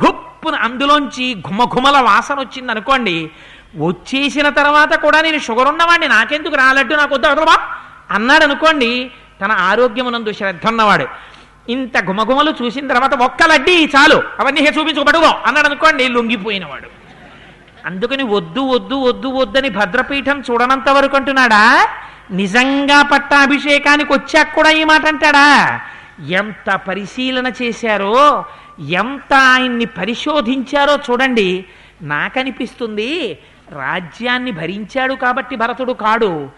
గుప్పున 0.05 0.55
అందులోంచి 0.55 1.35
ఘుమఘుమల 1.35 2.01
వాసన 2.01 2.41
వచ్చింది 2.41 2.71
అనుకోండి 2.73 3.31
వచ్చేసిన 3.77 4.49
తర్వాత 4.49 4.95
కూడా 4.95 5.21
నేను 5.21 5.39
షుగర్ 5.39 5.69
ఉన్నవాడిని 5.69 6.09
నాకెందుకు 6.09 6.57
రా 6.57 6.73
లడ్డు 6.73 6.95
నాకు 6.95 7.15
వద్దు 7.15 7.27
అన్నాడు 8.11 8.45
అనుకోండి 8.45 9.11
తన 9.41 9.53
ఆరోగ్యమునందు 9.53 10.33
శ్రద్ధ 10.33 10.67
ఉన్నవాడు. 10.67 11.34
ఇంత 11.69 12.05
గుమగుమలు 12.05 12.55
చూసిన 12.63 12.89
తర్వాత 12.89 13.15
ఒక్క 13.15 13.43
లడ్డీ 13.43 13.91
చాలు. 13.97 14.23
అవన్నీ 14.41 14.61
హే 14.61 14.73
అన్నాడు 15.47 15.67
అనుకోండి 15.67 16.09
లొంగిపోయినవాడు. 16.09 16.89
అందుకని 17.87 18.23
వద్దు 18.23 18.61
వద్దు 18.61 18.95
వద్దు 18.95 19.29
వద్దని 19.29 19.69
భద్రపీఠం 19.69 20.43
చూడనంత 20.51 20.89
వరకు 20.89 21.17
అంటున్నాడా? 21.17 21.89
నిజంగా 22.31 23.03
పట్టాభిషేకానికి 23.03 24.13
వచ్చాక 24.13 24.55
కూడా 24.55 24.71
ఈ 24.71 24.85
మాట 24.85 25.07
అంటాడా? 25.07 25.81
ఎంత 26.29 26.75
పరిశీలన 26.75 27.53
చేశారో 27.63 28.45
ఎంత 28.89 29.35
ఆయన్ని 29.35 29.85
పరిశోధించారో 29.85 30.99
చూడండి. 31.11 31.65
నాకనిపిస్తుంది 32.03 33.39
రాజ్యాన్ని 33.73 34.51
భరించాడు 34.51 35.15
కాబట్టి 35.15 35.57
భరతుడు 35.57 35.93
కాడు. 35.93 36.51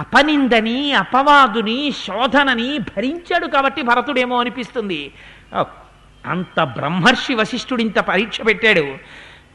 అపనిందని 0.00 0.78
అపవాదుని 1.02 1.78
శోధనని 2.04 2.70
భరించాడు 2.90 3.46
కాబట్టి 3.46 3.80
భరతుడేమో 3.90 4.36
అనిపిస్తుంది. 4.42 5.00
అంత 6.24 6.58
బ్రహ్మర్షి 6.76 7.34
వశిష్ఠుడు 7.40 7.82
ఇంత 7.86 7.98
పరీక్ష 8.10 8.38
పెట్టాడు. 8.48 8.86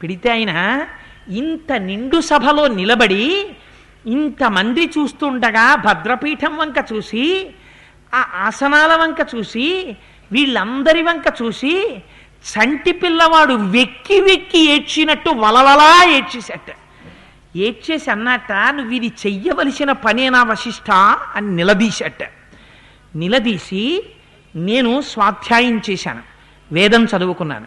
పెడితే 0.02 0.28
ఆయన 0.30 0.52
ఇంత 1.40 1.72
నిండు 1.88 2.18
సభలో 2.30 2.64
నిలబడి 2.80 3.24
ఇంతమంది 4.16 4.84
చూస్తుండగా 4.94 5.66
భద్రపీఠం 5.86 6.54
వంక 6.60 6.78
చూసి 6.92 7.24
ఆ 8.12 8.20
ఆసనాల 8.46 8.92
వంక 9.02 9.20
చూసి 9.32 9.66
వీళ్ళందరి 10.30 11.02
వంక 11.02 11.26
చూసి 11.40 11.74
చంటి 12.44 12.92
పిల్లవాడు 13.02 13.54
వెక్కి 13.74 14.18
వెక్కి 14.28 14.60
ఏడ్చినట్టు 14.74 15.30
వలవలా 15.42 15.90
ఏడ్చేసేట 16.16 16.70
ఏడ్చేసి 17.56 18.10
అన్నట్ట 18.10 18.52
నువ్వు 18.52 18.92
ఇది 18.92 19.06
చెయ్యవలసిన 19.06 19.92
పనేనా 19.92 20.42
వశిష్ట 20.42 20.90
అని 21.36 21.56
నిలదీశట. 21.56 22.22
నిలదీసి 23.16 24.06
నేను 24.56 25.00
స్వాధ్యాయం 25.00 25.82
చేశాను 25.90 26.22
వేదం 26.72 27.04
చదువుకున్నాను. 27.04 27.66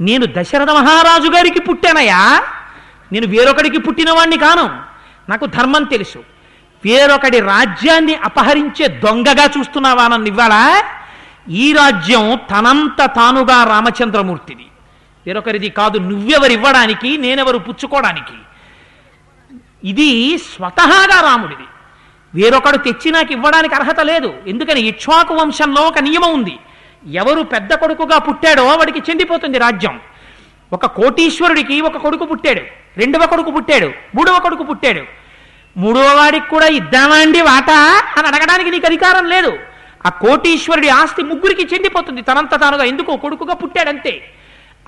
నేను 0.00 0.26
దశరథ 0.26 0.70
మహారాజు 0.70 1.28
గారికి 1.28 1.60
పుట్టానయ్యా. 1.60 2.42
నేను 3.12 3.26
వేరొకడికి 3.26 3.78
పుట్టినవాణ్ణి 3.78 4.38
కాను. 4.38 4.82
నాకు 5.30 5.46
ధర్మం 5.46 5.84
తెలుసు. 5.84 6.18
వేరొకడి 6.84 7.40
రాజ్యాన్ని 7.40 8.14
అపహరించే 8.14 8.88
దొంగగా 8.88 9.44
చూస్తున్నావా 9.58 10.08
నన్ను 10.08 10.28
ఇవ్వాలా? 10.28 10.84
ఈ 11.48 11.72
రాజ్యం 11.72 12.38
తనంత 12.50 13.04
తానుగా 13.04 13.64
రామచంద్రమూర్తిది. 13.64 14.66
వేరొకరిది 15.26 15.68
కాదు 15.68 15.98
నువ్వెవరివ్వడానికి 15.98 17.18
నేనెవరు 17.18 17.58
పుచ్చుకోవడానికి? 17.58 18.32
ఇది 19.84 20.38
స్వతహాగా 20.38 21.20
రాముడిది. 21.20 21.66
వేరొకడు 22.34 22.76
తెచ్చి 22.76 23.10
నాకు 23.10 23.32
ఇవ్వడానికి 23.32 23.74
అర్హత 23.74 24.00
లేదు. 24.00 24.34
ఎందుకని 24.46 24.80
ఇక్ష్వాకు 24.80 25.34
వంశంలో 25.34 25.82
ఒక 25.82 25.98
నియమం 25.98 26.32
ఉంది. 26.32 26.58
ఎవరు 27.12 27.42
పెద్ద 27.42 27.74
కొడుకుగా 27.74 28.18
పుట్టాడో 28.18 28.64
వాడికి 28.64 28.98
చెందిపోతుంది 29.10 29.58
రాజ్యం. 29.58 30.00
ఒక 30.72 30.86
కోటీశ్వరుడికి 30.86 31.80
ఒక 31.80 31.96
కొడుకు 31.96 32.24
పుట్టాడు. 32.24 32.60
రెండవ 32.96 33.26
కొడుకు 33.26 33.50
పుట్టాడు. 33.50 33.86
మూడవ 34.14 34.38
కొడుకు 34.38 34.62
పుట్టాడు. 34.62 35.02
మూడవ 35.76 36.14
వాడికి 36.16 36.48
కూడా 36.48 36.66
ఇద్దామా 36.66 37.16
అండి 37.16 37.40
వాటా 37.40 37.78
అని 38.18 38.26
అడగడానికి 38.26 38.70
నీకు 38.70 38.86
అధికారం 38.86 39.26
లేదు. 39.26 39.58
ఆ 40.06 40.08
కోటీశ్వరుడి 40.08 40.88
ఆస్తి 40.88 41.22
ముగ్గురికి 41.22 41.74
చెందిపోతుంది. 41.74 42.20
తనంత 42.22 42.60
తానుగా 42.60 42.84
ఎందుకు 42.84 43.16
కొడుకుగా 43.16 43.54
పుట్టాడంతే. 43.54 44.20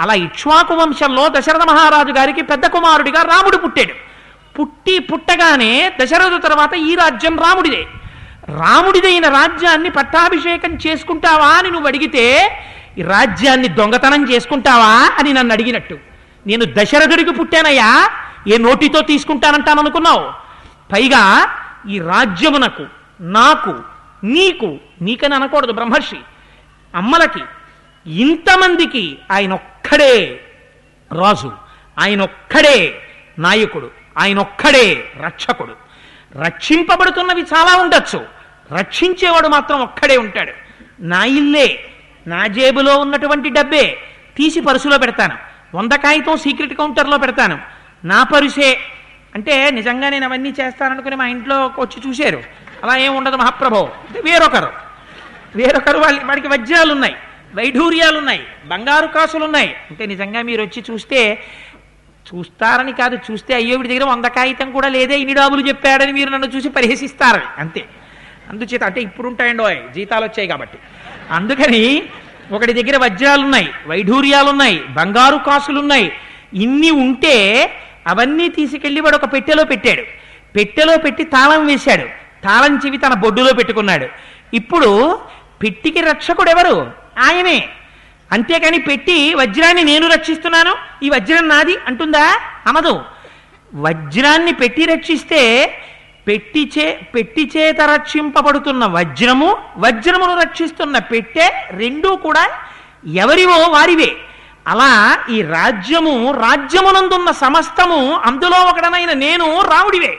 అలా 0.01 0.15
ఇక్ష్వాకు 0.15 0.75
వంశంలో 0.75 1.29
దశరథ 1.29 1.63
మహారాజు 1.63 2.13
గారికి 2.13 2.43
పెద్ద 2.43 2.67
కుమారుడిగా 2.67 3.23
రాముడు 3.23 3.57
పుట్టాడు. 3.57 4.16
పుట్టి 4.59 4.99
పుట్టగానే 4.99 5.93
దశరథు 6.01 6.39
తర్వాత 6.39 6.75
ఈ 6.75 6.95
రాజ్యం 6.95 7.39
రాముడిదే. 7.39 7.83
రాముడిదైన 8.59 9.29
రాజ్యాన్ని 9.29 9.91
పట్టాభిషేకం 9.91 10.79
చేసుకుంటావా 10.87 11.47
అని 11.47 11.71
నువ్వు 11.71 11.87
అడిగితే 11.87 12.25
ఈ 12.99 13.03
రాజ్యాన్ని 13.03 13.69
దొంగతనం 13.69 14.31
చేసుకుంటావా 14.31 14.93
అని 15.19 15.33
నన్ను 15.33 15.53
అడిగినట్టు. 15.53 15.99
నేను 16.47 16.65
దశరథుడికి 16.65 17.31
పుట్టానయ్యా 17.31 18.11
ఏ 18.49 18.57
నోటితో 18.57 19.01
తీసుకుంటానంటాననుకున్నావు 19.01 20.25
పైగా 20.93 21.23
ఈ 21.89 21.99
రాజ్యమునకు 22.01 22.87
నాకు 23.21 23.75
నీకు 24.25 24.79
నీకని 25.03 25.35
అనకూడదు 25.35 25.73
బ్రహ్మర్షి. 25.73 26.21
అమ్మలకి 26.95 27.43
ఇంతమందికి 28.07 29.19
ఆయన 29.33 29.53
ఒక్కడే 29.53 30.41
రాజు 31.13 31.53
ఆయన 31.99 32.23
ఒక్కడే 32.23 32.79
నాయకుడు. 33.39 33.91
ఆయన 34.17 34.39
ఒక్కడే 34.39 35.13
రక్షకుడు. 35.25 35.77
రక్షింపబడుతున్నవి 36.39 37.43
చాలా 37.43 37.77
ఉండొచ్చు. 37.77 38.27
రక్షించేవాడు 38.79 39.49
మాత్రం 39.49 39.81
ఒక్కడే 39.81 40.17
ఉంటాడు. 40.17 40.53
నా 41.01 41.25
ఇల్లే 41.25 41.85
నా 42.27 42.47
జేబులో 42.47 42.99
ఉన్నటువంటి 42.99 43.51
డబ్బే 43.51 43.99
తీసి 44.37 44.61
పరుసులో 44.61 44.99
పెడతాను. 44.99 45.37
వంద 45.77 45.93
కాగితం 45.93 46.37
సీక్రెట్ 46.37 46.75
కౌంటర్లో 46.75 47.19
పెడతాను. 47.19 47.59
నా 48.05 48.23
పరుసే 48.23 48.79
అంటే 49.35 49.71
నిజంగా 49.71 50.09
నేను 50.09 50.27
అవన్నీ 50.27 50.55
చేస్తాననుకుని 50.61 51.17
మా 51.17 51.27
ఇంట్లో 51.27 51.67
వచ్చి 51.67 52.09
చూశారు. 52.09 52.43
అలా 52.83 52.97
ఏం 52.97 53.17
ఉండదు 53.17 53.37
మహాప్రభో. 53.37 53.85
అంటే 53.85 54.21
వేరొకరు. 54.21 54.73
వేరొకరు 55.57 55.99
వాళ్ళ 55.99 56.25
వాడికి 56.25 56.49
వజ్రాలు 56.49 56.93
ఉన్నాయి 56.93 57.17
వైఢూర్యాలు 57.55 58.19
ఉన్నాయి 58.19 58.47
బంగారు 58.67 59.07
కాసులు 59.07 59.45
ఉన్నాయి 59.45 59.77
అంటే 59.91 60.07
నిజంగా 60.07 60.43
మీరు 60.43 60.63
వచ్చి 60.63 60.85
చూస్తే 60.91 61.45
చూస్తారని 62.35 62.93
కాదు 62.93 63.19
చూస్తే 63.31 63.55
అయ్యోవిడి 63.55 63.89
దగ్గర 63.89 64.05
వంద 64.05 64.25
కాగితం 64.25 64.73
కూడా 64.73 64.89
లేదే 64.89 65.19
ఇన్ని 65.19 65.35
డాబులు 65.35 65.69
చెప్పాడని 65.69 66.13
మీరు 66.13 66.31
నన్ను 66.31 66.47
చూసి 66.47 66.69
పరిహసిస్తారని 66.69 67.45
అంతే. 67.59 67.85
అందుచేత 68.51 68.85
అంటే 68.85 69.01
ఇప్పుడు 69.01 69.29
ఉంటాయండి 69.29 69.93
జీతాలు 69.95 70.25
వచ్చాయి 70.25 70.49
కాబట్టి. 70.49 70.79
అందుకని 71.31 72.03
ఒకటి 72.53 72.73
దగ్గర 72.73 72.97
వజ్రాలున్నాయి 72.97 73.71
వైఢూర్యాలున్నాయి 73.87 74.79
ఉన్నాయి 74.79 74.95
బంగారు 74.95 75.37
కాసులున్నాయి. 75.37 76.13
ఇన్ని 76.55 76.91
ఉంటే 76.91 77.73
అవన్నీ 78.07 78.49
తీసుకెళ్ళి 78.49 79.01
వాడు 79.01 79.17
ఒక 79.17 79.33
పెట్టెలో 79.33 79.65
పెట్టాడు. 79.65 80.03
పెట్టెలో 80.57 80.97
పెట్టి 80.97 81.25
తాళం 81.25 81.67
వేశాడు. 81.67 82.07
తాళం 82.45 82.81
చెవి 82.87 82.97
తన 82.97 83.15
బొడ్డులో 83.15 83.53
పెట్టుకున్నాడు. 83.53 84.07
ఇప్పుడు 84.55 85.21
పెట్టికి 85.63 86.01
రక్షకుడు 86.01 86.51
ఎవరు 86.51 86.93
ఆయనే. 87.19 87.69
అంతేకాని 88.33 88.79
పెట్టి 88.79 89.35
వజ్రాన్ని 89.35 89.85
నేను 89.85 90.07
రక్షిస్తున్నాను 90.09 90.73
ఈ 91.03 91.11
వజ్రం 91.11 91.49
నాది 91.49 91.77
అంటుందా? 91.87 92.25
అమదు 92.67 93.03
వజ్రాన్ని 93.75 94.53
పెట్టి 94.53 94.85
రక్షిస్తే 94.85 95.43
పెట్టి 96.29 96.73
చే 96.79 97.01
పెట్టి 97.15 97.51
చేత 97.57 97.81
రక్షింపబడుతున్న 97.81 98.85
వజ్రము 98.87 99.57
వజ్రమును 99.77 100.41
రక్షిస్తున్న 100.41 100.99
పెట్టె 100.99 101.51
రెండూ 101.71 102.17
కూడా 102.17 102.45
ఎవరివో 103.15 103.59
వారివే. 103.69 104.17
అలా 104.69 105.19
ఈ 105.31 105.43
రాజ్యము 105.43 106.33
రాజ్యమునందున్న 106.33 107.31
సమస్తము 107.31 108.15
అందులో 108.15 108.59
ఒకడనైన 108.61 109.13
నేను 109.13 109.61
రాముడివే. 109.61 110.19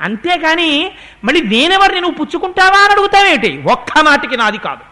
అంతేకాని 0.00 0.92
మళ్ళీ 1.24 1.40
నేనెవరిని 1.42 2.00
నువ్వు 2.00 2.24
పుచ్చుకుంటావా 2.24 2.78
అని 2.84 2.92
అడుగుతావేంటి? 2.92 3.62
ఒక్క 3.72 3.98
నాటికి 3.98 4.36
నాది 4.36 4.58
కాదు. 4.58 4.89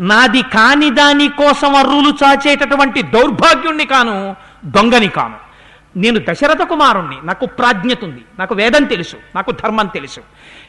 నాది 0.00 0.42
కాని 0.42 0.90
దాని 0.90 1.28
కోసం 1.28 1.76
అర్రులు 1.76 2.12
చాచేటటువంటి 2.24 3.02
దౌర్భాగ్యుణ్ణి 3.02 3.84
కాను 3.84 4.36
దొంగని 4.64 5.08
కాను. 5.08 5.50
నేను 5.96 6.18
దశరథ 6.18 6.62
కుమారుణ్ణి 6.62 7.16
నాకు 7.24 7.46
ప్రాజ్ఞత 7.46 8.04
ఉంది 8.04 8.22
నాకు 8.38 8.54
వేదం 8.54 8.84
తెలుసు 8.84 9.16
నాకు 9.34 9.50
ధర్మం 9.50 9.86
తెలుసు. 9.86 10.20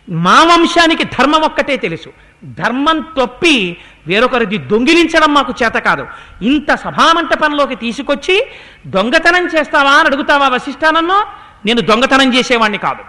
మా 0.10 0.44
వంశానికి 0.44 1.04
ధర్మం 1.04 1.42
ఒక్కటే 1.42 1.78
తెలుసు. 1.78 2.10
ధర్మం 2.44 3.00
తొప్పి 3.18 3.78
వేరొకరిది 4.08 4.58
దొంగిలించడం 4.58 5.34
మాకు 5.34 5.54
చేత 5.64 5.74
కాదు. 5.74 6.08
ఇంత 6.42 6.76
సభామంటపంలోకి 6.76 7.76
తీసుకొచ్చి 7.76 8.48
దొంగతనం 8.88 9.48
చేస్తావా 9.48 9.92
అని 9.92 10.08
అడుగుతావా 10.08 10.48
వశిష్టానన్ను 10.48 11.20
నేను 11.66 11.82
దొంగతనం 11.82 12.34
చేసేవాణ్ణి 12.34 12.78
కాదు. 12.78 13.04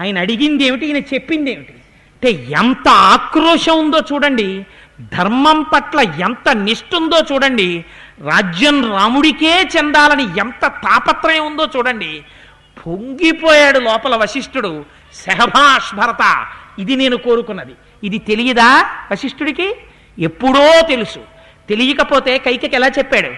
ఆయన 0.00 0.18
అడిగింది 0.18 0.64
ఏమిటి 0.64 0.86
ఈయన 0.86 0.96
చెప్పింది 0.96 1.52
ఏమిటి 1.52 1.72
అంటే 1.72 2.52
ఎంత 2.58 2.88
ఆక్రోశం 2.88 3.78
ఉందో 3.78 3.98
చూడండి. 4.12 4.66
ధర్మం 5.00 5.62
పట్ల 5.62 6.00
ఎంత 6.00 6.50
నిష్ఠుందో 6.52 7.18
చూడండి 7.32 7.84
రాజ్యం 8.20 8.92
రాముడికే 8.92 9.68
చెందాలని 9.76 10.38
ఎంత 10.38 10.66
తాపత్రయం 10.66 11.46
ఉందో 11.46 11.68
చూడండి. 11.76 12.24
పొంగిపోయాడు 12.86 13.78
లోపల 13.78 14.16
వశిష్ఠుడు 14.16 14.84
సహభాష్ 15.14 15.94
భరత 15.94 16.46
ఇది 16.78 16.96
నేను 16.96 17.16
కోరుకున్నది. 17.16 17.72
ఇది 18.04 18.18
తెలియదా 18.18 18.86
వశిష్ఠుడికి? 19.12 19.74
ఎప్పుడో 20.18 20.80
తెలుసు. 20.80 21.18
తెలియకపోతే 21.68 22.38
కైకకి 22.38 22.76
ఎలా 22.76 22.86
చెప్పాడు? 22.86 23.30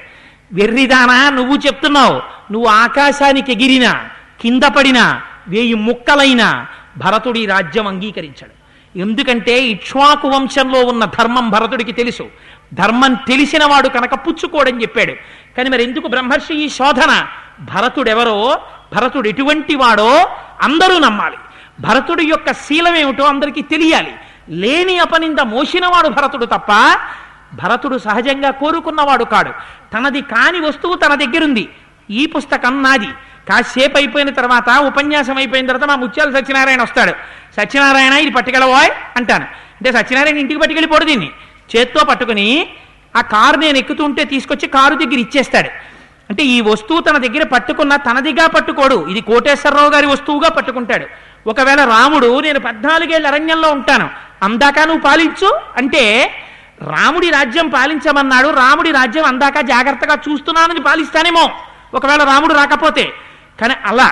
వెర్రిదానా 0.52 1.30
నువ్వు 1.30 1.56
చెప్తున్నావు 1.56 2.22
నువ్వు 2.52 2.68
ఆకాశానికి 2.68 3.52
ఎగిరినా 3.52 4.08
కింద 4.40 4.62
పడినా 4.62 5.22
వేయి 5.48 5.74
ముక్కలైనా 5.74 6.66
భరతుడి 6.96 7.46
రాజ్యం 7.46 7.86
అంగీకరించాడు. 7.86 8.61
ఎందుకంటే 8.96 9.62
ఇక్ష్వాకు 9.62 10.28
వంశంలో 10.28 10.80
ఉన్న 10.80 11.04
ధర్మం 11.04 11.50
భరతుడికి 11.50 11.92
తెలుసు. 11.92 12.28
ధర్మం 12.74 13.14
తెలిసిన 13.14 13.64
వాడు 13.64 13.88
కనుక 13.88 14.14
పుచ్చుకోడని 14.14 14.82
చెప్పాడు. 14.82 15.12
కానీ 15.56 15.68
మరి 15.68 15.82
ఎందుకు 15.82 16.08
బ్రహ్మర్షి 16.08 16.54
ఈ 16.54 16.68
శోధన? 16.68 17.26
భరతుడెవరో 17.60 18.60
భరతుడు 18.94 19.28
ఎటువంటి 19.28 19.74
వాడో 19.74 20.30
అందరూ 20.62 20.98
నమ్మాలి. 20.98 21.36
భరతుడి 21.80 22.24
యొక్క 22.26 22.52
శీలం 22.52 22.94
ఏమిటో 22.96 23.24
అందరికీ 23.24 23.62
తెలియాలి. 23.62 24.14
లేని 24.48 24.98
అపనింద 24.98 25.38
మోసినవాడు 25.38 26.08
భరతుడు 26.08 26.46
తప్ప 26.46 26.96
భరతుడు 27.54 27.98
సహజంగా 27.98 28.50
కోరుకున్నవాడు 28.50 29.24
కాడు. 29.24 29.50
తనది 29.94 30.22
కాని 30.22 30.60
వస్తువు 30.60 30.94
తన 30.94 31.14
దగ్గరుంది. 31.14 31.68
ఈ 32.10 32.26
పుస్తకం 32.26 32.82
నాది. 32.82 33.08
కాసేపు 33.48 33.96
అయిపోయిన 33.96 34.30
తర్వాత 34.30 34.78
ఉపన్యాసం 34.78 35.36
అయిపోయిన 35.36 35.66
తర్వాత 35.66 35.88
మా 35.88 35.96
ముత్యాలు 35.96 36.30
సత్యనారాయణ 36.30 36.82
వస్తాడు. 36.82 37.12
సత్యనారాయణ 37.60 38.12
ఇది 38.12 38.30
పట్టుకెళ్ళవోయ్ 38.30 38.90
అంటాను. 39.16 39.44
అంటే 39.44 39.92
సత్యనారాయణ 39.92 40.38
ఇంటికి 40.38 40.60
పట్టుకెళ్ళిపోడు 40.60 41.04
దీన్ని. 41.04 41.30
చేత్తో 41.76 42.04
పట్టుకుని 42.04 42.68
ఆ 43.16 43.20
కారు 43.20 43.56
నేను 43.56 43.78
ఎక్కుతుంటే 43.78 44.24
తీసుకొచ్చి 44.24 44.68
కారు 44.68 44.94
దగ్గర 44.94 45.18
ఇచ్చేస్తాడు. 45.18 45.68
అంటే 46.30 46.42
ఈ 46.42 46.60
వస్తువు 46.60 47.00
తన 47.00 47.16
దగ్గర 47.16 47.44
పట్టుకున్న 47.44 47.96
తనదిగా 47.96 48.46
పట్టుకోడు. 48.46 49.08
ఇది 49.08 49.20
కోటేశ్వరరావు 49.20 49.90
గారి 49.90 50.06
వస్తువుగా 50.06 50.48
పట్టుకుంటాడు. 50.48 51.06
ఒకవేళ 51.46 51.84
రాముడు 51.84 52.40
నేను 52.40 52.60
పద్నాలుగేళ్ళ 52.60 53.26
అరణ్యంలో 53.26 53.70
ఉంటాను. 53.70 54.10
అందాక 54.42 54.78
నువ్వు 54.78 55.00
పాలించు 55.00 55.60
అంటే 55.76 56.30
రాముడి 56.82 57.30
రాజ్యం 57.30 57.68
పాలించమన్నాడు. 57.68 58.48
రాముడి 58.48 58.90
రాజ్యం 58.90 59.24
అందాక 59.24 59.60
జాగ్రత్తగా 59.60 60.14
చూస్తున్నానని 60.14 60.80
పాలిస్తానేమో. 60.80 61.50
ఒకవేళ 61.94 62.24
రాముడు 62.24 62.54
రాకపోతే 62.54 63.12
కానీ 63.62 63.74
అలా 63.84 64.08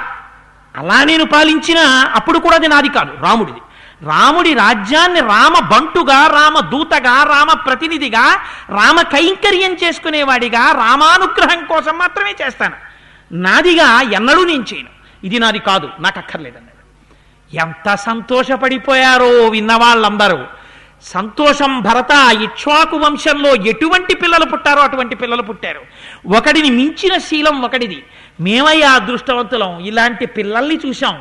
అలా 0.77 1.05
నేను 1.05 1.25
పాలించిన 1.25 1.79
అప్పుడు 2.15 2.39
కూడా 2.39 2.57
అది 2.57 2.69
నాది 2.69 2.89
కాదు 2.89 3.13
రాముడిది. 3.23 3.59
రాముడి 4.03 4.55
రాజ్యాన్ని 4.55 5.21
రామ 5.21 5.55
బంటుగా 5.73 6.21
రామ 6.27 6.61
దూతగా 6.61 7.17
రామ 7.23 7.53
ప్రతినిధిగా 7.53 8.25
రామ 8.71 9.01
కైంకర్యం 9.01 9.73
చేసుకునేవాడిగా 9.75 10.73
రామానుగ్రహం 10.73 11.65
కోసం 11.65 11.99
మాత్రమే 11.99 12.35
చేస్తాను. 12.43 12.77
నాదిగా 13.33 14.01
ఎన్నడూ 14.01 14.45
నేను 14.45 14.65
చేయను. 14.75 14.89
ఇది 15.25 15.39
నాది 15.39 15.59
కాదు 15.59 15.89
నాకు 16.01 16.19
అక్కర్లేదన్నాడు. 16.19 16.81
ఎంత 17.57 17.95
సంతోషపడిపోయారో 17.95 19.49
విన్నవాళ్ళందరూ. 19.49 20.39
సంతోషం 21.03 21.81
భరత 21.81 22.43
ఇక్ష్వాకు 22.43 22.97
వంశంలో 22.97 23.55
ఎటువంటి 23.55 24.15
పిల్లలు 24.15 24.45
పుట్టారో 24.45 24.83
అటువంటి 24.83 25.15
పిల్లలు 25.15 25.43
పుట్టారు. 25.43 25.81
ఒకడిని 26.37 26.71
మించిన 26.71 27.19
శీలం 27.19 27.63
ఒకడిది. 27.63 28.05
మేమయ్యా 28.41 28.91
అదృష్టవంతులం. 28.91 29.73
ఇలాంటి 29.87 30.27
పిల్లల్ని 30.27 30.79
చూశాం. 30.87 31.19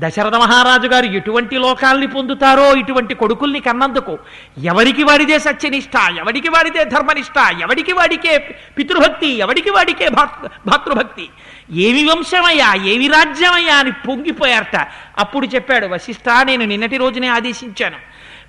దశరథ 0.00 0.34
మహారాజు 0.34 0.86
గారు 0.86 1.06
ఎటువంటి 1.06 1.56
లోకాల్ని 1.58 2.06
పొందుతారో 2.06 2.74
ఇటువంటి 2.74 3.14
కొడుకుల్ని 3.14 3.60
కన్నందుకు 3.60 4.18
ఎవరికి 4.62 5.02
వాడిదే 5.02 5.38
సత్యనిష్ట 5.38 5.96
ఎవడికి 6.18 6.48
వాడిదే 6.48 6.84
ధర్మనిష్ట 6.84 7.38
ఎవడికి 7.62 7.92
వాడికే 7.92 8.38
పితృభక్తి 8.78 9.30
ఎవడికి 9.44 9.70
వాడికే 9.70 10.08
భాతృభక్తి? 10.08 11.26
ఏమి 11.72 12.04
వంశమయ్యా 12.04 12.74
ఏమి 12.74 13.06
రాజ్యమయ్యా 13.08 13.76
అని 13.76 13.92
పొంగిపోయారట. 14.08 14.76
అప్పుడు 15.18 15.46
చెప్పాడు 15.46 15.86
వశిష్ఠ 15.86 16.28
నేను 16.44 16.64
నిన్నటి 16.64 16.96
రోజునే 16.96 17.28
ఆదేశించాను. 17.28 17.98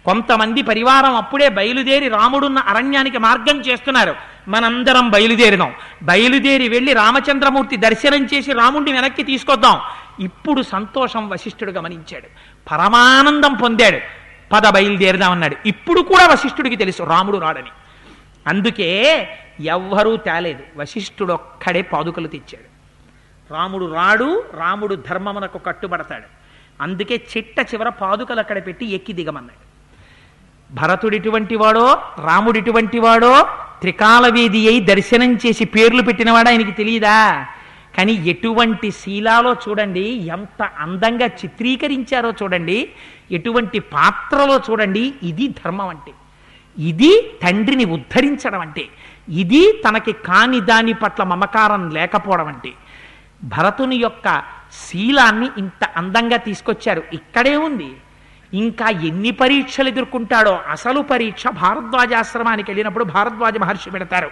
కొంతమంది 0.06 0.62
పరివారం 0.62 1.16
అప్పుడే 1.16 1.50
బయలుదేరి 1.50 2.08
రాముడున్న 2.08 2.60
అరణ్యానికి 2.60 3.18
మార్గం 3.18 3.60
చేస్తున్నారు. 3.62 4.16
మనందరం 4.48 5.10
బయలుదేరిదాం 5.10 5.74
బయలుదేరి 6.04 6.70
వెళ్ళి 6.70 6.94
రామచంద్రమూర్తి 6.94 7.78
దర్శనం 7.78 8.26
చేసి 8.26 8.54
రాముడిని 8.54 8.92
వెనక్కి 8.92 9.24
తీసుకొద్దాం. 9.24 9.80
ఇప్పుడు 10.20 10.62
సంతోషం 10.62 11.30
వశిష్ఠుడు 11.30 11.72
గమనించాడు. 11.72 12.28
పరమానందం 12.72 13.54
పొందాడు. 13.54 13.98
పద 14.52 14.70
బయలుదేరదామన్నాడు. 14.70 15.56
ఇప్పుడు 15.66 16.02
కూడా 16.02 16.28
వశిష్ఠుడికి 16.28 16.76
తెలుసు 16.76 17.04
రాముడు 17.04 17.38
రాడని. 17.38 17.70
అందుకే 18.48 19.28
ఎవ్వరూ 19.60 20.18
తేలేదు. 20.18 20.64
వశిష్ఠుడు 20.78 21.34
ఒక్కడే 21.34 21.82
పాదుకలు 21.82 22.28
తెచ్చాడు. 22.28 22.80
రాముడు 23.54 23.94
రాడు 23.94 24.44
రాముడు 24.54 24.96
ధర్మమునకు 24.96 25.58
కట్టుబడతాడు. 25.58 26.24
అందుకే 26.84 27.22
చిట్ట 27.38 27.60
చివర 27.60 27.90
పాదుకలు 27.90 28.40
అక్కడ 28.40 28.66
పెట్టి 28.66 28.92
ఎక్కి 28.92 29.14
దిగమన్నాడు. 29.14 29.69
భరతుడిటువంటి 30.72 31.56
వాడో 31.56 31.88
రాముడిటువంటి 32.26 33.00
వాడో 33.00 33.48
త్రికాలవేది 33.82 34.70
అయి 34.70 34.80
దర్శనం 34.80 35.32
చేసి 35.36 35.66
పేర్లు 35.66 36.02
పెట్టినవాడు 36.02 36.50
ఆయనకి 36.50 36.72
తెలియదా 36.72 37.46
కానీ 37.98 38.14
ఎటువంటి 38.14 38.92
శీలాలో 38.92 39.54
చూడండి 39.54 40.02
ఎంత 40.02 40.64
అందంగా 40.64 41.26
చిత్రీకరించారో 41.26 42.34
చూడండి 42.44 42.90
ఎటువంటి 43.32 43.80
పాత్రలో 43.80 44.62
చూడండి 44.70 45.14
ఇది 45.24 45.48
ధర్మం 45.48 45.88
అంటే. 45.88 46.12
ఇది 46.78 47.12
తండ్రిని 47.44 47.86
ఉద్ధరించడం 47.86 48.60
అంటే. 48.60 48.86
ఇది 49.30 49.82
తనకి 49.88 50.12
కాని 50.12 50.60
దాని 50.62 50.94
పట్ల 50.94 51.24
మమకారం 51.24 51.90
లేకపోవడం 51.90 52.48
అంటే. 52.48 52.72
భరతుని 53.44 53.96
యొక్క 53.96 54.28
శీలాన్ని 54.74 55.50
ఇంత 55.58 55.84
అందంగా 55.98 56.38
తీసుకొచ్చారు. 56.38 57.04
ఇక్కడే 57.14 57.56
ఉంది. 57.58 57.96
ఇంకా 58.54 58.90
ఎన్ని 58.90 59.32
పరీక్షలు 59.32 59.88
ఎదుర్కొంటాడో 59.88 60.60
అసలు 60.72 61.02
పరీక్ష 61.02 61.48
భారద్వాజాశ్రమానికి 61.48 62.72
వెళ్ళినప్పుడు 62.72 63.04
భారద్వాజ 63.04 63.58
మహర్షి 63.58 63.92
పెడతారు. 63.92 64.32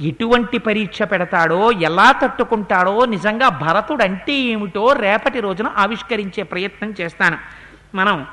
ఎటువంటి 0.00 0.58
పరీక్ష 0.58 1.02
పెడతాడో 1.02 1.72
ఎలా 1.72 2.12
తట్టుకుంటాడో 2.12 3.04
నిజంగా 3.04 3.48
భరతుడు 3.48 4.04
అంటే 4.04 4.32
ఏమిటో 4.32 4.92
రేపటి 4.92 5.40
రోజున 5.40 5.70
ఆవిష్కరించే 5.76 6.42
ప్రయత్నం 6.42 6.94
చేస్తాను. 7.00 7.38
మనం 7.94 8.26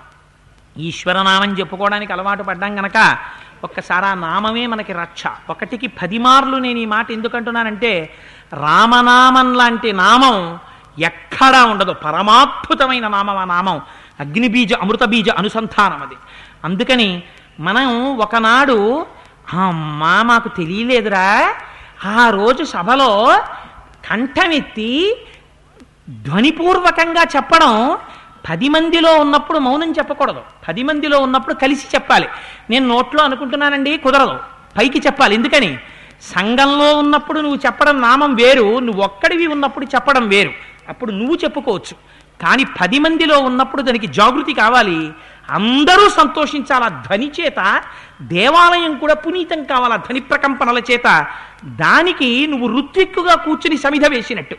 ఈశ్వరనామం 0.78 1.60
చెప్పుకోవడానికి 1.60 2.14
అలవాటు 2.14 2.44
పడ్డాం 2.44 2.80
గనక 2.80 3.18
ఒక్కసారి 3.64 4.06
ఆ 4.06 4.14
నామమే 4.14 4.68
మనకి 4.68 4.94
రక్ష. 4.94 5.24
ఒకటికి 5.50 5.88
పది 5.88 6.18
మార్లు 6.18 6.58
నేను 6.58 6.80
ఈ 6.80 6.86
మాట 6.86 7.12
ఎందుకంటున్నానంటే 7.12 8.10
రామనామం 8.54 9.54
లాంటి 9.54 9.94
నామం 9.94 10.60
ఎక్కడా 11.00 11.66
ఉండదు. 11.66 11.94
పరమాద్భుతమైన 11.94 13.08
నామం 13.08 13.38
ఆ 13.38 13.46
నామం. 13.46 13.82
అగ్నిబీజ 14.22 14.74
అమృత 14.74 15.04
బీజ 15.04 15.30
అనుసంధానం 15.30 16.02
అది 16.02 16.16
అందుకని 16.64 17.24
మనం 17.60 18.18
ఒకనాడు 18.18 19.06
అమ్మా 19.54 20.24
మాకు 20.24 20.50
తెలియలేదురా. 20.50 21.54
ఆ 22.06 22.30
రోజు 22.30 22.64
సభలో 22.64 23.40
కంఠమెత్తి 24.10 25.18
ధ్వనిపూర్వకంగా 26.10 27.24
చెప్పడం 27.36 27.98
పది 28.50 28.70
మందిలో 28.70 29.20
ఉన్నప్పుడు 29.20 29.60
మౌనం 29.60 29.92
చెప్పకూడదు. 29.92 30.42
పది 30.68 30.84
మందిలో 30.84 31.20
ఉన్నప్పుడు 31.20 31.54
కలిసి 31.54 31.88
చెప్పాలి. 31.96 32.28
నేను 32.70 32.88
నోట్లో 32.88 33.24
అనుకుంటున్నానండి 33.24 33.98
కుదరదు. 33.98 34.40
పైకి 34.78 35.00
చెప్పాలి. 35.00 35.36
ఎందుకని? 35.36 35.80
సంఘంలో 36.22 36.98
ఉన్నప్పుడు 36.98 37.40
నువ్వు 37.40 37.60
చెప్పడం 37.66 38.02
నామం 38.02 38.36
వేరు 38.36 38.80
నువ్వు 38.80 39.02
ఒక్కడివి 39.02 39.48
ఉన్నప్పుడు 39.48 39.86
చెప్పడం 39.86 40.28
వేరు. 40.28 40.52
అప్పుడు 40.90 41.12
నువ్వు 41.12 41.36
చెప్పుకోవచ్చు. 41.36 42.11
కానీ 42.42 42.64
పది 42.82 43.00
మందిలో 43.00 43.40
ఉన్నప్పుడు 43.40 43.82
దానికి 43.82 44.08
జాగృతి 44.08 44.54
కావాలి. 44.54 45.12
అందరూ 45.50 46.10
సంతోషించాలి 46.10 46.86
ఆ 46.86 46.88
ధ్వని 46.88 47.32
చేత? 47.42 47.82
దేవాలయం 48.22 48.98
కూడా 48.98 49.14
పునీతం 49.14 49.64
కావాలి 49.64 49.94
ఆ 49.94 49.98
ధ్వని 49.98 50.20
ప్రకంపనల 50.20 50.78
చేత? 50.92 51.26
దానికి 51.66 52.48
నువ్వు 52.48 52.68
రుత్విక్కుగా 52.68 53.36
కూర్చుని 53.36 53.78
సమిధ 53.78 54.08
వేసినట్టు. 54.08 54.56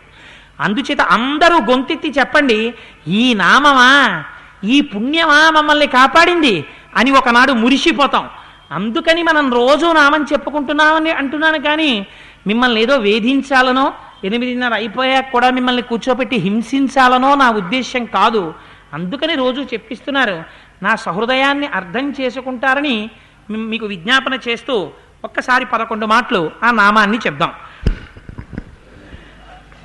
అందుచేత 0.60 1.00
అందరూ 1.00 1.56
గొంతెత్తి 1.56 2.14
చెప్పండి 2.18 2.74
ఈ 3.08 3.34
నామమా? 3.34 4.24
ఈ 4.64 4.80
పుణ్యమా 4.80 5.50
మమ్మల్ని 5.50 5.86
కాపాడింది? 5.86 6.64
అని 6.96 7.10
ఒకనాడు 7.10 7.52
మురిసిపోతాం. 7.52 8.28
అందుకని 8.72 9.22
మనం 9.22 9.52
రోజు 9.52 9.86
నామని 9.86 10.24
చెప్పుకుంటున్నామని 10.24 11.10
అంటున్నాను 11.10 11.58
కానీ 11.58 12.06
మిమ్మల్ని 12.46 12.82
ఏదో 12.82 12.96
వేధించాలనో 12.96 13.92
ఎనిమిదిన్నర 14.24 14.74
అయిపోయాక 14.74 15.30
కూడా 15.32 15.50
మిమ్మల్ని 15.50 15.82
కూర్చోపెట్టి 15.82 16.36
హింసించాలనో 16.36 17.34
నా 17.34 17.50
ఉద్దేశ్యం 17.50 18.04
కాదు. 18.04 18.54
అందుకని 18.94 19.34
రోజు 19.34 19.60
చెప్పిస్తున్నారు 19.60 20.42
నా 20.82 20.94
సహృదయాన్ని 20.96 21.66
అర్థం 21.66 22.14
చేసుకుంటారని 22.20 23.10
మీకు 23.50 23.86
విజ్ఞాపన 23.86 24.38
చేస్తూ 24.48 24.90
ఒక్కసారి 25.24 25.64
పదకొండు 25.64 26.06
మాటలు 26.06 26.50
ఆ 26.62 26.70
నామాన్ని 26.70 27.18
చెప్దాం. 27.18 27.52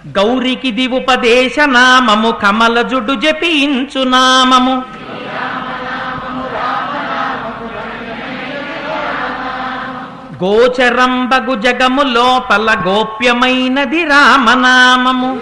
గౌరికి 0.07 0.71
దివుపదేశ 0.71 1.59
నామము 1.59 2.31
కమల 2.31 2.81
జుడు 2.81 3.13
జపించు 3.13 4.03
నామము. 4.03 4.83
గోచరంబగు 10.43 11.55
జగము 11.55 12.01
లోపల 12.01 12.75
గోప్యమైనది 12.87 14.03
రామనామము. 14.03 15.39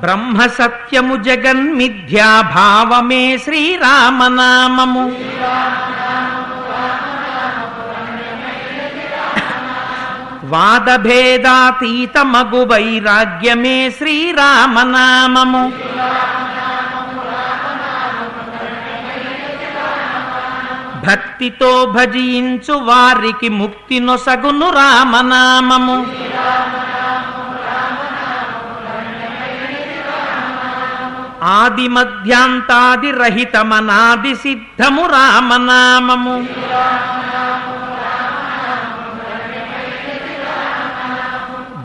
బ్రహ్మ 0.00 0.46
సత్యము 0.46 1.16
జగన్మిథ్యా 1.16 2.40
భావమే 2.40 3.38
శ్రీరామనామము. 3.38 5.12
వాదభేదాతీత 10.44 12.18
మగు 12.18 12.64
వైరాగ్యమే 12.64 13.90
శ్రీరామనామము. 13.90 15.72
భక్తితో 21.06 21.86
భజించు 21.86 22.72
వారికి 22.72 23.48
ముక్తి 23.48 24.00
నొసగును 24.00 24.70
రామనామము. 24.70 25.98
ఆది 31.42 31.88
మధ్యాంతాది 31.88 33.10
రహితమనాది 33.10 34.34
సిద్ధము 34.34 35.02
రామనామము. 35.06 36.36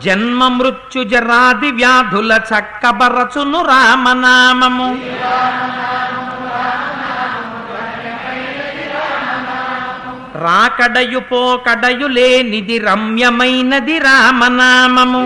జన్మ 0.00 0.48
మృత్యు 0.48 1.02
జరాది 1.02 1.70
వ్యాధుల 1.70 2.40
చక్కబరచును 2.50 3.58
రామనామము. 3.64 4.88
రాకడయు 10.40 11.18
పోకడయు 11.18 12.06
లేనిది 12.06 12.78
రమ్యమైనది 12.78 13.98
రామనామము. 13.98 15.22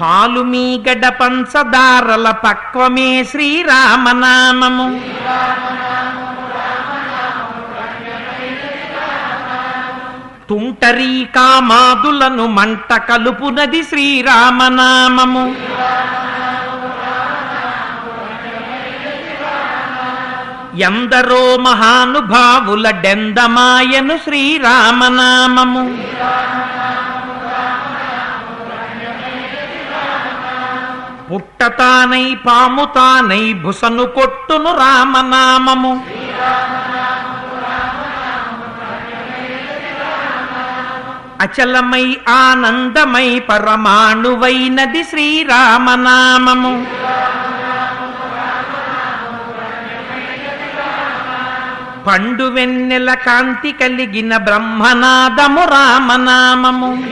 పాలు 0.00 0.40
మీ 0.42 0.82
గడ 0.88 1.08
పంచదారల 1.08 2.30
పక్వమే 2.30 3.24
శ్రీరామనామము. 3.24 4.86
తుంటరీ 10.48 11.24
కామాదులను 11.24 12.46
మంట 12.46 12.94
కలుపునది 12.96 13.82
శ్రీరామనామము. 13.82 15.44
ఎందరో 20.76 21.56
మహానుభావుల 21.56 22.90
డెందమాయను 22.90 24.18
శ్రీరామనామము. 24.18 25.98
పుట్టతానై 31.34 32.34
పాముతానై 32.46 33.52
భుసను 33.52 34.04
కొట్టును 34.06 34.76
రామనామము. 34.76 36.06
అచలమై 41.40 42.16
ఆనందమై 42.28 43.38
పరమాణువైనది 43.38 45.04
శ్రీరామనామము. 45.04 46.86
పండు 52.06 52.44
వెన్నెల 52.44 53.14
కాంతి 53.14 53.72
కలిగిన 53.72 54.36
బ్రహ్మనాదము 54.36 55.64
రామనామము. 55.64 57.04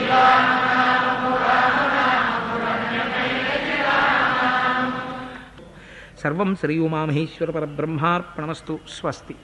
సర్వం 6.23 6.55
శ్రీ 6.55 6.79
ఉమామహేశ్వర 6.79 7.51
పరబ్రహ్మార్పణమస్తు. 7.51 8.79
స్వస్తి. 8.99 9.35